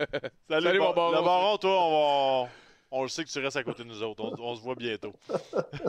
Salut, 0.48 0.78
Bar- 0.78 0.88
mon 0.88 0.94
baron. 0.94 1.10
Le 1.16 1.22
baron, 1.24 1.56
toi, 1.58 1.70
on 1.86 2.42
va... 2.44 2.50
On 2.90 3.02
le 3.02 3.08
sait 3.08 3.24
que 3.24 3.28
tu 3.30 3.40
restes 3.40 3.56
à 3.56 3.64
côté 3.64 3.82
de 3.82 3.88
nous 3.88 4.02
autres. 4.04 4.22
On, 4.22 4.40
on 4.40 4.54
se 4.54 4.62
voit 4.62 4.76
bientôt. 4.76 5.12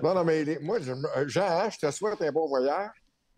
Non, 0.02 0.16
non, 0.16 0.24
mais 0.24 0.44
les- 0.44 0.60
moi, 0.60 0.80
je, 0.82 0.92
euh, 0.92 1.28
Jean, 1.28 1.44
hein, 1.48 1.70
je 1.70 1.78
te 1.78 1.92
souhaite 1.92 2.20
un 2.22 2.32
bon 2.32 2.48
voyage, 2.48 2.90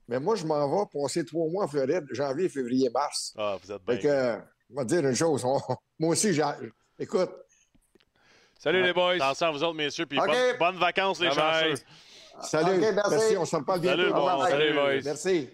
mais 0.07 0.19
moi, 0.21 0.35
je 0.35 0.45
m'en 0.45 0.69
vais 0.69 0.85
passer 0.93 1.25
trois 1.25 1.49
mois 1.49 1.65
en 1.65 1.67
Floride, 1.67 2.05
janvier, 2.11 2.47
février, 2.47 2.89
mars. 2.89 3.33
Ah, 3.37 3.57
vous 3.61 3.69
êtes 3.71 3.81
Fait 3.85 3.97
bien. 3.97 4.01
que, 4.03 4.07
euh, 4.07 4.37
on 4.71 4.75
va 4.75 4.83
te 4.83 4.87
dire 4.89 5.05
une 5.05 5.15
chose. 5.15 5.43
on- 5.43 5.59
moi 5.99 6.11
aussi, 6.11 6.33
j'ai- 6.33 6.43
Écoute, 6.99 7.29
Salut 8.59 8.83
les 8.83 8.93
boys. 8.93 9.15
Attention 9.15 9.47
à 9.47 9.51
vous 9.51 9.63
autres, 9.63 9.75
messieurs, 9.75 10.05
puis 10.05 10.19
OK. 10.19 10.25
bonnes, 10.25 10.57
bonnes 10.59 10.77
vacances, 10.77 11.19
les 11.19 11.29
chanceux. 11.29 11.75
salut. 12.41 12.79
Merci. 12.79 13.37
on 13.37 13.45
se 13.45 13.55
reparle 13.55 13.81
bientôt. 13.81 14.01
Salut, 14.01 14.13
bon, 14.13 14.45
salut, 14.45 14.73
boys. 14.73 15.01
Merci. 15.03 15.49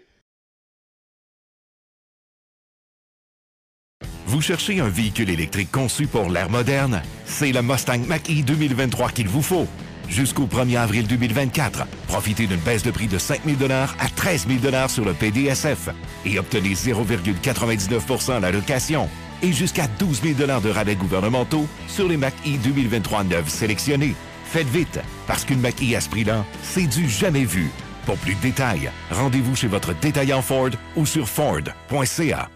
Vous 4.25 4.41
cherchez 4.41 4.79
un 4.79 4.89
véhicule 4.89 5.29
électrique 5.29 5.71
conçu 5.71 6.07
pour 6.07 6.29
l'ère 6.29 6.49
moderne? 6.49 7.01
C'est 7.25 7.51
le 7.51 7.61
Mustang 7.61 7.99
Mach-E 7.99 8.41
2023 8.43 9.09
qu'il 9.11 9.27
vous 9.27 9.43
faut. 9.43 9.67
Jusqu'au 10.09 10.45
1er 10.45 10.77
avril 10.77 11.07
2024, 11.07 11.85
profitez 12.07 12.47
d'une 12.47 12.59
baisse 12.59 12.83
de 12.83 12.91
prix 12.91 13.07
de 13.07 13.17
5 13.17 13.41
000 13.45 13.71
à 13.71 14.09
13 14.15 14.47
000 14.47 14.87
sur 14.87 15.05
le 15.05 15.13
PDSF 15.13 15.89
et 16.25 16.39
obtenez 16.39 16.73
0,99% 16.73 18.33
à 18.33 18.39
la 18.39 18.51
location 18.51 19.09
et 19.43 19.51
jusqu'à 19.53 19.87
12 19.99 20.21
000 20.23 20.33
de 20.61 20.69
rabais 20.69 20.95
gouvernementaux 20.95 21.67
sur 21.87 22.07
les 22.07 22.17
Mach-E 22.17 22.57
2023 22.63 23.25
neufs 23.25 23.49
sélectionnés. 23.49 24.15
Faites 24.45 24.69
vite, 24.69 24.99
parce 25.27 25.45
qu'une 25.45 25.59
Mach-E 25.59 25.95
à 25.95 26.01
ce 26.01 26.09
prix-là, 26.09 26.45
c'est 26.63 26.87
du 26.87 27.07
jamais 27.07 27.45
vu. 27.45 27.69
Pour 28.05 28.17
plus 28.17 28.35
de 28.35 28.41
détails, 28.41 28.89
rendez-vous 29.11 29.55
chez 29.55 29.67
votre 29.67 29.93
détaillant 29.93 30.41
Ford 30.41 30.71
ou 30.95 31.05
sur 31.05 31.27
Ford.ca. 31.27 32.49